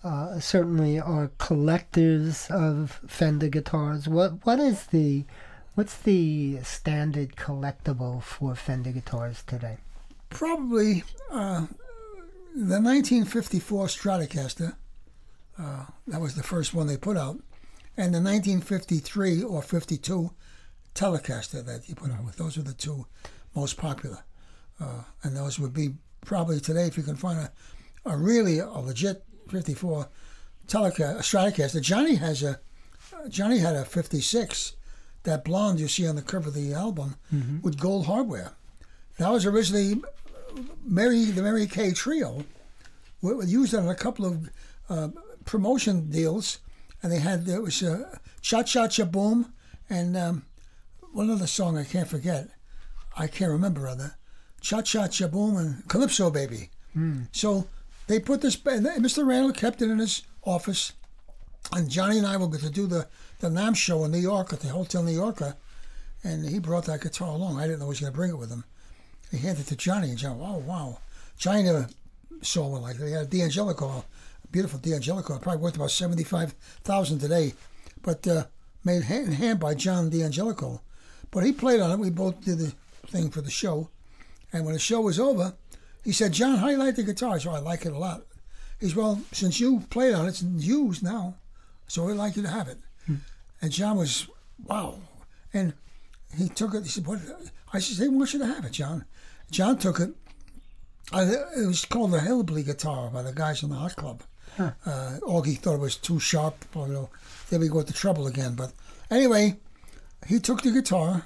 uh, 0.04 0.40
certainly 0.40 1.00
are 1.00 1.32
collectors 1.38 2.48
of 2.50 3.00
Fender 3.08 3.50
guitars. 3.50 4.08
What 4.08 4.46
what 4.46 4.60
is 4.60 4.88
the 4.88 5.26
what's 5.76 5.98
the 5.98 6.60
standard 6.64 7.36
collectible 7.36 8.22
for 8.22 8.56
Fender 8.56 8.92
guitars 8.92 9.44
today? 9.46 9.78
Probably 10.30 11.04
uh, 11.32 11.68
the 12.56 12.82
1954 12.82 13.88
Stratocaster. 13.88 14.76
Uh, 15.60 15.86
that 16.06 16.22
was 16.22 16.36
the 16.36 16.44
first 16.44 16.74
one 16.74 16.86
they 16.86 16.98
put 16.98 17.18
out, 17.18 17.40
and 17.98 18.14
the 18.14 18.22
1953 18.22 19.44
or 19.44 19.62
52 19.62 20.32
Telecaster 20.94 21.66
that 21.66 21.84
he 21.86 21.94
put 21.94 22.12
out 22.12 22.24
with. 22.24 22.38
Those 22.38 22.58
are 22.58 22.64
the 22.64 22.74
two 22.74 23.06
most 23.56 23.78
popular, 23.78 24.20
uh, 24.80 25.04
and 25.24 25.36
those 25.36 25.60
would 25.60 25.74
be 25.74 25.96
probably 26.26 26.60
today 26.60 26.86
if 26.86 26.98
you 26.98 27.04
can 27.04 27.16
find 27.16 27.40
a, 27.40 27.52
a 28.06 28.18
really 28.18 28.60
a 28.60 28.68
legit 28.68 29.24
54 29.50 30.08
Telecaster, 30.68 31.18
Stratocaster. 31.20 31.82
Johnny 31.82 32.16
has 32.16 32.44
a 32.44 32.60
Johnny 33.30 33.60
had 33.60 33.76
a 33.76 33.86
56, 33.86 34.74
that 35.24 35.44
blonde 35.44 35.80
you 35.80 35.88
see 35.88 36.08
on 36.08 36.16
the 36.16 36.22
cover 36.22 36.50
of 36.50 36.54
the 36.54 36.74
album 36.74 37.16
with 37.62 37.80
gold 37.80 38.06
hardware. 38.06 38.52
That 39.18 39.32
was 39.32 39.46
originally 39.46 40.02
Mary 40.84 41.26
the 41.26 41.42
Mary 41.42 41.68
Kay 41.68 41.92
Trio. 41.92 42.44
We 43.22 43.34
we 43.34 43.46
used 43.46 43.74
it 43.74 43.80
on 43.80 43.88
a 43.90 43.96
couple 43.96 44.26
of 44.26 44.50
uh, 44.90 45.10
promotion 45.46 46.10
deals, 46.10 46.60
and 47.08 47.16
they 47.16 47.20
had 47.22 47.46
there 47.46 47.62
was 47.62 47.82
uh, 47.82 48.18
Cha 48.42 48.64
Cha 48.64 48.88
Cha 48.90 49.06
Boom 49.06 49.54
and 49.90 50.18
um, 50.18 50.46
one 51.14 51.30
other 51.30 51.48
song 51.48 51.78
I 51.78 51.86
can't 51.86 52.08
forget. 52.10 52.50
I 53.18 53.28
can't 53.28 53.50
remember 53.50 53.80
rather. 53.82 54.18
Cha 54.60 54.82
Cha 54.82 55.08
Cha 55.08 55.28
Boom 55.28 55.56
and 55.56 55.88
Calypso 55.88 56.30
Baby. 56.30 56.70
So 57.32 57.68
they 58.08 58.20
put 58.20 58.42
this. 58.42 58.56
And 58.66 58.86
Mr. 58.86 59.26
Randall 59.26 59.54
kept 59.54 59.82
it 59.82 59.90
in 59.90 60.00
his 60.00 60.24
office, 60.44 60.92
and 61.72 61.90
Johnny 61.90 62.18
and 62.18 62.28
I 62.28 62.36
were 62.36 62.48
going 62.48 62.60
to 62.60 62.70
do 62.70 62.88
the 62.88 63.08
the 63.40 63.48
NAMM 63.48 63.78
show 63.78 64.04
in 64.04 64.12
New 64.12 64.18
York 64.18 64.52
at 64.52 64.60
the 64.60 64.68
Hotel 64.68 65.02
New 65.02 65.14
Yorker, 65.14 65.56
and 66.26 66.46
he 66.46 66.60
brought 66.60 66.86
that 66.88 67.00
guitar 67.00 67.30
along. 67.30 67.58
I 67.58 67.68
didn't 67.68 67.80
know 67.80 67.86
he 67.86 67.90
was 67.90 68.02
going 68.02 68.12
to 68.12 68.18
bring 68.18 68.32
it 68.32 68.38
with 68.38 68.50
him. 68.50 68.66
He 69.32 69.38
handed 69.38 69.62
it 69.62 69.68
to 69.70 69.78
Johnny, 69.78 70.10
and 70.10 70.18
Johnny, 70.18 70.42
oh 70.42 70.58
wow, 70.58 71.00
Johnny 71.38 71.64
never 71.64 71.88
saw 72.42 72.68
one 72.68 72.82
like 72.82 72.98
that. 72.98 73.08
He 73.08 73.14
had 73.14 73.28
a 73.28 73.30
D'Angelico, 73.30 74.00
a 74.00 74.04
beautiful 74.52 74.80
D'Angelico, 74.80 75.40
probably 75.42 75.62
worth 75.62 75.76
about 75.76 75.92
seventy 75.92 76.24
five 76.24 76.54
thousand 76.84 77.20
today, 77.20 77.54
but 78.02 78.28
uh, 78.28 78.46
made 78.84 79.04
hand 79.04 79.28
in 79.28 79.34
hand 79.34 79.60
by 79.60 79.74
John 79.74 80.10
D'Angelico. 80.10 80.82
But 81.32 81.44
he 81.44 81.52
played 81.52 81.82
on 81.82 81.92
it. 81.92 82.00
We 82.00 82.10
both 82.10 82.42
did 82.42 82.60
the 82.60 82.74
thing 83.08 83.30
for 83.30 83.42
the 83.42 83.52
show, 83.52 83.90
and 84.54 84.66
when 84.66 84.74
the 84.74 84.80
show 84.80 85.02
was 85.02 85.20
over, 85.20 85.54
he 86.04 86.12
said, 86.12 86.34
"John, 86.34 86.58
how 86.58 86.70
you 86.70 86.78
like 86.78 86.96
the 86.96 87.04
guitar?" 87.04 87.40
So 87.40 87.52
I 87.52 87.60
like 87.60 87.86
it 87.86 87.94
a 87.94 87.98
lot. 87.98 88.24
He's 88.80 88.96
well, 88.96 89.22
since 89.32 89.60
you 89.60 89.82
played 89.90 90.14
on 90.14 90.26
it, 90.26 90.30
it's 90.30 90.44
used 90.44 91.04
now, 91.04 91.36
so 91.88 92.08
I'd 92.10 92.16
like 92.16 92.36
you 92.36 92.44
to 92.44 92.50
have 92.50 92.68
it. 92.68 92.78
And 93.62 93.72
John 93.72 93.98
was, 93.98 94.28
wow. 94.66 95.00
And 95.54 95.74
he 96.38 96.48
took 96.50 96.76
it. 96.76 96.84
He 96.84 96.90
said, 96.90 97.08
"What?" 97.08 97.20
I 97.74 97.80
said, 97.80 97.98
"They 97.98 98.08
want 98.08 98.34
you 98.34 98.40
to 98.40 98.46
have 98.46 98.66
it, 98.66 98.72
John." 98.72 99.06
John 99.50 99.78
took 99.78 100.00
it. 100.00 100.12
Uh, 101.12 101.26
it 101.58 101.66
was 101.66 101.86
called 101.86 102.12
the 102.12 102.20
Hillbilly 102.20 102.64
guitar 102.64 103.10
by 103.10 103.22
the 103.24 103.32
guys 103.32 103.64
in 103.64 103.70
the 103.70 103.76
Hot 103.76 103.96
Club. 103.96 104.22
Uh, 104.60 104.72
Augie 105.22 105.58
thought 105.58 105.76
it 105.76 105.80
was 105.80 105.98
too 105.98 106.20
sharp. 106.20 106.66
You 106.76 106.88
know, 106.88 107.10
then 107.50 107.60
we 107.62 107.70
go 107.70 107.82
to 107.84 107.94
trouble 107.94 108.28
again. 108.28 108.56
But 108.56 108.74
anyway, 109.12 109.58
he 110.28 110.40
took 110.40 110.62
the 110.62 110.72
guitar 110.72 111.24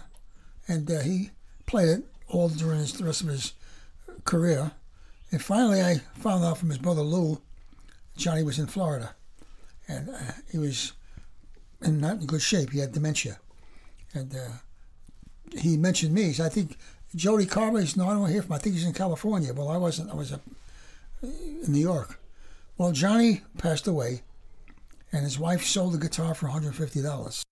and 0.68 0.90
uh, 0.92 1.00
he 1.02 1.32
played 1.66 1.90
it 1.90 2.04
all 2.28 2.50
during 2.50 2.80
his, 2.80 2.94
the 2.94 3.06
rest 3.06 3.22
of 3.22 3.28
his 3.28 3.54
career. 4.26 4.72
And 5.32 5.42
finally, 5.42 5.82
I 5.82 6.02
found 6.16 6.44
out 6.44 6.58
from 6.58 6.70
his 6.70 6.78
brother 6.78 7.02
Lou, 7.02 7.42
Johnny 8.18 8.44
was 8.44 8.60
in 8.60 8.68
Florida, 8.68 9.16
and 9.88 10.10
uh, 10.10 10.34
he 10.52 10.58
was 10.58 10.92
in 11.82 12.00
not 12.02 12.18
in 12.18 12.26
good 12.26 12.42
shape. 12.42 12.72
He 12.72 12.80
had 12.80 12.92
dementia, 12.92 13.40
and 14.14 14.36
uh, 14.36 15.58
he 15.58 15.78
mentioned 15.78 16.14
me. 16.14 16.24
He 16.24 16.34
said, 16.34 16.48
I 16.48 16.50
think 16.50 16.78
Jody 17.16 17.46
Carver. 17.46 17.80
He's 17.80 17.96
no, 17.96 18.10
I 18.10 18.14
don't 18.14 18.30
hear 18.30 18.42
from. 18.42 18.54
I 18.54 18.58
think 18.58 18.76
he's 18.76 18.86
in 18.86 18.94
California. 18.94 19.54
Well, 19.54 19.70
I 19.70 19.78
wasn't. 19.78 20.12
I 20.12 20.16
was 20.16 20.34
up 20.34 20.42
in 21.24 21.72
New 21.72 21.80
York. 21.80 22.20
Well, 22.82 22.94
Johnny 22.94 23.42
passed 23.60 23.86
away, 23.86 24.24
and 25.12 25.22
his 25.22 25.38
wife 25.38 25.64
sold 25.64 25.94
the 25.94 26.00
guitar 26.00 26.34
for 26.34 26.48
$150. 26.48 27.44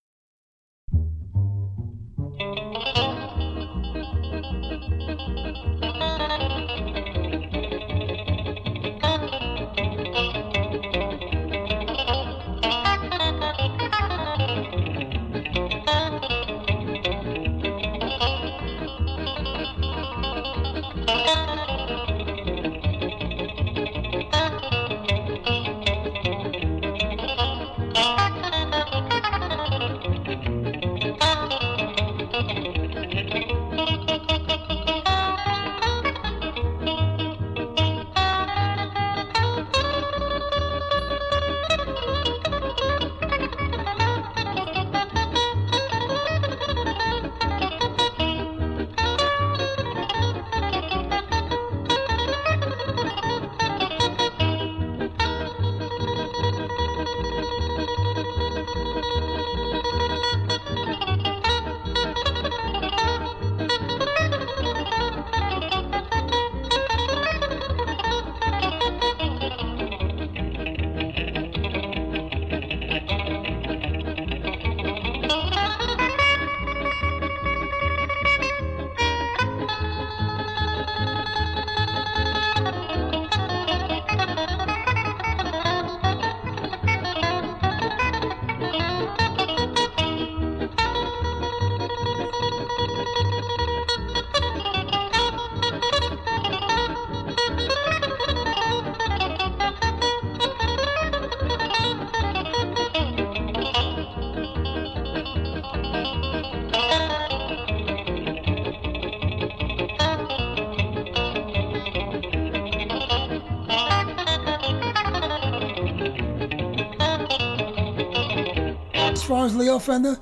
Fender? 119.90 120.20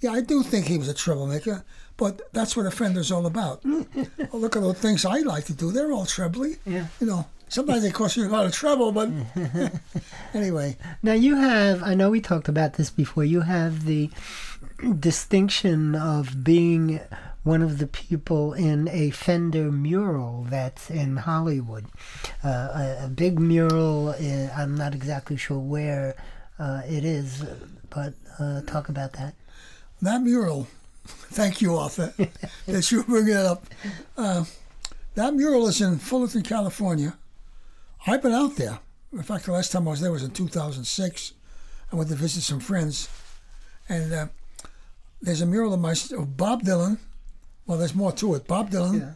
Yeah, 0.00 0.12
I 0.12 0.20
do 0.20 0.42
think 0.42 0.66
he 0.66 0.76
was 0.76 0.88
a 0.88 0.94
troublemaker, 0.94 1.64
but 1.96 2.32
that's 2.34 2.54
what 2.54 2.66
a 2.66 2.70
fender's 2.70 3.10
all 3.10 3.26
about. 3.26 3.62
Oh, 4.32 4.38
look 4.38 4.56
at 4.56 4.62
all 4.62 4.72
the 4.72 4.78
things 4.78 5.04
I 5.04 5.20
like 5.20 5.44
to 5.44 5.54
do. 5.54 5.70
They're 5.70 5.92
all 5.92 6.04
trebly. 6.04 6.56
Yeah. 6.66 6.86
You 7.00 7.06
know, 7.06 7.26
sometimes 7.48 7.82
they 7.82 7.90
cost 7.90 8.16
you 8.16 8.26
a 8.26 8.28
lot 8.28 8.44
of 8.44 8.52
trouble, 8.52 8.92
but 8.92 9.08
anyway. 10.34 10.76
Now, 11.02 11.12
you 11.12 11.36
have, 11.36 11.82
I 11.82 11.94
know 11.94 12.10
we 12.10 12.20
talked 12.20 12.48
about 12.48 12.74
this 12.74 12.90
before, 12.90 13.24
you 13.24 13.42
have 13.42 13.86
the 13.86 14.10
distinction 14.98 15.94
of 15.94 16.44
being 16.44 17.00
one 17.44 17.62
of 17.62 17.78
the 17.78 17.86
people 17.86 18.52
in 18.52 18.88
a 18.88 19.10
Fender 19.10 19.70
mural 19.70 20.44
that's 20.50 20.90
in 20.90 21.16
Hollywood. 21.18 21.86
Uh, 22.44 22.48
a, 22.48 23.04
a, 23.04 23.08
big 23.08 23.38
mural, 23.38 24.10
in, 24.10 24.50
I'm 24.56 24.76
not 24.76 24.94
exactly 24.94 25.36
sure 25.36 25.58
where 25.58 26.16
uh, 26.58 26.82
it 26.86 27.04
is, 27.04 27.44
but 27.88 28.14
uh, 28.38 28.62
talk 28.62 28.88
about 28.88 29.12
that. 29.14 29.34
That 30.02 30.22
mural, 30.22 30.68
thank 31.06 31.60
you, 31.60 31.76
Arthur, 31.76 32.12
that 32.66 32.90
you 32.90 33.02
bring 33.04 33.28
it 33.28 33.36
up. 33.36 33.66
Uh, 34.16 34.44
that 35.14 35.34
mural 35.34 35.66
is 35.68 35.80
in 35.80 35.98
Fullerton, 35.98 36.42
California. 36.42 37.16
I've 38.06 38.22
been 38.22 38.32
out 38.32 38.56
there. 38.56 38.78
In 39.12 39.22
fact, 39.22 39.46
the 39.46 39.52
last 39.52 39.72
time 39.72 39.88
I 39.88 39.92
was 39.92 40.00
there 40.00 40.12
was 40.12 40.22
in 40.22 40.30
2006. 40.30 41.32
I 41.92 41.96
went 41.96 42.10
to 42.10 42.16
visit 42.16 42.42
some 42.42 42.60
friends, 42.60 43.08
and 43.88 44.12
uh, 44.12 44.26
there's 45.22 45.40
a 45.40 45.46
mural 45.46 45.72
of 45.72 45.80
my 45.80 45.94
of 46.12 46.36
Bob 46.36 46.62
Dylan. 46.62 46.98
Well, 47.66 47.78
there's 47.78 47.94
more 47.94 48.12
to 48.12 48.34
it. 48.34 48.46
Bob 48.46 48.70
Dylan, 48.70 49.00
yeah. 49.00 49.12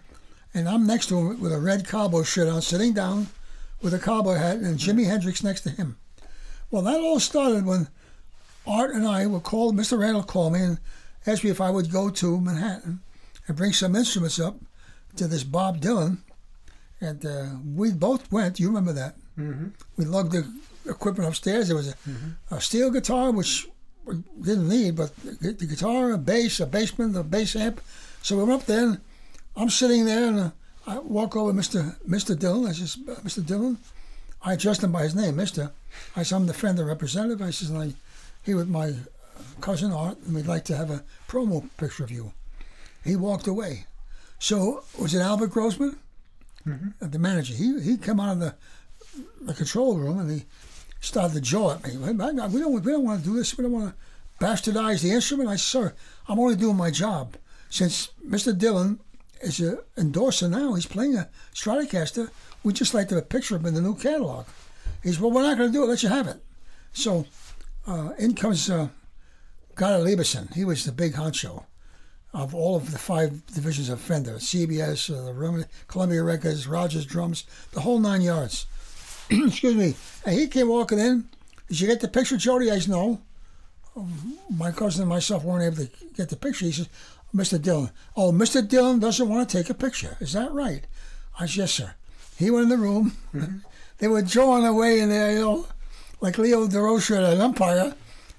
and 0.54 0.68
I'm 0.68 0.86
next 0.86 1.08
to 1.08 1.18
him 1.18 1.40
with 1.40 1.52
a 1.52 1.60
red 1.60 1.86
cowboy 1.86 2.22
shirt 2.22 2.48
on, 2.48 2.62
sitting 2.62 2.92
down 2.92 3.28
with 3.82 3.92
a 3.92 3.98
cowboy 3.98 4.34
hat, 4.34 4.58
and 4.58 4.78
Jimi 4.78 5.06
Hendrix 5.06 5.42
next 5.42 5.62
to 5.62 5.70
him. 5.70 5.96
Well, 6.70 6.82
that 6.82 7.00
all 7.00 7.20
started 7.20 7.66
when 7.66 7.88
Art 8.70 8.94
and 8.94 9.06
I 9.06 9.26
were 9.26 9.40
called. 9.40 9.76
Mr. 9.76 9.98
Randall 9.98 10.22
called 10.22 10.52
me 10.52 10.60
and 10.60 10.78
asked 11.26 11.42
me 11.44 11.50
if 11.50 11.60
I 11.60 11.70
would 11.70 11.90
go 11.90 12.08
to 12.08 12.40
Manhattan 12.40 13.00
and 13.46 13.56
bring 13.56 13.72
some 13.72 13.96
instruments 13.96 14.38
up 14.38 14.56
to 15.16 15.26
this 15.26 15.42
Bob 15.42 15.80
Dylan, 15.80 16.18
and 17.00 17.24
uh, 17.26 17.46
we 17.74 17.90
both 17.92 18.30
went. 18.30 18.60
You 18.60 18.68
remember 18.68 18.92
that? 18.92 19.16
Mm-hmm. 19.36 19.68
We 19.96 20.04
lugged 20.04 20.32
the 20.32 20.44
equipment 20.88 21.28
upstairs. 21.28 21.66
There 21.66 21.76
was 21.76 21.88
a, 21.88 21.94
a 22.50 22.60
steel 22.60 22.90
guitar, 22.90 23.32
which 23.32 23.66
we 24.04 24.22
didn't 24.40 24.68
need, 24.68 24.96
but 24.96 25.14
the, 25.16 25.52
the 25.52 25.66
guitar, 25.66 26.12
a 26.12 26.18
bass, 26.18 26.60
a 26.60 26.66
bassman, 26.66 27.12
the 27.12 27.24
bass 27.24 27.56
amp. 27.56 27.80
So 28.22 28.36
we 28.36 28.44
went 28.44 28.60
up 28.62 28.66
there, 28.66 28.84
and 28.84 29.00
I'm 29.56 29.70
sitting 29.70 30.04
there, 30.04 30.28
and 30.28 30.38
uh, 30.38 30.50
I 30.86 30.98
walk 30.98 31.36
over 31.36 31.52
Mr. 31.52 31.96
Mr. 32.08 32.36
Dylan. 32.36 32.68
I 32.68 32.72
says, 32.72 32.98
"Uh, 33.08 33.14
Mr. 33.22 33.42
Dylan, 33.42 33.78
I 34.42 34.52
addressed 34.54 34.84
him 34.84 34.92
by 34.92 35.02
his 35.02 35.14
name, 35.14 35.36
Mister. 35.36 35.72
I 36.14 36.22
said, 36.22 36.36
I'm 36.36 36.46
the 36.46 36.54
Fender 36.54 36.84
representative. 36.84 37.42
I 37.42 37.50
says, 37.50 37.70
and 37.70 37.78
I, 37.82 37.92
he 38.42 38.54
with 38.54 38.68
my 38.68 38.94
cousin 39.60 39.92
Art, 39.92 40.18
and 40.24 40.34
we'd 40.34 40.46
like 40.46 40.64
to 40.66 40.76
have 40.76 40.90
a 40.90 41.04
promo 41.28 41.68
picture 41.76 42.04
of 42.04 42.10
you. 42.10 42.32
He 43.04 43.16
walked 43.16 43.46
away. 43.46 43.86
So 44.38 44.84
was 44.98 45.14
it 45.14 45.20
Albert 45.20 45.48
Grossman, 45.48 45.98
uh, 46.66 47.06
the 47.06 47.18
manager? 47.18 47.54
He 47.54 47.80
he 47.80 47.96
came 47.96 48.20
out 48.20 48.32
of 48.32 48.40
the 48.40 48.54
the 49.40 49.54
control 49.54 49.98
room 49.98 50.18
and 50.18 50.30
he 50.30 50.44
started 51.00 51.34
to 51.34 51.40
jaw 51.40 51.74
at 51.74 51.84
me. 51.84 51.96
We 51.96 52.12
don't 52.12 52.52
we 52.52 52.60
don't 52.60 53.04
want 53.04 53.20
to 53.22 53.28
do 53.28 53.36
this. 53.36 53.56
We 53.56 53.62
don't 53.62 53.72
want 53.72 53.94
to 53.94 54.44
bastardize 54.44 55.02
the 55.02 55.12
instrument. 55.12 55.48
I 55.48 55.56
said, 55.56 55.60
sir, 55.60 55.94
I'm 56.28 56.38
only 56.38 56.56
doing 56.56 56.76
my 56.76 56.90
job. 56.90 57.36
Since 57.68 58.10
Mr. 58.26 58.52
Dylan 58.52 58.98
is 59.42 59.60
a 59.60 59.78
endorser 59.96 60.48
now, 60.48 60.74
he's 60.74 60.86
playing 60.86 61.16
a 61.16 61.28
Stratocaster. 61.54 62.30
We'd 62.64 62.76
just 62.76 62.94
like 62.94 63.08
to 63.08 63.16
have 63.16 63.24
a 63.24 63.26
picture 63.26 63.56
of 63.56 63.62
him 63.62 63.68
in 63.68 63.74
the 63.74 63.80
new 63.80 63.94
catalog. 63.94 64.46
He 65.02 65.12
said, 65.12 65.20
well, 65.20 65.30
we're 65.30 65.42
not 65.42 65.56
going 65.56 65.70
to 65.70 65.72
do 65.72 65.84
it. 65.84 65.86
Let 65.86 66.02
you 66.02 66.08
have 66.08 66.26
it. 66.26 66.42
So 66.92 67.26
uh, 67.90 68.12
in 68.18 68.34
comes 68.34 68.70
uh, 68.70 68.88
Guy 69.74 69.90
Lieberson. 69.98 70.54
He 70.54 70.64
was 70.64 70.84
the 70.84 70.92
big 70.92 71.14
honcho 71.14 71.64
of 72.32 72.54
all 72.54 72.76
of 72.76 72.92
the 72.92 72.98
five 72.98 73.44
divisions 73.46 73.88
of 73.88 74.00
Fender, 74.00 74.34
CBS, 74.34 75.10
uh, 75.10 75.24
the 75.24 75.32
Roman, 75.32 75.66
Columbia 75.88 76.22
Records, 76.22 76.68
Rogers 76.68 77.04
Drums, 77.04 77.44
the 77.72 77.80
whole 77.80 77.98
nine 77.98 78.20
yards. 78.20 78.66
Excuse 79.30 79.74
me. 79.74 79.94
And 80.24 80.38
he 80.38 80.46
came 80.46 80.68
walking 80.68 81.00
in. 81.00 81.28
Did 81.68 81.80
you 81.80 81.88
get 81.88 82.00
the 82.00 82.08
picture, 82.08 82.36
Jody? 82.36 82.70
I 82.70 82.78
said, 82.78 82.90
no. 82.90 83.20
My 84.48 84.70
cousin 84.70 85.02
and 85.02 85.08
myself 85.08 85.42
weren't 85.42 85.64
able 85.64 85.84
to 85.84 85.90
get 86.14 86.28
the 86.28 86.36
picture. 86.36 86.66
He 86.66 86.72
says, 86.72 86.88
Mr. 87.34 87.58
Dylan. 87.58 87.90
Oh, 88.16 88.30
Mr. 88.30 88.62
Dylan 88.62 89.00
doesn't 89.00 89.28
want 89.28 89.48
to 89.48 89.58
take 89.58 89.68
a 89.68 89.74
picture. 89.74 90.16
Is 90.20 90.32
that 90.32 90.52
right? 90.52 90.86
I 91.38 91.46
said, 91.46 91.56
yes, 91.56 91.72
sir. 91.72 91.94
He 92.36 92.50
went 92.50 92.64
in 92.64 92.68
the 92.68 92.76
room. 92.78 93.16
they 93.98 94.06
were 94.06 94.22
drawing 94.22 94.64
away 94.64 95.00
in 95.00 95.08
there, 95.08 95.32
you 95.32 95.40
know, 95.40 95.66
like 96.20 96.38
Leo 96.38 96.66
Durocher 96.66 97.16
at 97.16 97.32
an 97.32 97.40
umpire. 97.40 97.94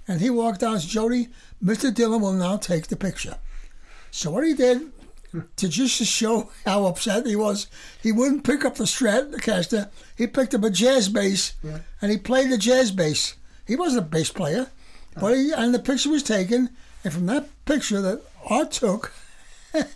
And 0.08 0.20
he 0.20 0.30
walked 0.30 0.64
out 0.64 0.74
and 0.74 0.82
said, 0.82 0.90
Jody, 0.90 1.28
Mr. 1.64 1.91
Dylan 1.91 2.22
will 2.22 2.34
now 2.34 2.58
take 2.58 2.88
the 2.88 2.95
picture. 2.95 3.38
So 4.10 4.32
what 4.32 4.45
he 4.45 4.53
did, 4.53 4.91
to 5.56 5.70
just 5.70 5.98
to 5.99 6.06
show 6.06 6.49
how 6.66 6.86
upset 6.86 7.26
he 7.26 7.36
was, 7.36 7.68
he 8.02 8.12
wouldn't 8.12 8.44
pick 8.44 8.66
up 8.66 8.76
the 8.76 8.84
Stratocaster. 8.84 9.90
He 10.18 10.28
picked 10.28 10.53
up 10.53 10.64
a 10.64 10.70
jazz 10.70 11.08
bass, 11.08 11.53
and 12.02 12.12
he 12.12 12.18
played 12.18 12.52
the 12.52 12.58
jazz 12.58 12.91
bass. 12.91 13.36
He 13.66 13.76
wasn't 13.76 14.06
a 14.06 14.10
bass 14.10 14.32
player, 14.32 14.68
but 15.20 15.36
he 15.38 15.53
and 15.53 15.74
the 15.74 15.80
picture 15.80 16.10
was 16.10 16.24
taken. 16.24 16.70
And 17.03 17.14
from 17.14 17.26
that 17.28 17.48
picture 17.66 18.02
that 18.02 18.22
Art 18.45 18.72
took, 18.72 19.14
the, 19.74 19.88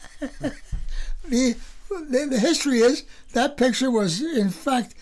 the 1.28 2.28
the 2.30 2.40
history 2.40 2.80
is 2.80 3.03
that 3.34 3.57
picture 3.57 3.91
was 3.91 4.22
in 4.22 4.49
fact 4.49 4.95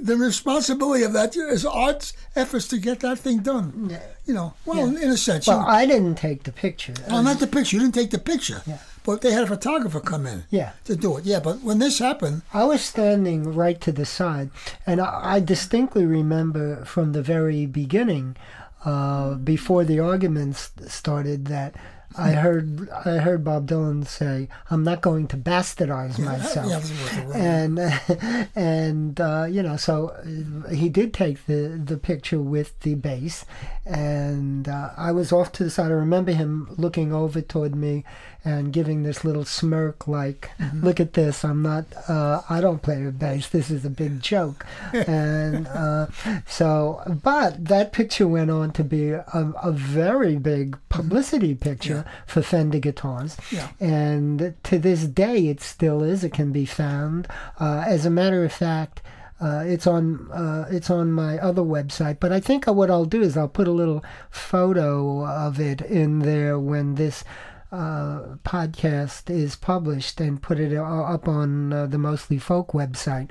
the 0.00 0.16
responsibility 0.16 1.04
of 1.04 1.12
that 1.12 1.36
is 1.36 1.64
Art's 1.66 2.12
efforts 2.36 2.66
to 2.68 2.78
get 2.78 3.00
that 3.00 3.18
thing 3.18 3.38
done. 3.38 3.98
You 4.26 4.34
know, 4.34 4.54
well, 4.64 4.84
in 4.96 5.10
a 5.10 5.16
sense. 5.16 5.46
Well, 5.46 5.60
you- 5.60 5.66
I 5.66 5.86
didn't 5.86 6.16
take 6.16 6.44
the 6.44 6.52
picture. 6.52 6.94
well, 7.10 7.22
not 7.22 7.40
the 7.40 7.46
picture. 7.46 7.76
You 7.76 7.82
didn't 7.82 7.94
take 7.94 8.10
the 8.10 8.18
picture. 8.18 8.62
Yeah. 8.66 8.78
But 9.04 9.20
they 9.20 9.32
had 9.32 9.42
a 9.44 9.46
photographer 9.48 9.98
come 9.98 10.26
in 10.26 10.44
Yeah. 10.48 10.72
to 10.84 10.94
do 10.94 11.16
it. 11.18 11.24
Yeah, 11.24 11.40
but 11.40 11.60
when 11.62 11.80
this 11.80 11.98
happened, 11.98 12.42
I 12.54 12.62
was 12.64 12.82
standing 12.82 13.52
right 13.52 13.80
to 13.80 13.90
the 13.90 14.06
side, 14.06 14.50
and 14.86 15.00
I, 15.00 15.20
I 15.36 15.40
distinctly 15.40 16.06
remember 16.06 16.84
from 16.84 17.10
the 17.12 17.22
very 17.22 17.66
beginning, 17.66 18.36
uh, 18.84 19.34
before 19.34 19.84
the 19.84 19.98
arguments 19.98 20.70
started, 20.86 21.46
that 21.46 21.74
I 22.18 22.32
heard 22.32 22.88
I 22.90 23.18
heard 23.18 23.44
Bob 23.44 23.66
Dylan 23.66 24.06
say, 24.06 24.48
"I'm 24.70 24.84
not 24.84 25.00
going 25.00 25.28
to 25.28 25.36
bastardize 25.36 26.18
myself." 26.18 26.68
yeah, 26.68 26.78
that 26.78 26.82
was 26.82 27.16
the 27.16 27.22
word. 27.26 27.36
and 27.36 28.48
and 28.54 29.20
uh, 29.20 29.46
you 29.48 29.62
know, 29.62 29.76
so 29.76 30.08
uh, 30.08 30.70
he 30.70 30.88
did 30.88 31.14
take 31.14 31.46
the 31.46 31.80
the 31.82 31.96
picture 31.96 32.40
with 32.40 32.78
the 32.80 32.94
bass, 32.94 33.44
and 33.84 34.68
uh, 34.68 34.90
I 34.96 35.12
was 35.12 35.32
off 35.32 35.52
to 35.52 35.64
the 35.64 35.70
side. 35.70 35.90
I 35.90 35.94
remember 35.94 36.32
him 36.32 36.68
looking 36.76 37.12
over 37.12 37.40
toward 37.40 37.74
me 37.74 38.04
and 38.44 38.72
giving 38.72 39.02
this 39.02 39.24
little 39.24 39.44
smirk, 39.44 40.06
like, 40.08 40.50
"Look 40.74 41.00
at 41.00 41.14
this! 41.14 41.44
I'm 41.44 41.62
not. 41.62 41.84
Uh, 42.08 42.42
I 42.48 42.60
don't 42.60 42.82
play 42.82 43.02
the 43.02 43.12
bass. 43.12 43.48
This 43.48 43.70
is 43.70 43.84
a 43.84 43.90
big 43.90 44.20
joke." 44.20 44.64
and 44.92 45.66
uh, 45.68 46.06
so, 46.46 47.02
but 47.22 47.64
that 47.64 47.92
picture 47.92 48.28
went 48.28 48.50
on 48.50 48.72
to 48.72 48.84
be 48.84 49.10
a, 49.10 49.52
a 49.62 49.72
very 49.72 50.36
big 50.36 50.78
publicity 50.88 51.54
picture 51.54 52.04
for 52.26 52.42
Fender 52.42 52.78
guitars, 52.78 53.36
Yeah. 53.50 53.68
and 53.80 54.54
to 54.64 54.78
this 54.78 55.04
day 55.04 55.48
it 55.48 55.60
still 55.60 56.02
is. 56.02 56.22
It 56.24 56.32
can 56.32 56.52
be 56.52 56.66
found. 56.66 57.26
Uh, 57.60 57.84
as 57.86 58.06
a 58.06 58.10
matter 58.10 58.44
of 58.44 58.52
fact. 58.52 59.02
Uh, 59.42 59.64
it's 59.66 59.88
on 59.88 60.30
uh, 60.30 60.66
it's 60.70 60.88
on 60.88 61.10
my 61.10 61.36
other 61.38 61.62
website, 61.62 62.20
but 62.20 62.30
I 62.30 62.38
think 62.38 62.66
what 62.66 62.92
I'll 62.92 63.04
do 63.04 63.22
is 63.22 63.36
I'll 63.36 63.48
put 63.48 63.66
a 63.66 63.72
little 63.72 64.04
photo 64.30 65.26
of 65.26 65.58
it 65.58 65.80
in 65.80 66.20
there 66.20 66.60
when 66.60 66.94
this 66.94 67.24
uh, 67.72 68.36
podcast 68.44 69.28
is 69.28 69.56
published 69.56 70.20
and 70.20 70.40
put 70.40 70.60
it 70.60 70.76
uh, 70.76 70.84
up 70.84 71.26
on 71.26 71.72
uh, 71.72 71.86
the 71.86 71.98
Mostly 71.98 72.38
Folk 72.38 72.68
website, 72.68 73.30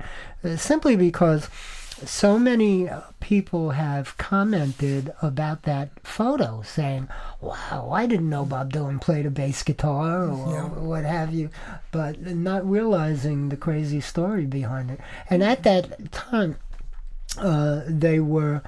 simply 0.56 0.96
because 0.96 1.48
so 2.06 2.38
many 2.38 2.88
uh, 2.88 3.00
people 3.20 3.70
have 3.70 4.16
commented 4.18 5.12
about 5.22 5.62
that 5.62 5.90
photo, 6.04 6.62
saying, 6.62 7.08
"Wow, 7.40 7.90
I 7.92 8.06
didn't 8.06 8.28
know 8.30 8.44
Bob 8.44 8.72
Dylan 8.72 9.00
played 9.00 9.26
a 9.26 9.30
bass 9.30 9.62
guitar 9.62 10.24
or 10.28 10.52
Yeah. 10.52 10.64
what 10.68 11.04
have 11.04 11.32
you," 11.32 11.50
but 11.90 12.20
not 12.20 12.68
realizing 12.68 13.48
the 13.48 13.56
crazy 13.56 14.00
story 14.00 14.46
behind 14.46 14.90
it. 14.90 15.00
And 15.30 15.42
at 15.42 15.62
that 15.64 16.12
time, 16.12 16.56
uh, 17.38 17.82
they 17.86 18.20
were 18.20 18.62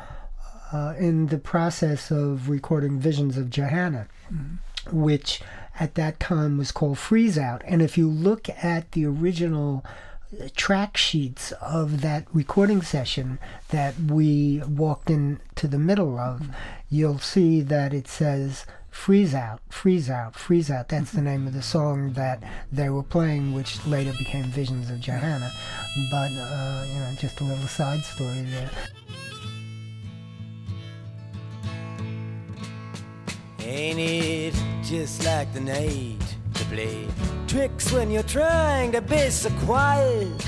uh, 0.73 0.95
in 0.99 1.27
the 1.27 1.39
process 1.39 2.11
of 2.11 2.49
recording 2.49 2.99
Visions 2.99 3.37
of 3.37 3.49
Johanna, 3.51 4.09
which 4.91 5.41
at 5.79 5.95
that 5.95 6.19
time 6.19 6.59
was 6.59 6.73
called 6.73 6.99
Freeze 6.99 7.39
Out. 7.39 7.63
And 7.65 7.81
if 7.83 7.97
you 7.97 8.09
look 8.09 8.49
at 8.63 8.91
the 8.93 9.07
original 9.07 9.85
track 10.55 10.97
sheets 10.97 11.53
of 11.61 12.01
that 12.01 12.27
recording 12.33 12.83
session 12.83 13.39
that 13.71 13.95
we 13.99 14.63
walked 14.69 15.11
into 15.11 15.67
the 15.67 15.79
middle 15.79 16.19
of, 16.19 16.49
you'll 16.89 17.19
see 17.19 17.61
that 17.63 17.93
it 17.93 18.09
says 18.09 18.67
Freeze 18.91 19.35
Out, 19.35 19.61
Freeze 19.69 20.09
Out, 20.09 20.37
Freeze 20.37 20.71
Out. 20.71 20.89
That's 20.89 21.13
the 21.13 21.21
name 21.21 21.47
of 21.47 21.53
the 21.53 21.63
song 21.63 22.13
that 22.13 22.43
they 22.71 22.89
were 22.89 23.03
playing, 23.03 23.53
which 23.53 23.85
later 23.87 24.13
became 24.13 24.45
Visions 24.45 24.89
of 24.89 25.01
Johanna. 25.01 25.51
But, 26.11 26.31
uh, 26.31 26.85
you 26.87 27.01
know, 27.01 27.11
just 27.19 27.41
a 27.41 27.45
little 27.45 27.67
side 27.67 28.03
story 28.03 28.43
there. 28.43 28.71
Ain't 33.59 33.99
it 33.99 34.55
just 34.85 35.25
like 35.25 35.53
the 35.55 35.61
night 35.61 36.34
play 36.71 37.09
tricks 37.47 37.93
when 37.93 38.11
you're 38.11 38.23
trying 38.23 38.93
to 38.93 39.01
be 39.01 39.31
so 39.31 39.51
quiet? 39.65 40.45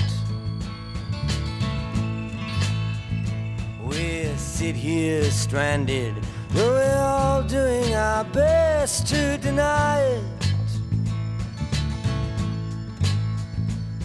We 3.83 4.25
sit 4.35 4.75
here 4.75 5.23
stranded, 5.31 6.15
though 6.49 6.71
we're 6.71 6.97
all 6.97 7.43
doing 7.43 7.95
our 7.95 8.25
best 8.25 9.07
to 9.07 9.37
deny 9.37 9.99
it. 10.01 10.23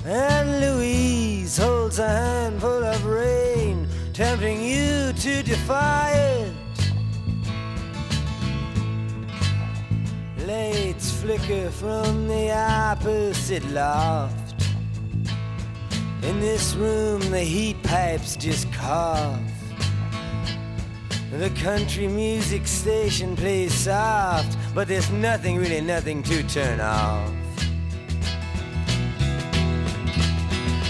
And 0.05 0.61
Louise 0.61 1.57
holds 1.57 1.99
a 1.99 2.09
handful 2.09 2.85
of 2.85 3.05
rain, 3.05 3.87
tempting 4.13 4.63
you 4.63 5.13
to 5.13 5.43
defy 5.43 6.11
it. 6.13 6.53
Lights 10.47 10.92
flicker 11.23 11.71
from 11.71 12.27
the 12.27 12.51
opposite 12.51 13.65
loft. 13.71 14.57
In 16.25 16.41
this 16.41 16.75
room, 16.75 17.21
the 17.31 17.39
heat 17.39 17.81
pipes 17.85 18.35
just 18.35 18.73
cough. 18.73 19.39
The 21.31 21.51
country 21.51 22.09
music 22.09 22.67
station 22.67 23.37
plays 23.37 23.73
soft, 23.73 24.59
but 24.75 24.89
there's 24.89 25.13
nothing, 25.13 25.59
really 25.59 25.81
nothing 25.81 26.25
to 26.25 26.43
turn 26.43 26.81
off. 26.81 27.33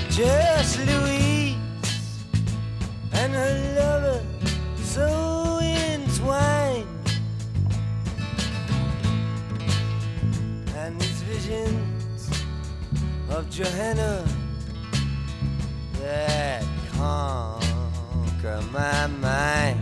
Just 0.08 0.78
Louise 0.78 1.56
and 3.12 3.34
her 3.34 3.76
lover 3.78 4.24
so 4.82 5.21
visions 11.32 12.30
of 13.30 13.48
Johanna 13.48 14.24
that 16.00 16.64
conquer 16.92 18.60
my 18.70 19.06
mind. 19.06 19.78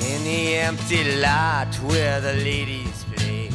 In 0.00 0.24
the 0.24 0.56
empty 0.56 1.16
lot 1.20 1.74
where 1.84 2.20
the 2.20 2.32
ladies 2.32 3.04
play 3.14 3.50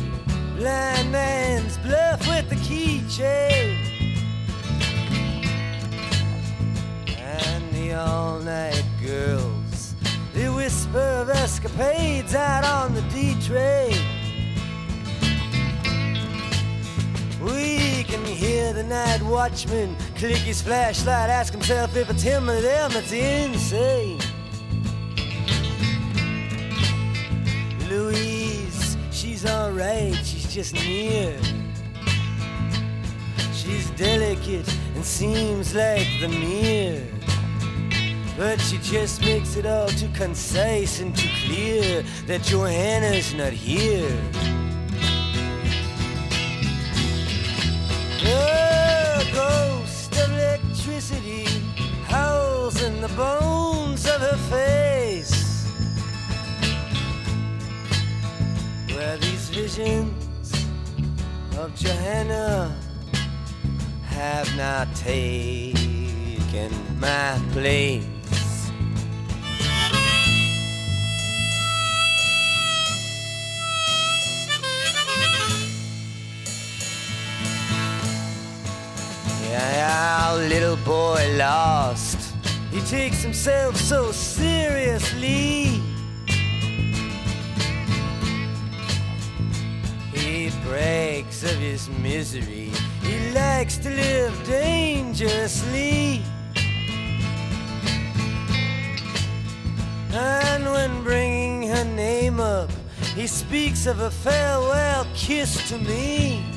Blind 0.55 1.11
man's 1.11 1.77
bluff 1.79 2.27
with 2.27 2.47
the 2.49 2.55
keychain 2.57 3.92
The 7.93 7.99
all-night 7.99 8.83
girls 9.05 9.93
They 10.33 10.49
whisper 10.49 10.97
of 10.97 11.29
escapades 11.29 12.33
out 12.33 12.65
on 12.65 12.95
the 12.95 13.03
D-train 13.13 13.95
We 17.39 18.03
can 18.05 18.25
hear 18.25 18.73
the 18.73 18.81
night 18.81 19.21
watchman 19.21 19.95
click 20.15 20.37
his 20.37 20.59
flashlight 20.59 21.29
Ask 21.29 21.53
himself 21.53 21.95
if 21.95 22.09
it's 22.09 22.23
him 22.23 22.49
or 22.49 22.59
them 22.59 22.89
that's 22.93 23.11
insane 23.11 24.19
Louise, 27.87 28.97
she's 29.11 29.45
alright, 29.45 30.15
she's 30.25 30.51
just 30.51 30.73
near. 30.73 31.39
She's 33.53 33.91
delicate 33.91 34.67
and 34.95 35.05
seems 35.05 35.75
like 35.75 36.07
the 36.21 36.29
mirror. 36.29 37.12
But 38.35 38.59
she 38.59 38.79
just 38.79 39.21
makes 39.21 39.55
it 39.57 39.65
all 39.67 39.87
too 39.87 40.09
concise 40.13 40.99
and 40.99 41.15
too 41.15 41.29
clear 41.45 42.03
that 42.25 42.41
Johanna's 42.41 43.33
not 43.35 43.53
here. 43.53 44.09
The 48.23 49.29
ghost 49.33 50.13
of 50.17 50.31
electricity 50.31 51.45
howls 52.05 52.81
in 52.81 53.01
the 53.01 53.09
bones 53.09 54.07
of 54.07 54.19
her 54.19 54.37
face. 54.49 55.67
Where 58.95 59.17
these 59.17 59.49
visions 59.49 60.67
of 61.57 61.75
Johanna 61.75 62.75
have 64.07 64.57
not 64.57 64.87
taken 64.95 66.71
my 66.99 67.39
place. 67.51 68.12
Our 79.63 80.37
little 80.37 80.77
boy 80.77 81.35
lost. 81.37 82.35
He 82.71 82.81
takes 82.81 83.21
himself 83.21 83.75
so 83.77 84.11
seriously. 84.11 85.81
He 90.13 90.51
breaks 90.63 91.43
of 91.43 91.57
his 91.57 91.89
misery. 91.89 92.71
He 93.01 93.31
likes 93.31 93.77
to 93.77 93.89
live 93.89 94.35
dangerously. 94.45 96.21
And 100.13 100.65
when 100.65 101.03
bringing 101.03 101.69
her 101.69 101.85
name 101.85 102.39
up, 102.39 102.69
he 103.15 103.27
speaks 103.27 103.85
of 103.85 103.99
a 103.99 104.11
farewell 104.11 105.05
kiss 105.15 105.69
to 105.69 105.77
me. 105.77 106.52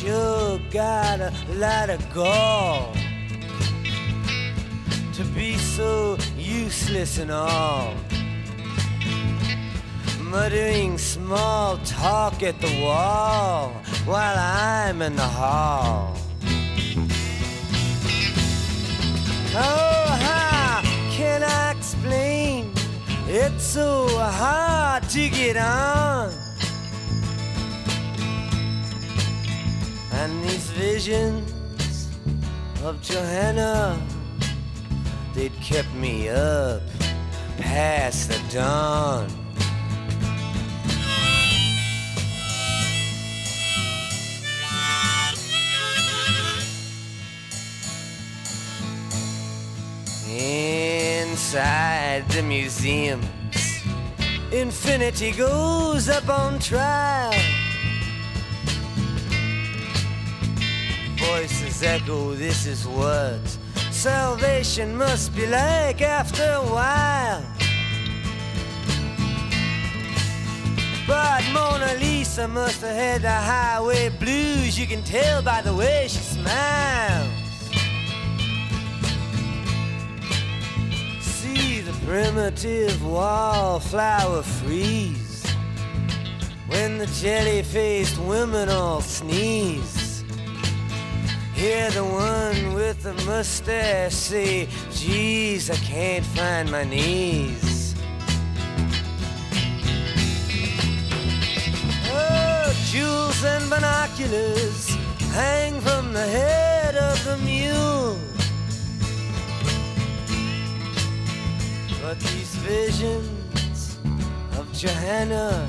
Sure 0.00 0.58
got 0.70 1.20
a 1.20 1.30
lot 1.56 1.90
of 1.90 2.00
gall 2.14 2.94
to 5.12 5.22
be 5.34 5.58
so 5.58 6.16
useless 6.38 7.18
and 7.18 7.30
all 7.30 7.94
muttering 10.22 10.96
small 10.96 11.76
talk 11.84 12.42
at 12.42 12.58
the 12.62 12.80
wall 12.82 13.72
while 14.06 14.38
I'm 14.38 15.02
in 15.02 15.16
the 15.16 15.30
hall. 15.40 16.16
Oh, 19.52 20.06
how 20.24 20.80
can 21.10 21.42
I 21.42 21.74
explain? 21.76 22.72
It's 23.28 23.64
so 23.64 24.08
hard 24.08 25.02
to 25.10 25.28
get 25.28 25.58
on. 25.58 26.49
And 30.22 30.44
these 30.44 30.70
visions 30.72 32.10
of 32.84 33.00
Johanna, 33.00 33.98
they'd 35.34 35.58
kept 35.62 35.90
me 35.94 36.28
up 36.28 36.82
past 37.56 38.28
the 38.28 38.38
dawn. 38.52 39.28
Inside 50.28 52.28
the 52.28 52.42
museums, 52.42 53.24
infinity 54.52 55.32
goes 55.32 56.10
up 56.10 56.28
on 56.28 56.58
trial. 56.58 57.59
Voices 61.20 61.82
echo, 61.82 62.32
this 62.32 62.66
is 62.66 62.86
what 62.86 63.46
salvation 63.90 64.96
must 64.96 65.34
be 65.36 65.46
like 65.46 66.00
after 66.00 66.42
a 66.42 66.62
while. 66.62 67.44
But 71.06 71.42
Mona 71.52 71.94
Lisa 71.98 72.48
must 72.48 72.80
have 72.80 72.94
had 72.96 73.22
the 73.22 73.30
highway 73.30 74.08
blues. 74.08 74.78
You 74.78 74.86
can 74.86 75.02
tell 75.02 75.42
by 75.42 75.60
the 75.60 75.74
way 75.74 76.06
she 76.08 76.18
smiles. 76.18 77.28
See 81.20 81.80
the 81.80 81.92
primitive 82.06 83.04
wallflower 83.04 84.42
freeze 84.42 85.44
when 86.68 86.98
the 86.98 87.06
jelly 87.06 87.62
faced 87.62 88.18
women 88.18 88.68
all 88.68 89.00
sneeze. 89.00 89.99
Hear 91.60 91.90
the 91.90 92.02
one 92.04 92.72
with 92.72 93.02
the 93.02 93.12
mustache 93.26 94.14
say, 94.14 94.66
Geez, 94.92 95.68
I 95.70 95.74
can't 95.74 96.24
find 96.24 96.70
my 96.70 96.84
knees. 96.84 97.94
Oh, 102.06 102.72
jewels 102.86 103.44
and 103.44 103.68
binoculars 103.68 104.88
hang 105.34 105.78
from 105.82 106.14
the 106.14 106.26
head 106.26 106.96
of 106.96 107.22
the 107.26 107.36
mule. 107.44 108.16
But 112.00 112.18
these 112.20 112.54
visions 112.64 113.98
of 114.56 114.72
Johanna, 114.72 115.68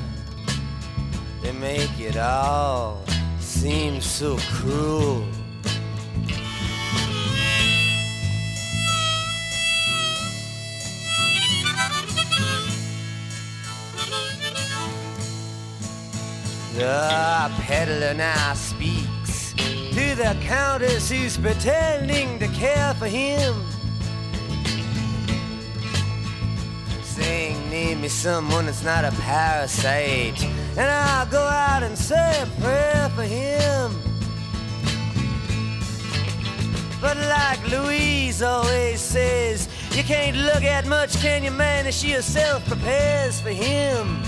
they 1.42 1.52
make 1.52 2.00
it 2.00 2.16
all 2.16 3.04
seem 3.40 4.00
so 4.00 4.38
cruel. 4.54 5.28
The 16.74 17.52
peddler 17.60 18.14
now 18.14 18.54
speaks 18.54 19.52
to 19.52 20.14
the 20.14 20.34
countess 20.40 21.10
who's 21.10 21.36
pretending 21.36 22.38
to 22.38 22.48
care 22.48 22.94
for 22.94 23.06
him. 23.06 23.54
Saying, 27.02 27.68
name 27.68 28.00
me 28.00 28.08
someone 28.08 28.64
that's 28.64 28.82
not 28.82 29.04
a 29.04 29.10
parasite, 29.20 30.42
and 30.42 30.90
I'll 30.90 31.26
go 31.26 31.42
out 31.42 31.82
and 31.82 31.96
say 31.96 32.40
a 32.40 32.46
prayer 32.62 33.10
for 33.14 33.24
him. 33.24 33.92
But 37.02 37.18
like 37.18 37.68
Louise 37.70 38.40
always 38.42 38.98
says, 38.98 39.68
you 39.90 40.02
can't 40.02 40.38
look 40.38 40.62
at 40.62 40.86
much, 40.86 41.20
can 41.20 41.44
you, 41.44 41.50
man? 41.50 41.86
As 41.86 42.00
she 42.00 42.12
herself 42.12 42.66
prepares 42.66 43.40
for 43.42 43.50
him. 43.50 44.22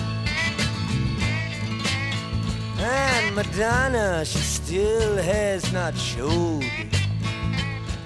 And 2.86 3.34
Madonna, 3.34 4.26
she 4.26 4.40
still 4.40 5.16
has 5.16 5.72
not 5.72 5.96
showed. 5.96 6.62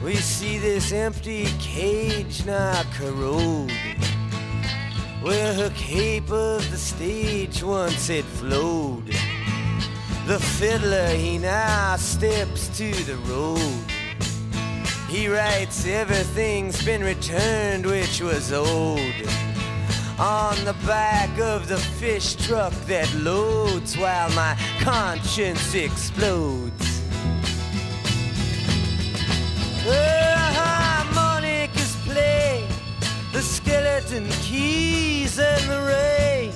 We 0.04 0.14
see 0.14 0.58
this 0.58 0.92
empty 0.92 1.46
cage 1.58 2.46
now 2.46 2.84
corrode. 2.94 3.72
Where 5.20 5.52
her 5.52 5.70
cape 5.70 6.30
of 6.30 6.70
the 6.70 6.76
stage 6.76 7.60
once 7.60 8.08
it 8.08 8.24
flowed. 8.24 9.08
The 10.28 10.38
fiddler, 10.38 11.08
he 11.08 11.38
now 11.38 11.96
steps 11.96 12.68
to 12.78 12.92
the 13.04 13.16
road. 13.26 13.84
He 15.08 15.26
writes, 15.26 15.86
everything's 15.86 16.84
been 16.84 17.02
returned 17.02 17.84
which 17.84 18.20
was 18.20 18.52
old 18.52 19.27
on 20.18 20.56
the 20.64 20.74
back 20.84 21.38
of 21.38 21.68
the 21.68 21.76
fish 21.76 22.34
truck 22.34 22.72
that 22.86 23.12
loads 23.14 23.96
while 23.96 24.28
my 24.30 24.58
conscience 24.80 25.74
explodes. 25.74 27.02
Uh-huh, 29.86 29.94
the 29.94 30.34
harmonicas 30.58 31.96
play, 32.04 32.66
the 33.32 33.40
skeleton 33.40 34.28
keys 34.42 35.38
and 35.38 35.64
the 35.70 35.80
rain. 35.82 36.52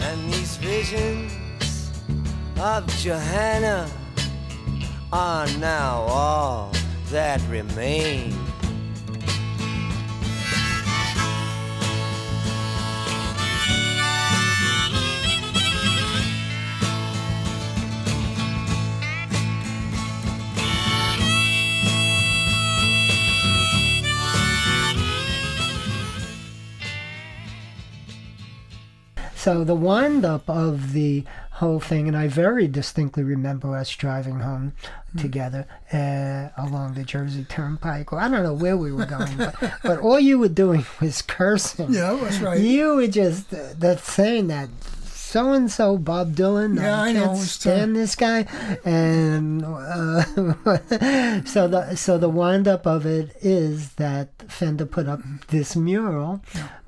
And 0.00 0.32
these 0.32 0.56
visions 0.56 1.90
of 2.58 2.86
Johanna 2.96 3.90
are 5.12 5.46
now 5.58 6.06
all 6.08 6.72
that 7.10 7.42
remain. 7.50 8.43
So 29.44 29.62
the 29.62 29.74
wind 29.74 30.24
up 30.24 30.48
of 30.48 30.94
the 30.94 31.22
whole 31.50 31.78
thing, 31.78 32.08
and 32.08 32.16
I 32.16 32.28
very 32.28 32.66
distinctly 32.66 33.22
remember 33.22 33.76
us 33.76 33.94
driving 33.94 34.40
home 34.40 34.72
together 35.18 35.66
uh, 35.92 36.48
along 36.56 36.94
the 36.94 37.04
Jersey 37.04 37.44
Turnpike. 37.44 38.10
Or 38.10 38.20
I 38.20 38.28
don't 38.28 38.42
know 38.42 38.54
where 38.54 38.78
we 38.78 38.90
were 38.90 39.04
going, 39.04 39.36
but, 39.36 39.54
but 39.82 39.98
all 39.98 40.18
you 40.18 40.38
were 40.38 40.48
doing 40.48 40.86
was 41.02 41.20
cursing. 41.20 41.92
Yeah, 41.92 42.18
that's 42.22 42.40
right. 42.40 42.58
You 42.58 42.94
were 42.94 43.06
just 43.06 43.52
uh, 43.52 43.74
that 43.80 44.00
saying 44.00 44.46
that 44.46 44.70
so 45.34 45.52
and 45.52 45.68
so 45.68 45.98
Bob 45.98 46.36
Dylan. 46.36 46.76
Yeah, 46.76 47.00
I 47.00 47.08
I 47.08 47.12
can't 47.12 47.32
know, 47.32 47.38
stand 47.38 47.96
this 47.96 48.14
guy, 48.14 48.46
and 48.84 49.64
uh, 49.64 50.22
so 51.44 51.66
the 51.66 51.96
so 51.96 52.18
the 52.18 52.28
wind 52.28 52.68
up 52.68 52.86
of 52.86 53.04
it 53.04 53.36
is 53.40 53.94
that 53.94 54.28
Fender 54.48 54.86
put 54.86 55.08
up 55.08 55.22
this 55.48 55.74
mural 55.74 56.40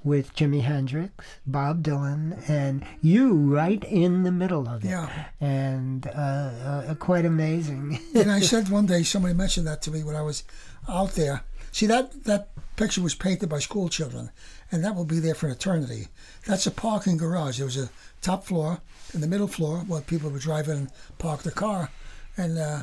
with 0.04 0.32
Jimi 0.36 0.62
Hendrix, 0.62 1.12
Bob 1.44 1.82
Dylan, 1.82 2.48
and 2.48 2.86
you 3.02 3.34
right 3.34 3.82
in 3.82 4.22
the 4.22 4.30
middle 4.30 4.68
of 4.68 4.84
it. 4.84 4.90
Yeah. 4.90 5.10
and 5.40 6.06
uh, 6.06 6.10
uh, 6.20 6.94
quite 6.94 7.24
amazing. 7.24 7.98
and 8.14 8.30
I 8.30 8.38
said 8.38 8.68
one 8.68 8.86
day, 8.86 9.02
somebody 9.02 9.34
mentioned 9.34 9.66
that 9.66 9.82
to 9.82 9.90
me 9.90 10.04
when 10.04 10.14
I 10.14 10.22
was 10.22 10.44
out 10.88 11.16
there. 11.16 11.42
See, 11.72 11.86
that, 11.86 12.22
that 12.24 12.50
picture 12.76 13.02
was 13.02 13.16
painted 13.16 13.48
by 13.48 13.58
school 13.58 13.88
children, 13.88 14.30
and 14.70 14.84
that 14.84 14.94
will 14.94 15.04
be 15.04 15.18
there 15.18 15.34
for 15.34 15.48
eternity. 15.48 16.06
That's 16.46 16.66
a 16.66 16.70
parking 16.70 17.16
garage. 17.16 17.58
There 17.58 17.66
was 17.66 17.76
a 17.76 17.90
top 18.22 18.44
floor 18.44 18.80
and 19.12 19.22
the 19.22 19.26
middle 19.26 19.48
floor 19.48 19.78
where 19.80 20.00
people 20.00 20.30
would 20.30 20.40
drive 20.40 20.68
in 20.68 20.76
and 20.76 20.90
park 21.18 21.42
their 21.42 21.52
car. 21.52 21.90
And 22.36 22.58
uh, 22.58 22.82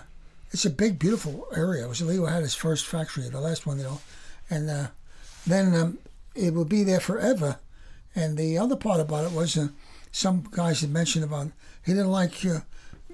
it's 0.51 0.65
a 0.65 0.69
big, 0.69 0.99
beautiful 0.99 1.47
area. 1.55 1.85
It 1.85 1.89
was 1.89 2.01
Leo 2.01 2.25
had 2.25 2.43
his 2.43 2.55
first 2.55 2.85
factory, 2.85 3.27
the 3.29 3.39
last 3.39 3.65
one, 3.65 3.77
you 3.77 3.83
know. 3.83 4.01
And 4.49 4.69
uh, 4.69 4.87
then 5.47 5.73
um, 5.75 5.97
it 6.35 6.53
will 6.53 6.65
be 6.65 6.83
there 6.83 6.99
forever. 6.99 7.57
And 8.15 8.37
the 8.37 8.57
other 8.57 8.75
part 8.75 8.99
about 8.99 9.25
it 9.25 9.31
was 9.31 9.57
uh, 9.57 9.69
some 10.11 10.47
guys 10.51 10.81
had 10.81 10.91
mentioned 10.91 11.23
about 11.23 11.51
he 11.85 11.93
didn't 11.93 12.11
like 12.11 12.45
uh, 12.45 12.59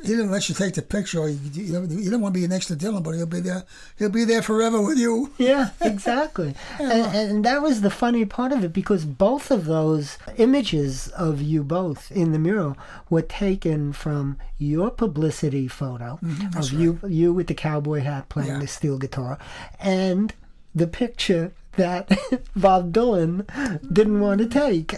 he 0.02 0.08
didn't 0.10 0.32
let 0.32 0.48
you 0.50 0.56
take 0.56 0.74
the 0.76 0.82
picture. 0.82 1.28
You, 1.28 1.38
you, 1.54 1.74
don't- 1.74 1.90
you 1.90 2.10
don't 2.10 2.22
want 2.22 2.34
to 2.36 2.40
be 2.42 2.48
next 2.48 2.68
to 2.68 2.76
Dylan, 2.76 3.04
but 3.04 3.12
he'll 3.16 3.26
be 3.26 3.40
there. 3.42 3.64
He'll 3.98 4.10
be 4.10 4.24
there 4.26 4.42
forever 4.42 4.82
with 4.82 4.98
you. 4.98 5.32
Yeah, 5.38 5.70
exactly. 5.82 6.54
and, 6.80 7.16
and 7.16 7.46
that 7.46 7.62
was 7.62 7.82
the 7.82 7.90
funny 7.90 8.26
part 8.26 8.52
of 8.52 8.64
it 8.64 8.72
because 8.74 9.04
both 9.06 9.52
of 9.52 9.66
those 9.66 10.18
images 10.38 11.08
of 11.10 11.42
you 11.42 11.64
both 11.64 12.12
in 12.12 12.32
the 12.32 12.40
mural 12.40 12.78
were 13.10 13.22
taken 13.22 13.94
from 13.94 14.38
your 14.58 14.90
publicity 14.92 15.68
photo 15.68 16.20
mm-hmm, 16.24 16.58
of 16.58 16.72
you 16.74 17.00
you 17.08 17.32
with 17.34 17.48
the 17.48 17.54
cowboy 17.54 18.00
hat 18.02 18.28
playing 18.30 18.50
Yeah. 18.52 18.60
the 18.60 18.68
steel 18.68 18.98
guitar 18.98 19.38
and 19.80 20.34
the 20.76 20.88
picture 20.88 21.52
that 21.80 22.08
Bob 22.56 22.94
Dylan 22.94 23.46
didn't 23.92 24.20
want 24.20 24.40
to 24.40 24.48
take, 24.48 24.94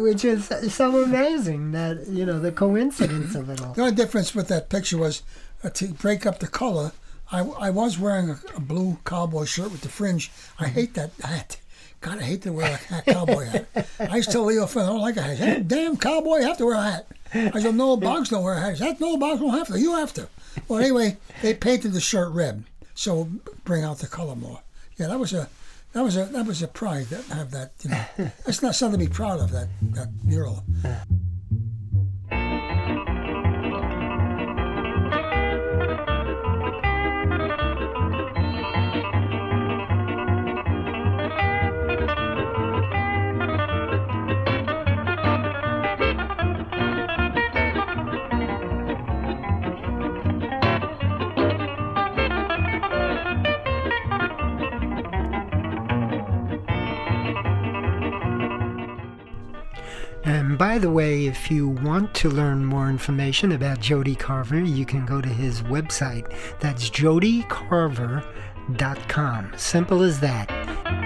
which 0.00 0.24
is 0.24 0.46
so 0.72 1.02
amazing 1.02 1.72
that 1.72 2.06
you 2.06 2.24
know 2.24 2.38
the 2.38 2.52
coincidence 2.52 3.34
of 3.34 3.50
it 3.50 3.60
all. 3.60 3.72
The 3.72 3.82
only 3.82 3.94
difference 3.94 4.34
with 4.34 4.48
that 4.48 4.68
picture 4.68 4.98
was 4.98 5.22
uh, 5.64 5.70
to 5.70 5.88
break 5.88 6.24
up 6.26 6.38
the 6.38 6.46
color. 6.46 6.92
I, 7.32 7.40
I 7.40 7.70
was 7.70 7.98
wearing 7.98 8.30
a, 8.30 8.40
a 8.56 8.60
blue 8.60 8.98
cowboy 9.04 9.44
shirt 9.44 9.72
with 9.72 9.82
the 9.82 9.88
fringe. 9.88 10.30
I 10.58 10.68
hate 10.68 10.94
that 10.94 11.10
hat. 11.22 11.58
God, 12.00 12.18
I 12.18 12.22
hate 12.22 12.42
to 12.42 12.52
wear 12.52 12.66
a 12.66 12.76
hat, 12.76 13.04
cowboy 13.06 13.44
hat. 13.44 13.88
I 14.00 14.16
used 14.16 14.30
to 14.30 14.32
tell 14.32 14.44
Leo 14.44 14.66
Finn, 14.66 14.82
I 14.82 14.86
don't 14.86 15.00
like 15.00 15.18
a 15.18 15.22
hat. 15.22 15.68
Damn 15.68 15.96
cowboy, 15.96 16.38
you 16.38 16.46
have 16.46 16.56
to 16.58 16.66
wear 16.66 16.76
a 16.76 16.82
hat. 16.82 17.06
I 17.34 17.60
said, 17.60 17.74
no, 17.74 17.96
Boggs 17.96 18.30
don't 18.30 18.42
wear 18.42 18.54
a 18.54 18.60
hat. 18.60 18.78
Said, 18.78 19.00
Noel 19.00 19.18
Boggs 19.18 19.40
don't 19.40 19.50
have 19.50 19.68
to. 19.68 19.78
You 19.78 19.96
have 19.96 20.12
to. 20.14 20.28
Well, 20.66 20.80
anyway, 20.80 21.18
they 21.42 21.54
painted 21.54 21.92
the 21.92 22.00
shirt 22.00 22.32
red, 22.32 22.64
so 22.94 23.28
bring 23.64 23.84
out 23.84 23.98
the 23.98 24.06
color 24.06 24.34
more. 24.34 24.60
Yeah, 24.96 25.08
that 25.08 25.18
was 25.18 25.32
a 25.32 25.48
that 25.92 26.02
was 26.02 26.16
a 26.16 26.24
that 26.26 26.46
was 26.46 26.62
a 26.62 26.68
pride 26.68 27.06
that 27.06 27.24
have 27.26 27.50
that. 27.50 27.72
You 27.82 27.90
know, 27.90 28.04
that's 28.46 28.62
not 28.62 28.74
something 28.74 29.00
to 29.00 29.06
be 29.06 29.12
proud 29.12 29.40
of. 29.40 29.50
That 29.50 29.68
that 29.94 30.08
mural. 30.24 30.64
And 30.84 30.96
by 60.60 60.76
the 60.76 60.90
way, 60.90 61.24
if 61.24 61.50
you 61.50 61.68
want 61.68 62.12
to 62.12 62.28
learn 62.28 62.66
more 62.66 62.90
information 62.90 63.52
about 63.52 63.80
Jody 63.80 64.14
Carver, 64.14 64.60
you 64.60 64.84
can 64.84 65.06
go 65.06 65.22
to 65.22 65.28
his 65.30 65.62
website. 65.62 66.30
That's 66.60 66.90
jodycarver.com. 66.90 69.52
Simple 69.56 70.02
as 70.02 70.20
that. 70.20 70.99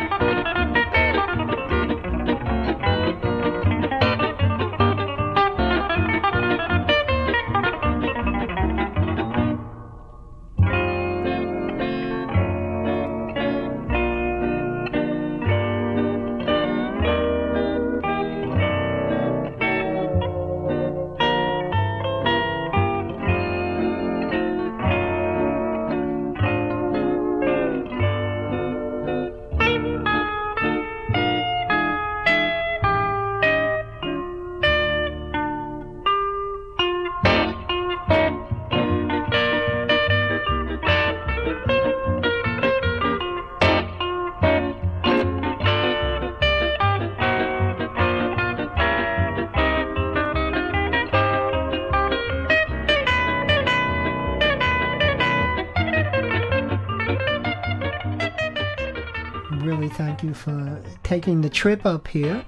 Taking 61.14 61.40
the 61.40 61.50
trip 61.50 61.86
up 61.86 62.08
here, 62.08 62.44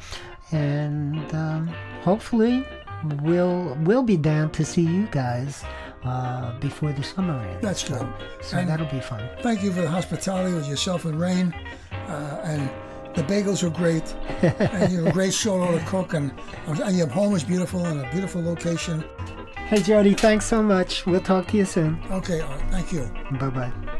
and 0.50 1.32
um, 1.34 1.68
hopefully 2.02 2.64
we'll 3.22 3.76
we'll 3.86 4.02
be 4.02 4.16
down 4.16 4.50
to 4.50 4.64
see 4.64 4.82
you 4.82 5.06
guys 5.12 5.64
uh, 6.04 6.58
before 6.58 6.92
the 6.92 7.02
summer 7.02 7.38
ends. 7.46 7.62
That's 7.62 7.84
good. 7.88 8.06
So 8.42 8.58
And- 8.58 8.68
that'll 8.68 8.86
be 8.98 9.00
fun. 9.00 9.22
Thank 9.40 9.62
you 9.62 9.70
for 9.72 9.82
the 9.82 9.88
hospitality 9.98 10.52
with 10.54 10.68
yourself 10.68 11.04
and 11.04 11.20
Rain. 11.20 11.54
Uh, 12.08 12.40
and 12.52 12.62
the 13.14 13.22
bagels 13.22 13.62
were 13.62 13.70
great. 13.82 14.06
and 14.42 14.92
you're 14.92 15.08
a 15.08 15.12
great 15.12 15.32
solo 15.32 15.78
to 15.78 15.84
cook. 15.86 16.14
And, 16.14 16.32
and 16.66 16.96
your 16.96 17.08
home 17.08 17.34
is 17.34 17.44
beautiful 17.44 17.84
and 17.86 18.00
a 18.04 18.10
beautiful 18.10 18.42
location. 18.42 19.04
Hey 19.70 19.82
Jody, 19.82 20.14
thanks 20.14 20.44
so 20.44 20.62
much. 20.62 21.06
We'll 21.06 21.20
talk 21.32 21.46
to 21.48 21.56
you 21.56 21.64
soon. 21.64 21.98
Okay, 22.10 22.40
all 22.40 22.50
right, 22.50 22.70
thank 22.70 22.92
you. 22.92 23.04
Bye 23.40 23.50
bye. 23.50 23.95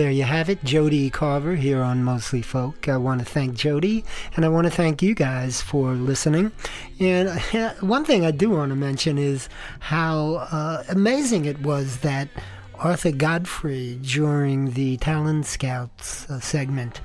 There 0.00 0.10
you 0.10 0.24
have 0.24 0.48
it. 0.48 0.64
Jody 0.64 1.10
Carver 1.10 1.56
here 1.56 1.82
on 1.82 2.02
Mostly 2.02 2.40
Folk. 2.40 2.88
I 2.88 2.96
want 2.96 3.18
to 3.18 3.26
thank 3.26 3.54
Jody 3.54 4.02
and 4.34 4.46
I 4.46 4.48
want 4.48 4.66
to 4.66 4.70
thank 4.70 5.02
you 5.02 5.14
guys 5.14 5.60
for 5.60 5.92
listening. 5.92 6.52
And 6.98 7.28
one 7.80 8.06
thing 8.06 8.24
I 8.24 8.30
do 8.30 8.48
want 8.48 8.70
to 8.70 8.76
mention 8.76 9.18
is 9.18 9.50
how 9.78 10.36
uh, 10.50 10.84
amazing 10.88 11.44
it 11.44 11.60
was 11.60 11.98
that 11.98 12.28
Arthur 12.76 13.10
Godfrey, 13.10 13.98
during 14.00 14.70
the 14.70 14.96
Talent 14.96 15.44
Scouts 15.44 16.30
uh, 16.30 16.40
segment, 16.40 17.02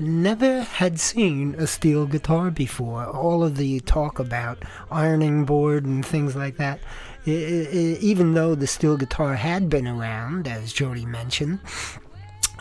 never 0.00 0.62
had 0.62 0.98
seen 0.98 1.54
a 1.54 1.68
steel 1.68 2.04
guitar 2.04 2.50
before. 2.50 3.06
All 3.06 3.44
of 3.44 3.56
the 3.56 3.78
talk 3.78 4.18
about 4.18 4.64
ironing 4.90 5.44
board 5.44 5.84
and 5.84 6.04
things 6.04 6.34
like 6.34 6.56
that, 6.56 6.80
even 7.26 8.34
though 8.34 8.56
the 8.56 8.66
steel 8.66 8.96
guitar 8.96 9.36
had 9.36 9.70
been 9.70 9.86
around, 9.86 10.48
as 10.48 10.72
Jody 10.72 11.06
mentioned, 11.06 11.60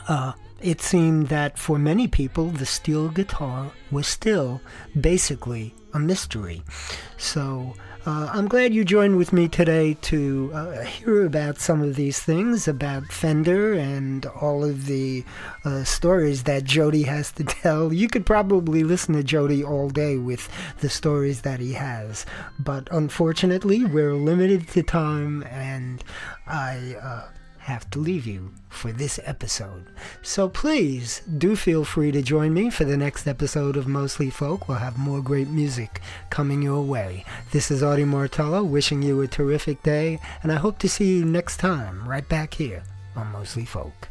uh, 0.07 0.33
it 0.61 0.81
seemed 0.81 1.27
that 1.27 1.59
for 1.59 1.77
many 1.77 2.07
people 2.07 2.47
the 2.47 2.65
steel 2.65 3.09
guitar 3.09 3.71
was 3.91 4.07
still 4.07 4.61
basically 4.99 5.73
a 5.93 5.99
mystery. 5.99 6.63
So 7.17 7.75
uh, 8.05 8.29
I'm 8.33 8.49
glad 8.49 8.73
you 8.73 8.83
joined 8.83 9.17
with 9.17 9.31
me 9.31 9.47
today 9.47 9.93
to 10.01 10.51
uh, 10.53 10.81
hear 10.81 11.25
about 11.25 11.59
some 11.59 11.81
of 11.81 11.95
these 11.95 12.19
things 12.19 12.67
about 12.67 13.05
Fender 13.05 13.73
and 13.73 14.25
all 14.25 14.65
of 14.65 14.87
the 14.87 15.23
uh, 15.63 15.85
stories 15.85 16.43
that 16.43 16.65
Jody 16.65 17.03
has 17.03 17.31
to 17.33 17.43
tell. 17.45 17.93
You 17.93 18.09
could 18.09 18.25
probably 18.25 18.83
listen 18.83 19.15
to 19.15 19.23
Jody 19.23 19.63
all 19.63 19.89
day 19.89 20.17
with 20.17 20.49
the 20.79 20.89
stories 20.89 21.41
that 21.41 21.61
he 21.61 21.73
has, 21.73 22.25
but 22.59 22.89
unfortunately, 22.91 23.85
we're 23.85 24.15
limited 24.15 24.67
to 24.69 24.83
time, 24.83 25.43
and 25.43 26.03
I. 26.45 27.23
Have 27.63 27.89
to 27.91 27.99
leave 27.99 28.27
you 28.27 28.51
for 28.67 28.91
this 28.91 29.21
episode. 29.23 29.85
So 30.21 30.49
please 30.49 31.21
do 31.37 31.55
feel 31.55 31.85
free 31.85 32.11
to 32.11 32.21
join 32.21 32.53
me 32.53 32.69
for 32.69 32.83
the 32.83 32.97
next 32.97 33.25
episode 33.25 33.77
of 33.77 33.87
Mostly 33.87 34.29
Folk. 34.29 34.67
We'll 34.67 34.79
have 34.79 34.97
more 34.97 35.21
great 35.21 35.47
music 35.47 36.01
coming 36.29 36.61
your 36.61 36.81
way. 36.81 37.23
This 37.51 37.71
is 37.71 37.81
Artie 37.81 38.03
Martello 38.03 38.65
wishing 38.65 39.01
you 39.01 39.21
a 39.21 39.29
terrific 39.29 39.81
day, 39.81 40.19
and 40.43 40.51
I 40.51 40.55
hope 40.55 40.77
to 40.79 40.89
see 40.89 41.19
you 41.19 41.23
next 41.23 41.55
time 41.55 42.05
right 42.05 42.27
back 42.27 42.53
here 42.53 42.83
on 43.15 43.31
Mostly 43.31 43.63
Folk. 43.63 44.09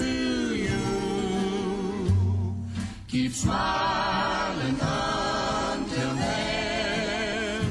to 0.01 0.55
you. 0.65 0.81
Keep 3.09 3.33
smiling 3.33 4.79
until 4.81 6.15
then. 6.25 7.65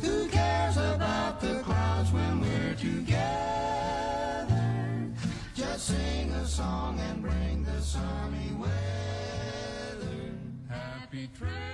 Who 0.00 0.28
cares 0.28 0.76
about 0.76 1.40
the 1.40 1.60
crowds 1.64 2.12
when 2.12 2.40
we're 2.40 2.74
together? 2.74 4.62
Just 5.56 5.88
sing 5.88 6.30
a 6.30 6.46
song 6.46 7.00
and 7.00 7.20
bring 7.20 7.64
the 7.64 7.80
sunny 7.82 8.52
weather. 8.56 10.34
Happy 10.68 11.28
trails. 11.36 11.69